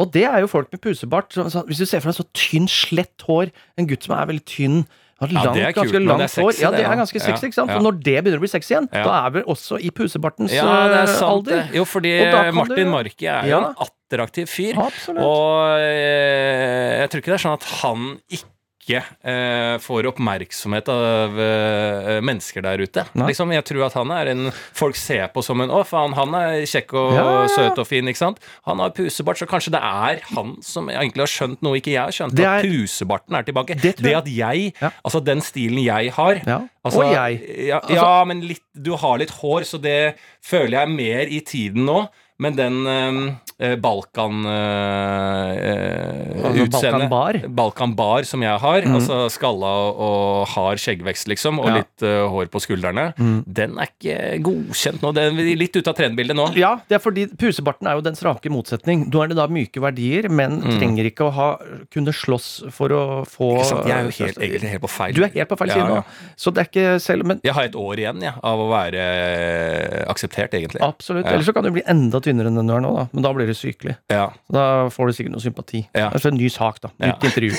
Og 0.00 0.08
det 0.08 0.22
er 0.24 0.40
jo 0.40 0.48
folk 0.48 0.70
med 0.72 0.80
pusebart. 0.80 1.34
Så, 1.36 1.44
så, 1.52 1.60
hvis 1.68 1.78
du 1.78 1.84
ser 1.86 2.00
for 2.00 2.08
deg 2.08 2.16
så 2.16 2.24
tynn, 2.34 2.64
slett 2.66 3.22
hår, 3.28 3.52
en 3.78 3.86
gutt 3.86 4.06
som 4.08 4.16
er 4.16 4.30
veldig 4.30 4.44
tynn 4.48 4.78
har 5.22 5.28
Ja, 5.30 5.44
langt, 5.44 5.58
kult, 5.58 5.76
ganske 5.76 6.00
langt 6.02 6.22
hår. 6.22 6.28
sexy, 6.28 6.62
Ja, 6.62 6.70
det, 6.70 6.80
er 6.80 6.96
ganske 6.98 7.20
sexy, 7.20 7.46
ikke 7.46 7.54
sant? 7.54 7.70
ja. 7.70 7.76
Og 7.76 7.82
når 7.86 7.98
det 8.02 8.16
begynner 8.24 8.40
å 8.40 8.42
bli 8.42 8.50
sexy 8.50 8.74
igjen, 8.74 8.88
da 8.90 9.26
er 9.26 9.30
vi 9.36 9.42
også 9.54 9.78
i 9.78 9.90
pusebartens 9.94 10.52
Ja, 10.52 10.64
det 10.88 10.96
er 10.96 11.02
eh, 11.02 11.12
sant. 11.12 11.28
alder. 11.30 11.52
det. 11.52 11.76
Jo, 11.78 11.84
fordi 11.84 12.14
Martin 12.52 12.86
du- 12.86 12.90
Marki 12.90 13.26
er 13.26 13.46
jo 13.46 13.58
en 13.58 13.74
attraktiv 13.86 14.46
fyr. 14.46 14.74
Absolutt. 14.82 15.22
Og 15.22 15.78
eh, 15.78 17.00
jeg 17.02 17.10
tror 17.10 17.22
ikke 17.22 17.32
det 17.32 17.38
er 17.38 17.44
sånn 17.46 17.58
at 17.60 17.68
han 17.82 18.18
ikke 18.30 18.50
eh, 18.90 19.78
får 19.78 20.06
oppmerksomhet 20.10 20.88
av 20.92 21.38
eh, 21.40 22.20
mennesker 22.24 22.62
der 22.64 22.82
ute. 22.82 23.04
Liksom, 23.14 23.52
jeg 23.54 23.64
tror 23.68 23.84
at 23.86 23.94
han 23.94 24.10
er 24.10 24.30
en 24.32 24.48
folk 24.74 24.96
ser 24.98 25.28
på 25.32 25.42
som 25.44 25.60
en 25.62 25.70
Å, 25.70 25.82
faen, 25.86 26.12
han 26.18 26.34
er 26.34 26.64
kjekk 26.66 26.94
og 26.98 27.12
Ja, 27.14 27.22
ja, 27.22 27.42
ja. 27.42 27.52
søt 27.54 27.78
og 27.78 27.86
fin, 27.86 28.08
ikke 28.10 28.18
sant? 28.18 28.40
Han 28.66 28.82
har 28.82 28.90
pusebart, 28.96 29.38
så 29.38 29.46
kanskje 29.46 29.74
det 29.76 29.82
er 29.82 30.20
han 30.34 30.56
som 30.66 30.90
egentlig 30.92 31.22
har 31.26 31.32
skjønt 31.32 31.62
noe 31.62 31.78
ikke 31.78 31.94
jeg 31.94 32.02
har 32.02 32.10
skjønt. 32.16 32.38
er, 32.38 32.58
At 32.58 32.66
pusebarten 32.66 33.34
er 33.38 33.42
tilbake. 33.48 33.78
Det 33.82 33.94
det 34.02 34.14
at 34.18 34.26
jeg, 34.28 34.72
altså 35.04 35.22
den 35.24 35.40
stilen 35.40 35.78
jeg 35.84 36.12
har. 36.18 36.42
Altså, 36.82 37.04
og 37.04 37.12
jeg. 37.14 37.40
Ja, 37.68 37.78
Altså- 37.78 37.94
ja 37.94 38.24
men 38.24 38.40
litt, 38.46 38.64
du 38.74 38.96
har 38.96 39.18
litt 39.18 39.30
hår, 39.30 39.62
så 39.68 39.78
det 39.80 40.16
føler 40.42 40.78
jeg 40.78 40.82
er 40.82 40.92
mer 40.96 41.26
i 41.30 41.40
tiden 41.40 41.84
nå. 41.86 42.08
Men 42.42 42.56
den 42.58 42.78
eh, 42.90 43.18
eh, 43.62 43.76
Balkan 43.82 44.42
eh, 44.48 45.52
eh, 45.72 46.58
utseende- 46.64 47.48
Balkan 47.48 47.94
Bar 47.98 48.22
som 48.28 48.42
jeg 48.42 48.58
har, 48.62 48.82
altså 48.88 49.26
skalla 49.32 49.70
og, 49.92 50.48
hard 50.52 50.72
har 50.72 50.80
skjeggvekst, 50.80 51.28
liksom, 51.30 51.58
og 51.60 51.66
Ja. 51.68 51.74
litt 51.80 52.02
eh, 52.06 52.22
hår 52.32 52.46
på 52.52 52.60
skuldrene, 52.62 53.12
den 53.46 53.78
er 53.78 53.88
ikke 53.90 54.42
godkjent 54.42 55.02
nå. 55.02 55.12
Den 55.14 55.38
er 55.38 55.56
litt 55.58 55.74
ute 55.76 55.88
av 55.90 55.96
trendbildet 55.98 56.36
nå. 56.38 56.48
Ja, 56.58 56.76
det 56.88 56.96
er 56.98 57.02
fordi 57.02 57.26
pusebarten 57.38 57.86
er 57.90 57.94
jo 57.98 58.04
dens 58.04 58.22
rake 58.24 58.50
motsetning. 58.52 59.06
Nå 59.12 59.22
er 59.22 59.28
det 59.32 59.36
da 59.38 59.46
myke 59.50 59.80
verdier, 59.82 60.28
men 60.30 60.60
trenger 60.62 61.04
ikke 61.10 61.28
å 61.28 61.32
ha, 61.36 61.48
kunne 61.92 62.12
slåss 62.14 62.70
for 62.72 62.88
å 62.96 63.02
få 63.28 63.52
Mm. 63.52 63.58
Ikke 63.58 63.68
sant? 63.68 63.86
Jeg 63.86 63.92
er 63.92 64.02
jo 64.08 64.24
helt, 64.24 64.38
egentlig 64.38 64.70
helt 64.72 64.82
på 64.82 64.88
feil 64.90 65.12
Du 65.14 65.22
er 65.24 65.28
helt 65.34 65.48
på 65.50 65.56
feil 65.58 65.68
Ja, 65.68 65.76
ja. 65.76 65.84
nå. 66.00 66.04
Så 66.40 66.50
det 66.54 66.60
er 66.62 66.68
ikke 66.70 67.00
selv 67.00 67.26
Men 67.26 67.40
Jeg 67.44 67.52
har 67.52 67.64
et 67.64 67.74
år 67.76 67.96
igjen 68.00 68.22
ja, 68.22 68.32
av 68.42 68.58
å 68.58 68.68
være 68.70 69.02
eh, 69.02 70.04
akseptert, 70.08 70.54
egentlig. 70.54 70.80
absolutt. 70.80 71.26
Ellers 71.26 71.44
så 71.46 71.52
kan 71.52 71.64
du 71.64 71.70
bli 71.70 71.82
enda 71.86 72.18
tynnere 72.20 72.31
enn 72.40 72.56
den 72.56 72.66
du 72.66 72.74
er 72.74 72.80
nå, 72.80 72.94
da. 72.96 73.04
Men 73.12 73.22
da 73.22 73.32
blir 73.36 73.46
du 73.46 73.54
sykelig. 73.54 73.96
Ja. 74.10 74.30
Da 74.52 74.88
får 74.88 75.06
du 75.06 75.12
sikkert 75.12 75.32
noe 75.36 75.44
sympati. 75.44 75.84
Ja. 75.94 76.08
er 76.14 76.28
en 76.32 76.40
ny 76.40 76.48
sak, 76.48 76.80
da. 76.80 76.88
Nytt 76.98 77.24
intervju. 77.28 77.52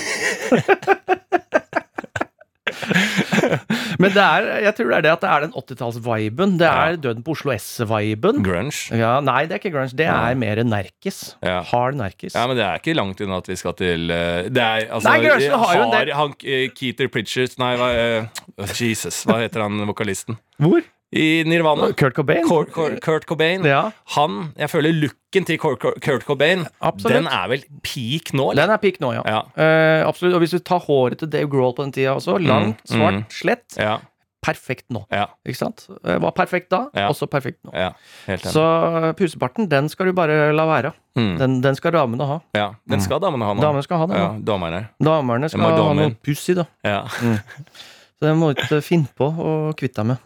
Men 4.02 4.12
det 4.14 4.24
er, 4.24 4.48
jeg 4.66 4.76
tror 4.78 4.90
det 4.90 4.98
er 4.98 5.06
det 5.06 5.12
at 5.14 5.22
det 5.24 5.30
er 5.32 5.44
den 5.46 5.54
80-talls-viben. 5.56 6.56
Det 6.60 6.68
er 6.70 6.98
døden 7.02 7.24
på 7.26 7.36
Oslo 7.36 7.54
S-viben. 7.56 8.42
Grunge. 8.46 8.98
Ja, 8.98 9.14
nei, 9.24 9.44
det 9.48 9.58
er 9.58 9.62
ikke 9.62 9.74
grunge. 9.76 9.96
Det 9.98 10.08
er 10.10 10.38
mer 10.40 10.62
nerkis. 10.68 11.20
Ja. 11.46 11.60
Hard 11.70 11.98
nerkis. 12.00 12.36
Ja, 12.36 12.46
men 12.50 12.60
det 12.60 12.66
er 12.66 12.82
ikke 12.82 12.96
langt 12.98 13.22
unna 13.24 13.40
at 13.44 13.50
vi 13.52 13.58
skal 13.60 13.78
til 13.80 14.12
eh, 14.14 14.50
Det 14.54 14.64
er 14.64 14.88
altså 14.90 15.10
Nei, 15.10 15.20
grunge, 15.24 15.62
har 15.64 15.78
jo 15.78 15.86
en 15.86 15.94
del- 15.96 16.14
han, 16.18 16.36
eh, 16.44 16.66
Keeter 16.76 17.12
Pritchard 17.14 17.56
Nei, 17.62 17.72
hva 17.80 17.92
eh, 17.94 18.44
Jesus, 18.74 19.24
hva 19.30 19.40
heter 19.44 19.66
han 19.66 19.84
vokalisten? 19.90 20.40
Hvor? 20.62 20.84
I 21.14 21.44
Nirvana. 21.46 21.92
Kurt 21.94 22.16
Cobain? 22.18 22.44
Kurt, 22.48 22.72
Kurt, 22.74 23.00
Kurt 23.06 23.26
Cobain. 23.30 23.64
Ja. 23.68 23.92
Han 24.16 24.54
Jeg 24.58 24.70
føler 24.72 24.96
looken 24.98 25.46
til 25.46 25.58
Kurt, 25.62 25.80
Kurt 26.02 26.24
Cobain, 26.26 26.66
Absolutt. 26.82 27.14
den 27.20 27.28
er 27.28 27.48
vel 27.52 27.64
peak 27.86 28.34
nå, 28.34 28.52
eller? 28.52 28.64
Den 28.66 28.74
er 28.74 28.82
peak 28.82 28.98
nå, 29.04 29.14
ja. 29.14 29.22
Ja. 29.26 29.42
Uh, 29.58 30.08
absolutt. 30.10 30.34
Og 30.38 30.42
hvis 30.46 30.56
du 30.56 30.60
tar 30.60 30.82
håret 30.88 31.20
til 31.22 31.30
Dave 31.30 31.50
Grohl 31.52 31.76
på 31.78 31.86
den 31.86 31.94
tida 31.96 32.16
også, 32.18 32.40
langt, 32.42 32.82
Mm, 32.90 32.98
svart, 32.98 33.14
mm. 33.22 33.30
slett, 33.30 33.78
Ja. 33.78 34.00
perfekt 34.44 34.90
nå. 34.92 35.06
Ikke 35.48 35.56
sant? 35.56 35.86
Eh, 36.04 36.18
Var 36.20 36.32
perfekt 36.36 36.70
da, 36.70 36.90
også 37.08 37.30
perfekt 37.32 37.60
nå. 37.64 37.72
ja, 37.74 37.92
helt. 38.28 38.44
Så 38.44 39.14
puseparten, 39.16 39.70
den 39.72 39.88
skal 39.90 40.08
du 40.08 40.12
bare 40.14 40.52
la 40.54 40.66
være. 40.68 40.92
Mm. 41.16 41.38
Den, 41.40 41.62
den 41.62 41.76
skal 41.80 41.94
damene 41.96 42.26
ha. 42.28 42.40
Ja, 42.54 42.74
den 42.90 43.00
skal 43.00 43.22
damene 43.24 43.46
ha 43.46 43.54
nå. 43.54 43.62
Damene 43.64 43.84
skal 43.86 43.98
ha 44.02 44.06
den. 44.08 44.18
Ja, 44.18 44.28
damerne. 44.44 44.90
damerne. 45.00 45.50
Skal 45.50 45.62
ha 45.62 45.94
noe 45.94 46.10
puss 46.22 46.50
i, 46.50 46.56
da. 46.60 46.66
Ja. 46.84 47.06
Så 47.08 48.28
det 48.28 48.36
må 48.36 48.52
du 48.54 48.60
ikke 48.62 48.82
finne 48.84 49.08
på 49.16 49.30
å 49.32 49.74
kvitte 49.80 50.02
deg 50.04 50.06
med. 50.12 50.18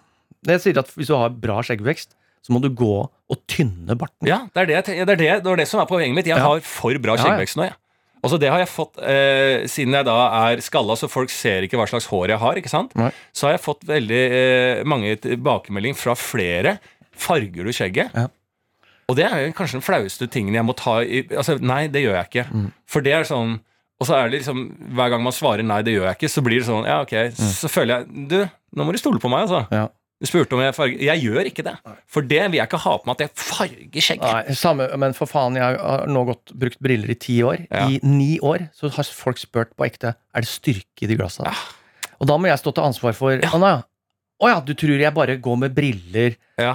Jeg 0.45 0.61
sier 0.61 0.77
at 0.79 0.91
hvis 0.95 1.07
du 1.09 1.15
har 1.17 1.29
bra 1.33 1.61
skjeggvekst, 1.65 2.13
så 2.45 2.53
må 2.53 2.61
du 2.61 2.69
gå 2.69 2.93
og 3.09 3.37
tynne 3.49 3.95
barten. 3.99 4.27
Ja, 4.29 4.43
det 4.53 4.61
er 4.61 4.65
det, 4.69 4.75
jeg 4.87 5.05
det, 5.07 5.13
er 5.17 5.19
det, 5.19 5.43
det 5.43 5.49
var 5.49 5.57
det 5.59 5.67
som 5.67 5.81
er 5.81 5.85
poenget 5.89 6.15
mitt. 6.15 6.27
Jeg 6.29 6.37
Ja. 6.37 6.43
har 6.45 6.59
for 6.61 6.93
bra 6.99 7.15
Ja, 7.15 7.17
ja. 7.17 7.23
skjeggvekst 7.25 7.57
nå, 7.57 7.63
jeg. 7.67 7.75
Altså 8.23 8.39
Det 8.39 8.49
har 8.49 8.59
jeg 8.59 8.67
fått 8.67 8.97
eh, 8.97 9.67
siden 9.69 9.93
jeg 9.93 10.05
da 10.05 10.15
er 10.49 10.61
skalla, 10.65 10.95
så 10.97 11.07
folk 11.09 11.29
ser 11.29 11.61
ikke 11.67 11.77
hva 11.77 11.85
slags 11.87 12.07
hår 12.09 12.29
jeg 12.33 12.39
har. 12.39 12.55
ikke 12.55 12.69
sant? 12.71 12.95
Nei. 12.95 13.11
Så 13.33 13.47
har 13.47 13.53
jeg 13.57 13.61
fått 13.65 13.83
veldig 13.85 14.21
eh, 14.31 14.83
mange 14.89 15.15
tilbakemeldinger 15.21 15.95
fra 15.99 16.15
flere. 16.17 16.77
Farger 17.13 17.63
du 17.65 17.71
skjegget? 17.73 18.11
Ja. 18.17 18.27
Og 19.09 19.15
det 19.15 19.25
er 19.25 19.51
kanskje 19.55 19.77
den 19.79 19.85
flaueste 19.85 20.27
tingen 20.29 20.53
jeg 20.57 20.65
må 20.67 20.73
ta 20.75 20.99
i 21.01 21.21
Altså, 21.31 21.57
nei, 21.61 21.87
det 21.87 22.01
gjør 22.03 22.17
jeg 22.19 22.27
ikke. 22.31 22.47
Mm. 22.51 22.71
For 22.89 23.01
det 23.05 23.13
er 23.13 23.23
sånn 23.23 23.59
Og 24.01 24.05
så 24.09 24.17
er 24.17 24.27
det 24.29 24.41
liksom 24.41 24.65
Hver 24.97 25.09
gang 25.13 25.23
man 25.23 25.31
svarer 25.33 25.63
nei, 25.63 25.79
det 25.81 25.93
gjør 25.95 26.09
jeg 26.09 26.17
ikke, 26.19 26.29
så 26.33 26.43
blir 26.43 26.59
det 26.59 26.67
sånn 26.67 26.85
Ja, 26.85 26.97
ok, 27.05 27.13
så 27.37 27.69
føler 27.71 28.01
jeg 28.03 28.27
Du, 28.27 28.35
nå 28.75 28.83
må 28.85 28.91
du 28.91 28.99
stole 28.99 29.21
på 29.23 29.29
meg, 29.31 29.45
altså. 29.47 29.63
Mm. 29.71 29.77
Ja. 29.77 29.87
Du 30.17 30.25
spurte 30.25 30.55
om 30.57 30.61
jeg 30.63 30.73
farger 30.73 31.01
Jeg 31.05 31.21
gjør 31.27 31.45
ikke 31.51 31.63
det. 31.67 31.75
For 32.09 32.25
det 32.25 32.39
vil 32.49 32.57
jeg 32.57 32.65
ikke 32.69 32.79
ha 32.81 32.93
på 32.97 33.05
meg 33.09 33.19
at 33.19 33.25
jeg 33.27 33.33
farger 33.37 34.05
skjegget. 34.07 34.23
Nei, 34.47 34.55
samme, 34.57 34.87
men 34.97 35.13
for 35.17 35.29
faen, 35.29 35.57
jeg 35.59 35.77
har 35.77 36.07
nå 36.09 36.23
gått, 36.31 36.53
brukt 36.57 36.79
briller 36.81 37.11
i 37.13 37.17
ti 37.21 37.35
år. 37.45 37.67
Ja. 37.69 37.83
I 37.85 37.99
ni 38.01 38.39
år 38.41 38.65
så 38.77 38.89
har 38.95 39.11
folk 39.13 39.37
spurt 39.41 39.75
på 39.77 39.85
ekte 39.85 40.15
er 40.17 40.45
det 40.45 40.49
styrke 40.49 41.05
i 41.05 41.09
de 41.11 41.19
glassa. 41.19 41.53
Og 42.17 42.25
da 42.31 42.37
må 42.41 42.49
jeg 42.49 42.57
stå 42.63 42.73
til 42.73 42.87
ansvar 42.87 43.13
for 43.17 43.37
Ja. 43.37 43.51
Å 43.53 43.61
nei, 43.61 43.75
å 44.41 44.49
ja, 44.49 44.57
du 44.61 44.73
tror 44.77 44.97
jeg 45.01 45.13
bare 45.13 45.37
går 45.41 45.59
med 45.65 45.75
briller 45.77 46.35
Ja. 46.57 46.73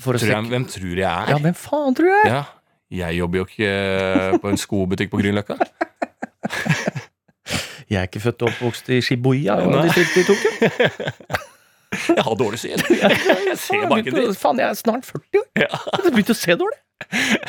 for 0.00 0.16
å 0.16 0.20
Tror 0.20 0.34
jeg, 0.34 0.50
hvem 0.52 0.66
tror 0.68 0.92
jeg 0.92 1.08
er? 1.08 1.32
Ja, 1.32 1.38
hvem 1.40 1.56
faen 1.56 1.96
tror 1.96 2.12
jeg? 2.12 2.28
Ja, 2.28 2.44
jeg 2.92 3.16
jobber 3.22 3.40
jo 3.40 3.46
ikke 3.48 3.72
eh, 3.72 4.36
på 4.40 4.52
en 4.52 4.60
skobutikk 4.60 5.08
på 5.12 5.20
Grünerløkka. 5.22 5.56
Jeg 7.92 7.98
er 8.00 8.06
ikke 8.08 8.22
født 8.24 8.42
og 8.46 8.48
oppvokst 8.48 8.86
i 8.94 9.00
Shibuya, 9.04 9.58
og 9.66 9.74
distriktet 9.84 10.22
i 10.22 10.28
Tokyo. 10.30 11.40
Jeg 12.16 12.24
har 12.26 12.36
dårlig 12.40 12.58
syn. 12.62 12.82
Jeg 13.50 13.58
ser 13.60 13.86
bare 13.90 14.00
ikke 14.04 14.14
dritt. 14.16 14.38
Faen, 14.40 14.60
jeg 14.62 14.68
er 14.70 14.78
snart 14.78 15.04
40 15.08 15.40
år. 15.42 15.48
Ja. 15.60 15.68
Jeg 15.68 16.04
har 16.06 16.14
begynt 16.16 16.32
å 16.32 16.38
se 16.38 16.56
dårlig. 16.60 16.78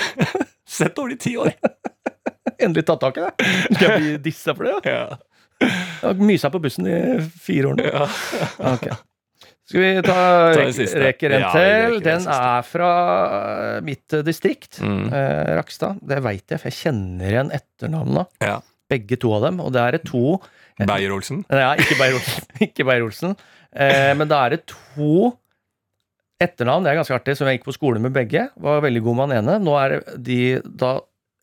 Sett 0.74 0.96
dårlig 0.98 1.20
i 1.20 1.22
ti 1.28 1.34
år. 1.40 1.54
Endelig 2.58 2.84
tatt 2.88 3.02
tak 3.04 3.18
i 3.20 3.24
det. 3.24 3.54
Skal 3.78 3.88
jeg 3.88 4.02
bli 4.02 4.12
dissa 4.26 4.56
for 4.58 4.68
det? 4.68 4.76
Ja? 4.90 5.18
Jeg 5.64 6.04
har 6.10 6.22
mysa 6.28 6.50
på 6.54 6.60
bussen 6.64 6.88
i 6.90 6.98
fire 7.46 7.72
år 7.72 7.78
nå. 7.80 7.86
Ja. 7.88 8.08
Ok. 8.74 8.88
Skal 9.70 9.80
vi 9.80 9.92
ta, 10.04 10.16
ta 10.58 10.64
rek 10.66 11.00
reker 11.06 11.34
en 11.38 11.46
til? 11.54 12.00
den 12.04 12.26
er 12.34 12.66
fra 12.68 12.90
eh, 13.38 13.78
mitt 13.88 14.12
distrikt, 14.28 14.82
Mm. 14.84 15.06
eh, 15.16 15.54
Rakstad. 15.56 16.02
Det 16.04 16.18
veit 16.26 16.44
jeg, 16.52 16.60
for 16.60 16.68
jeg 16.68 16.80
kjenner 16.82 17.32
igjen 17.32 17.54
etternavnene. 17.56 18.26
Ja. 18.44 18.58
Begge 18.92 19.16
to 19.24 19.32
av 19.38 19.46
dem. 19.48 19.62
Og 19.64 19.72
det 19.74 19.86
er 19.86 19.98
to 20.04 20.36
Beyer-Olsen. 20.84 21.46
Nei, 21.54 21.78
ikke 22.68 22.84
Beyer-Olsen. 22.90 23.38
Eh, 23.76 24.12
men 24.18 24.28
da 24.30 24.44
er 24.46 24.56
det 24.58 24.66
to 24.70 25.32
etternavn, 26.44 26.84
det 26.86 26.92
er 26.92 27.00
ganske 27.00 27.16
artig, 27.16 27.36
som 27.40 27.48
jeg 27.48 27.60
gikk 27.60 27.68
på 27.70 27.76
skole 27.78 28.02
med 28.04 28.14
begge. 28.16 28.50
Var 28.60 28.82
veldig 28.84 29.02
god 29.06 29.16
med 29.20 29.30
han 29.30 29.38
ene. 29.44 29.58
Nå 29.64 29.74
er 29.80 30.00
de 30.18 30.40
da 30.66 30.98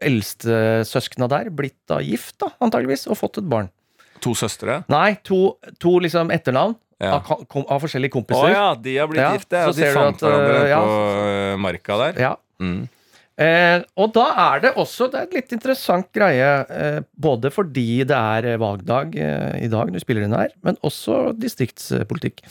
eldstesøskna 0.05 1.29
der 1.31 1.51
blitt 1.53 1.77
da 1.91 1.99
gift, 2.05 2.39
da, 2.41 2.51
antageligvis, 2.65 3.07
og 3.11 3.19
fått 3.21 3.41
et 3.43 3.49
barn. 3.51 3.69
To 4.25 4.35
søstre. 4.37 4.83
Nei, 4.93 5.15
to, 5.25 5.57
to 5.81 5.99
liksom 6.05 6.31
etternavn 6.35 6.77
Ja. 7.01 7.15
av, 7.17 7.47
kom, 7.49 7.65
av 7.73 7.81
forskjellige 7.81 8.13
Å 8.13 8.19
kompiser. 8.19 8.51
ja, 8.53 8.75
de 8.77 8.97
har 8.99 9.09
blitt 9.09 9.23
Ja, 9.23 9.31
gift, 9.33 9.49
ja. 9.57 9.63
så 9.65 9.73
De 9.73 9.81
ser 9.81 9.95
du 9.95 9.97
fant 9.97 10.19
at, 10.21 10.27
hverandre 10.29 10.59
øh, 10.59 10.69
ja. 10.69 10.81
på 10.85 10.97
øh, 11.25 11.59
marka 11.65 11.97
der. 12.03 12.19
Ja. 12.21 12.33
Mm. 12.61 12.83
Eh, 13.41 13.81
og 13.97 14.11
da 14.13 14.27
er 14.43 14.61
det 14.67 14.75
også 14.77 15.07
det 15.09 15.17
er 15.17 15.29
et 15.29 15.37
litt 15.39 15.55
interessant 15.57 16.11
greie, 16.13 16.49
eh, 16.69 16.99
både 17.17 17.49
fordi 17.55 18.03
det 18.05 18.17
er 18.17 18.51
eh, 18.51 18.61
valgdag 18.61 19.17
eh, 19.17 19.55
i 19.65 19.71
dag, 19.73 19.89
du 19.89 20.01
spiller 20.03 20.27
inn 20.27 20.37
her, 20.37 20.53
men 20.67 20.77
også 20.85 21.31
distriktspolitikk. 21.41 22.43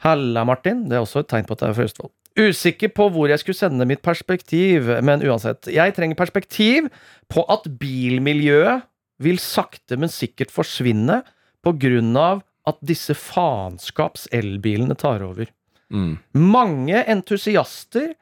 Halla, 0.00 0.46
Martin. 0.48 0.86
Det 0.88 0.96
er 0.96 1.04
også 1.04 1.20
et 1.20 1.28
tegn 1.28 1.44
på 1.44 1.58
at 1.58 1.60
det 1.60 1.68
er 1.68 1.76
fra 1.76 1.88
Østfold. 1.90 2.12
Usikker 2.40 2.92
på 2.96 3.10
hvor 3.12 3.28
jeg 3.28 3.42
skulle 3.42 3.58
sende 3.58 3.84
mitt 3.90 4.00
perspektiv, 4.06 4.88
men 5.04 5.20
uansett. 5.26 5.68
Jeg 5.68 5.92
trenger 5.96 6.16
perspektiv 6.16 6.88
på 7.28 7.44
at 7.52 7.66
bilmiljøet 7.82 8.86
vil 9.20 9.40
sakte, 9.42 9.98
men 10.00 10.08
sikkert 10.08 10.54
forsvinne 10.54 11.20
på 11.60 11.74
grunn 11.76 12.14
av 12.16 12.40
at 12.70 12.78
disse 12.86 13.12
faenskaps-elbilene 13.18 14.96
tar 14.96 15.24
over. 15.26 15.50
Mm. 15.92 16.14
Mange 16.38 17.02
entusiaster 17.10 18.14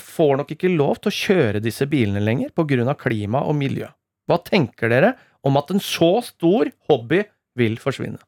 får 0.00 0.36
nok 0.40 0.52
ikke 0.54 0.70
lov 0.72 0.96
til 1.02 1.10
å 1.10 1.16
kjøre 1.18 1.60
disse 1.60 1.84
bilene 1.90 2.22
lenger 2.24 2.54
pga. 2.56 2.94
klima 2.96 3.42
og 3.44 3.54
miljø. 3.58 3.88
Hva 4.28 4.38
tenker 4.44 4.88
dere 4.88 5.14
om 5.44 5.56
at 5.60 5.70
en 5.70 5.80
så 5.80 6.22
stor 6.24 6.70
hobby 6.88 7.22
vil 7.58 7.76
forsvinne? 7.80 8.18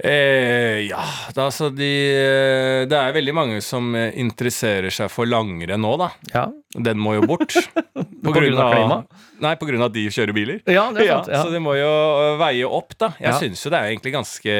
Eh, 0.00 0.86
ja, 0.88 1.02
da, 1.36 1.50
altså 1.50 1.68
de, 1.76 1.88
eh, 2.16 2.86
det 2.88 2.96
er 2.96 3.12
veldig 3.12 3.34
mange 3.36 3.58
som 3.64 3.90
eh, 3.98 4.14
interesserer 4.22 4.88
seg 4.94 5.10
for 5.12 5.28
langrenn 5.28 5.82
nå, 5.84 5.90
da. 6.00 6.08
Ja, 6.32 6.46
Den 6.72 7.02
må 7.02 7.18
jo 7.18 7.26
bort. 7.28 7.52
På, 8.24 8.32
grunn 8.32 8.56
av 8.56 8.72
klima? 8.72 8.98
Nei, 9.44 9.52
på 9.60 9.68
grunn 9.68 9.82
av 9.84 9.90
at 9.90 9.96
de 9.98 10.06
kjører 10.12 10.36
biler. 10.36 10.62
ja 10.68 10.86
det 10.96 11.04
er 11.04 11.12
sant. 11.18 11.28
Ja. 11.34 11.42
Så 11.44 11.52
det 11.52 11.60
må 11.64 11.76
jo 11.76 11.90
veie 12.40 12.68
opp, 12.68 12.96
da. 13.00 13.12
Jeg 13.20 13.28
Ja. 13.34 13.38
syns 13.42 13.64
jo 13.66 13.72
det 13.74 13.80
er 13.80 13.92
egentlig 13.92 14.14
ganske 14.16 14.56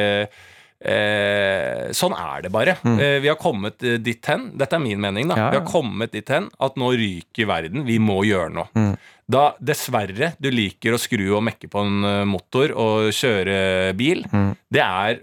eh, 0.80 1.90
Sånn 1.96 2.14
er 2.16 2.42
det 2.46 2.50
bare. 2.54 2.76
Eh, 2.86 3.18
vi 3.22 3.28
har 3.30 3.38
kommet 3.40 3.82
eh, 3.86 3.98
dit 4.02 4.26
hen. 4.30 4.50
Dette 4.58 4.76
er 4.78 4.82
min 4.84 5.00
mening, 5.02 5.28
da. 5.30 5.36
Mm. 5.36 5.40
Ja, 5.40 5.46
ja. 5.46 5.50
Vi 5.54 5.60
har 5.62 5.68
kommet 5.72 6.12
dit 6.16 6.28
hen 6.32 6.48
at 6.60 6.76
nå 6.80 6.90
ryker 6.96 7.48
verden. 7.50 7.84
Vi 7.88 7.98
må 8.02 8.20
gjøre 8.28 8.52
noe. 8.54 8.68
Mm. 8.76 8.92
Da 9.30 9.44
dessverre 9.62 10.32
du 10.42 10.48
liker 10.50 10.96
å 10.96 11.00
skru 11.00 11.28
og 11.36 11.44
mekke 11.46 11.68
på 11.70 11.84
en 11.86 12.04
eh, 12.08 12.24
motor 12.28 12.72
og 12.74 13.10
kjøre 13.14 13.94
bil, 13.98 14.24
Mm. 14.32 14.52
det 14.70 14.82
er 14.84 15.20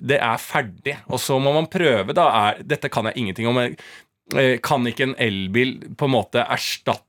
det 0.00 0.16
er 0.24 0.38
ferdig. 0.40 0.94
Og 1.12 1.18
så 1.20 1.36
må 1.42 1.50
man 1.52 1.66
prøve, 1.68 2.14
da. 2.16 2.24
Er, 2.52 2.62
dette 2.64 2.88
kan 2.88 3.04
jeg 3.10 3.18
ingenting 3.20 3.48
om. 3.50 3.58
eh, 3.60 4.54
Kan 4.64 4.86
ikke 4.88 5.02
en 5.10 5.16
elbil 5.20 5.74
på 5.98 6.06
en 6.08 6.14
måte 6.14 6.40
erstatte 6.48 7.04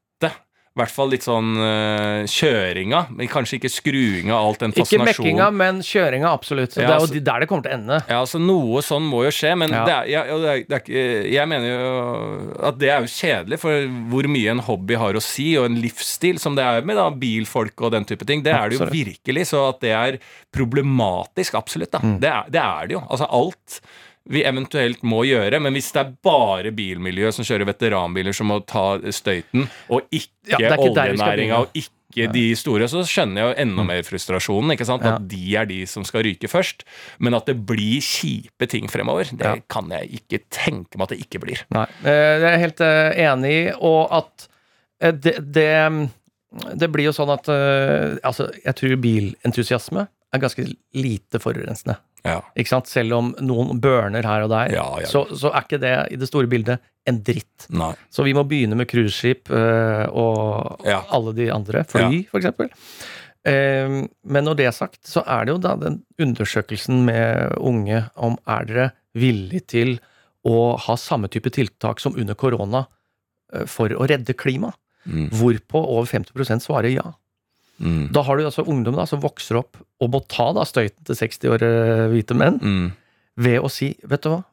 i 0.74 0.80
hvert 0.82 0.90
fall 0.90 1.12
litt 1.14 1.22
sånn 1.22 1.52
uh, 1.54 2.24
kjøringa, 2.26 3.04
men 3.14 3.28
kanskje 3.30 3.60
ikke 3.60 3.70
skruinga 3.70 4.34
av 4.34 4.48
alt 4.48 4.64
den 4.64 4.72
fascinasjonen. 4.74 5.06
Ikke 5.06 5.22
mekkinga, 5.22 5.50
men 5.54 5.82
kjøringa, 5.86 6.32
absolutt. 6.34 6.74
Så 6.74 6.82
Ja, 6.82 6.88
det 6.88 6.96
er 6.96 7.04
jo 7.04 7.10
så- 7.12 7.24
der 7.28 7.40
det 7.44 7.48
kommer 7.52 7.62
til 7.68 7.72
å 7.72 7.78
ende. 7.78 8.00
Ja, 8.10 8.22
altså 8.24 8.42
Noe 8.42 8.82
sånn 8.82 9.06
må 9.06 9.22
jo 9.24 9.30
skje, 9.30 9.52
men 9.56 9.70
Ja. 9.70 9.84
det 9.86 9.94
er, 9.94 10.06
ja, 10.10 10.24
og 10.34 10.42
det 10.42 10.50
er, 10.50 10.64
det 10.66 10.90
er 10.90 11.30
jeg 11.30 11.48
mener 11.48 11.68
jo 11.70 12.66
at 12.66 12.80
det 12.80 12.90
er 12.90 13.00
jo 13.06 13.12
kjedelig, 13.14 13.60
for 13.60 13.86
hvor 14.10 14.24
mye 14.34 14.50
en 14.50 14.60
hobby 14.66 14.96
har 14.98 15.14
å 15.14 15.22
si, 15.22 15.56
og 15.58 15.66
en 15.70 15.78
livsstil, 15.80 16.40
som 16.40 16.56
det 16.56 16.66
er 16.66 16.82
med 16.82 16.98
da, 16.98 17.06
bilfolk 17.12 17.80
og 17.86 17.92
den 17.92 18.06
type 18.10 18.26
ting, 18.26 18.42
det 18.42 18.52
er 18.58 18.70
det 18.70 18.80
jo 18.80 18.86
virkelig. 18.90 19.46
Så 19.54 19.70
at 19.70 19.80
det 19.80 19.92
er 19.94 20.18
problematisk, 20.52 21.54
absolutt. 21.54 21.92
da. 21.92 22.00
Mm. 22.00 22.20
Det, 22.20 22.30
er, 22.34 22.50
det 22.50 22.62
er 22.64 22.88
det 22.88 22.98
jo. 22.98 23.04
Altså 23.10 23.28
alt 23.30 23.80
vi 24.30 24.44
eventuelt 24.48 25.02
må 25.04 25.24
gjøre, 25.28 25.60
men 25.60 25.74
hvis 25.76 25.90
det 25.92 26.00
er 26.00 26.14
bare 26.24 26.72
bilmiljøet 26.76 27.36
som 27.36 27.44
kjører 27.48 27.68
veteranbiler 27.68 28.32
som 28.36 28.48
må 28.48 28.62
ta 28.66 28.98
støyten, 29.12 29.66
og 29.92 30.06
ikke 30.16 30.60
Ja, 30.60 30.76
oljenæringa 30.78 31.58
og 31.64 31.76
ikke 31.76 32.30
de 32.32 32.44
store, 32.56 32.86
så 32.92 33.02
skjønner 33.10 33.42
jeg 33.42 33.48
jo 33.50 33.62
enda 33.64 33.84
mer 33.88 34.04
frustrasjonen. 34.06 34.72
ikke 34.76 34.86
sant? 34.86 35.02
Mm. 35.02 35.08
Ja. 35.10 35.16
At 35.18 35.28
de 35.32 35.56
er 35.58 35.66
de 35.66 35.80
som 35.90 36.04
skal 36.06 36.24
ryke 36.28 36.48
først. 36.52 36.84
Men 37.20 37.34
at 37.34 37.48
det 37.50 37.56
blir 37.66 38.00
kjipe 38.06 38.68
ting 38.70 38.88
fremover, 38.92 39.24
det 39.32 39.44
Ja. 39.46 39.56
kan 39.68 39.90
jeg 39.90 40.12
ikke 40.22 40.40
tenke 40.52 40.96
meg 40.98 41.08
at 41.08 41.10
det 41.18 41.20
ikke 41.26 41.42
blir. 41.42 41.64
Nei, 41.74 41.88
eh, 42.06 42.40
det 42.40 42.44
er 42.48 42.52
jeg 42.58 42.60
helt 42.68 42.82
eh, 42.82 43.24
enig 43.28 43.52
i, 43.52 43.72
og 43.82 44.08
at 44.12 44.48
eh, 45.02 45.12
det, 45.12 45.36
det, 45.52 46.10
det 46.78 46.92
blir 46.92 47.06
jo 47.10 47.16
sånn 47.18 47.34
at 47.34 47.50
Altså, 48.24 48.52
jeg 48.64 48.76
tror 48.76 48.96
bilentusiasme 49.02 50.08
er 50.34 50.40
ganske 50.40 50.64
lite 50.94 51.40
forurensende. 51.42 51.98
Ja. 52.24 52.38
Ikke 52.56 52.72
sant? 52.72 52.88
Selv 52.88 53.18
om 53.18 53.32
noen 53.44 53.80
burner 53.84 54.24
her 54.24 54.46
og 54.46 54.52
der, 54.54 54.72
Ja, 54.78 54.86
ja. 55.02 55.08
Så, 55.10 55.26
så 55.36 55.52
er 55.52 55.66
ikke 55.66 55.80
det 55.84 55.94
i 56.16 56.20
det 56.22 56.30
store 56.30 56.48
bildet 56.48 56.80
en 57.10 57.18
dritt. 57.26 57.66
Nei. 57.76 57.92
Så 58.14 58.24
vi 58.24 58.32
må 58.38 58.46
begynne 58.48 58.78
med 58.80 58.88
cruiseskip 58.88 59.52
øh, 59.52 60.06
og 60.16 60.86
Ja. 60.88 61.02
alle 61.12 61.34
de 61.36 61.50
andre. 61.52 61.84
Fly, 61.92 62.24
for 62.32 62.40
eksempel. 62.40 62.72
Eh, 63.44 63.98
men 64.24 64.46
når 64.48 64.56
det 64.56 64.70
er 64.70 64.76
sagt, 64.76 65.02
så 65.08 65.24
er 65.28 65.44
det 65.46 65.52
jo 65.58 65.60
da 65.66 65.76
den 65.82 66.00
undersøkelsen 66.24 67.04
med 67.10 67.58
unge 67.60 68.06
om 68.16 68.38
er 68.48 68.70
dere 68.70 68.86
villige 69.20 69.66
til 69.76 69.98
å 70.48 70.78
ha 70.80 70.96
samme 71.00 71.28
type 71.32 71.52
tiltak 71.52 72.00
som 72.00 72.16
under 72.16 72.36
korona 72.40 72.86
eh, 73.54 73.66
for 73.68 73.92
å 73.92 74.08
redde 74.08 74.32
klimaet? 74.40 74.80
Mm. 75.04 75.28
Hvorpå 75.36 75.82
over 75.84 76.08
50% 76.08 76.64
svarer 76.64 76.94
ja. 76.96 77.10
Mm. 77.84 78.08
Da 78.16 78.22
har 78.24 78.38
du 78.40 78.46
altså 78.48 78.64
ungdom 78.66 78.96
da 78.96 79.04
som 79.10 79.20
vokser 79.24 79.60
opp 79.60 79.78
og 80.00 80.12
må 80.14 80.22
ta 80.32 80.50
da 80.56 80.64
støyten 80.68 81.04
til 81.10 81.16
60 81.20 81.50
år 81.52 81.66
eh, 81.68 82.06
hvite 82.14 82.38
menn 82.40 82.60
Mm. 82.64 82.86
ved 83.44 83.60
å 83.60 83.70
si, 83.72 83.92
vet 84.08 84.24
du 84.24 84.30
hva, 84.32 84.44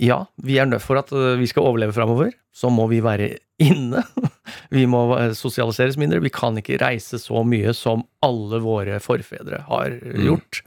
ja, 0.00 0.24
vi 0.42 0.56
er 0.58 0.66
nødt 0.66 0.82
for 0.82 0.96
at 0.98 1.12
øh, 1.12 1.36
vi 1.38 1.46
skal 1.46 1.66
overleve 1.68 1.92
framover, 1.94 2.32
så 2.56 2.70
må 2.72 2.88
vi 2.90 2.98
være 3.04 3.34
inne. 3.60 4.00
Vi 4.72 4.86
må 4.88 5.02
øh, 5.18 5.34
sosialiseres 5.36 5.98
mindre. 6.00 6.22
Vi 6.24 6.30
kan 6.32 6.56
ikke 6.58 6.78
reise 6.80 7.18
så 7.20 7.42
mye 7.46 7.74
som 7.76 8.02
alle 8.24 8.58
våre 8.64 8.96
forfedre 9.04 9.60
har 9.68 9.90
Mm. 10.00 10.22
gjort. 10.24 10.62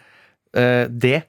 Mm. 0.54 1.00
Det 1.02 1.24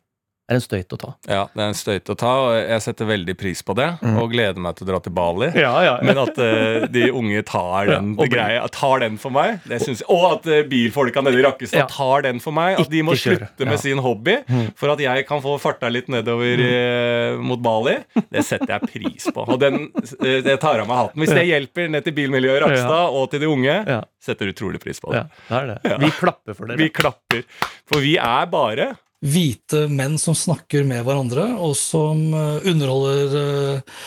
er 0.52 0.58
en 0.58 0.62
støyt 0.64 0.92
å 0.92 0.98
ta. 1.00 1.10
Ja, 1.30 1.42
det 1.54 1.62
er 1.62 1.70
en 1.72 1.76
støyt 1.78 2.10
å 2.12 2.14
ta, 2.20 2.32
og 2.44 2.54
jeg 2.58 2.82
setter 2.84 3.08
veldig 3.08 3.34
pris 3.40 3.62
på 3.64 3.74
det. 3.78 3.86
Og 4.20 4.32
gleder 4.34 4.60
meg 4.60 4.76
til 4.76 4.84
å 4.84 4.90
dra 4.90 4.98
til 5.04 5.14
Bali. 5.16 5.48
Ja, 5.56 5.72
ja, 5.86 5.94
Men 6.06 6.20
at 6.20 6.36
uh, 6.36 6.84
de 6.92 7.06
unge 7.16 7.40
tar 7.48 7.88
den, 7.88 8.10
Ja, 8.20 8.26
greia, 8.34 8.66
tar 8.74 9.00
den 9.04 9.16
for 9.20 9.32
meg, 9.34 9.62
det 9.70 9.78
syns 9.84 10.02
jeg. 10.02 10.08
Og 10.12 10.26
at 10.34 10.48
uh, 10.50 10.58
bilfolka 10.68 11.22
nede 11.24 11.40
i 11.40 11.44
Rakkestad 11.46 11.84
Ja. 11.84 11.86
tar 11.90 12.26
den 12.26 12.42
for 12.44 12.52
meg. 12.56 12.76
At 12.82 12.90
de 12.92 13.00
må 13.06 13.16
slutte 13.16 13.64
med 13.64 13.76
Ja. 13.78 13.80
sin 13.80 14.02
hobby 14.04 14.36
for 14.76 14.92
at 14.92 15.00
jeg 15.00 15.24
kan 15.28 15.40
få 15.44 15.56
farta 15.62 15.88
litt 15.92 16.10
nedover 16.12 16.60
uh, 16.60 17.40
mot 17.40 17.62
Bali. 17.64 17.96
Det 18.28 18.44
setter 18.44 18.74
jeg 18.76 18.90
pris 18.92 19.30
på. 19.32 19.46
Og 19.48 19.56
den 19.62 19.86
det 20.20 20.58
tar 20.60 20.82
av 20.82 20.88
meg 20.90 21.00
hatten. 21.00 21.22
Hvis 21.24 21.32
det 21.34 21.46
hjelper 21.48 21.88
ned 21.92 22.04
til 22.04 22.14
bilmiljøet 22.16 22.60
i 22.60 22.64
Rakkestad 22.66 23.16
og 23.16 23.30
til 23.32 23.42
de 23.44 23.48
unge, 23.50 23.78
setter 24.24 24.52
utrolig 24.52 24.80
pris 24.82 25.00
på 25.00 25.12
det. 25.14 25.24
Ja, 25.48 25.62
det 25.64 25.78
er 25.80 25.96
det. 25.96 25.96
Vi 26.04 26.12
klapper 26.20 26.56
for 26.58 26.68
dere. 26.68 26.80
Vi 26.80 26.90
klapper. 26.92 27.42
For 27.88 28.04
vi 28.04 28.14
er 28.20 28.46
bare 28.52 28.92
Hvite 29.24 29.86
menn 29.88 30.18
som 30.20 30.36
snakker 30.36 30.84
med 30.84 31.04
hverandre, 31.06 31.46
og 31.56 31.72
som 31.80 32.26
eh, 32.36 32.66
underholder 32.68 33.38
eh, 33.40 34.02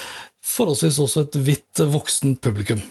forholdsvis 0.45 1.01
også 1.01 1.25
et 1.25 1.39
hvitt 1.41 1.81
voksen 1.81 1.95
voksent 1.95 2.43
publikum. 2.45 2.83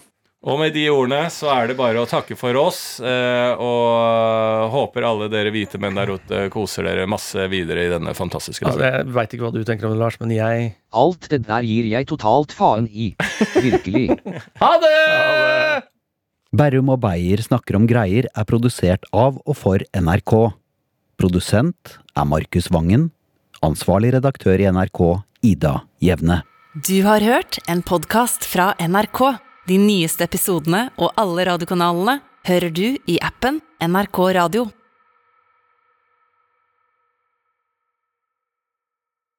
Og 0.47 0.59
med 0.61 0.75
de 0.75 0.83
ordene 0.93 1.31
så 1.33 1.49
er 1.49 1.71
det 1.71 1.75
bare 1.79 1.99
å 2.03 2.07
takke 2.07 2.35
for 2.37 2.55
oss, 2.59 2.99
eh, 3.01 3.57
og 3.57 4.69
håper 4.75 5.07
alle 5.07 5.31
dere 5.33 5.51
hvite 5.51 5.79
menn 5.81 5.97
der 5.97 6.13
ute 6.13 6.43
koser 6.53 6.85
dere 6.87 7.07
masse 7.09 7.47
videre 7.51 7.87
i 7.87 7.89
denne 7.91 8.13
fantastiske 8.15 8.67
Altså, 8.67 8.85
jeg 8.85 9.09
veit 9.17 9.33
ikke 9.33 9.47
hva 9.47 9.51
du 9.55 9.63
tenker 9.67 9.89
om 9.89 9.95
det, 9.95 10.01
Lars, 10.03 10.19
men 10.21 10.35
jeg 10.35 10.69
Alt 10.97 11.27
det 11.33 11.41
der 11.49 11.65
gir 11.67 11.89
jeg 11.89 12.07
totalt 12.07 12.53
faen 12.55 12.87
i. 12.91 13.09
Virkelig. 13.55 14.05
Ha 14.61 14.71
det! 14.83 14.95
Berrum 16.57 16.93
og 16.93 17.01
Beyer 17.03 17.41
snakker 17.43 17.75
om 17.79 17.87
greier 17.89 18.29
er 18.31 18.47
produsert 18.47 19.03
av 19.11 19.41
og 19.43 19.57
for 19.57 19.83
NRK. 19.91 20.37
Produsent 21.17 21.97
er 22.13 22.25
Markus 22.29 22.67
Vangen. 22.69 23.07
Ansvarlig 23.65 24.11
redaktør 24.13 24.61
i 24.61 24.67
NRK, 24.69 24.99
Ida 25.41 25.79
Jevne. 26.03 26.43
Du 26.85 27.01
har 27.07 27.23
hørt 27.25 27.57
en 27.65 27.81
podkast 27.81 28.45
fra 28.45 28.75
NRK. 28.77 29.23
De 29.67 29.79
nyeste 29.81 30.27
episodene 30.27 30.91
og 31.01 31.17
alle 31.17 31.47
radiokanalene 31.49 32.19
hører 32.47 32.69
du 32.69 32.85
i 33.09 33.17
appen 33.17 33.57
NRK 33.81 34.19
Radio. 34.37 34.67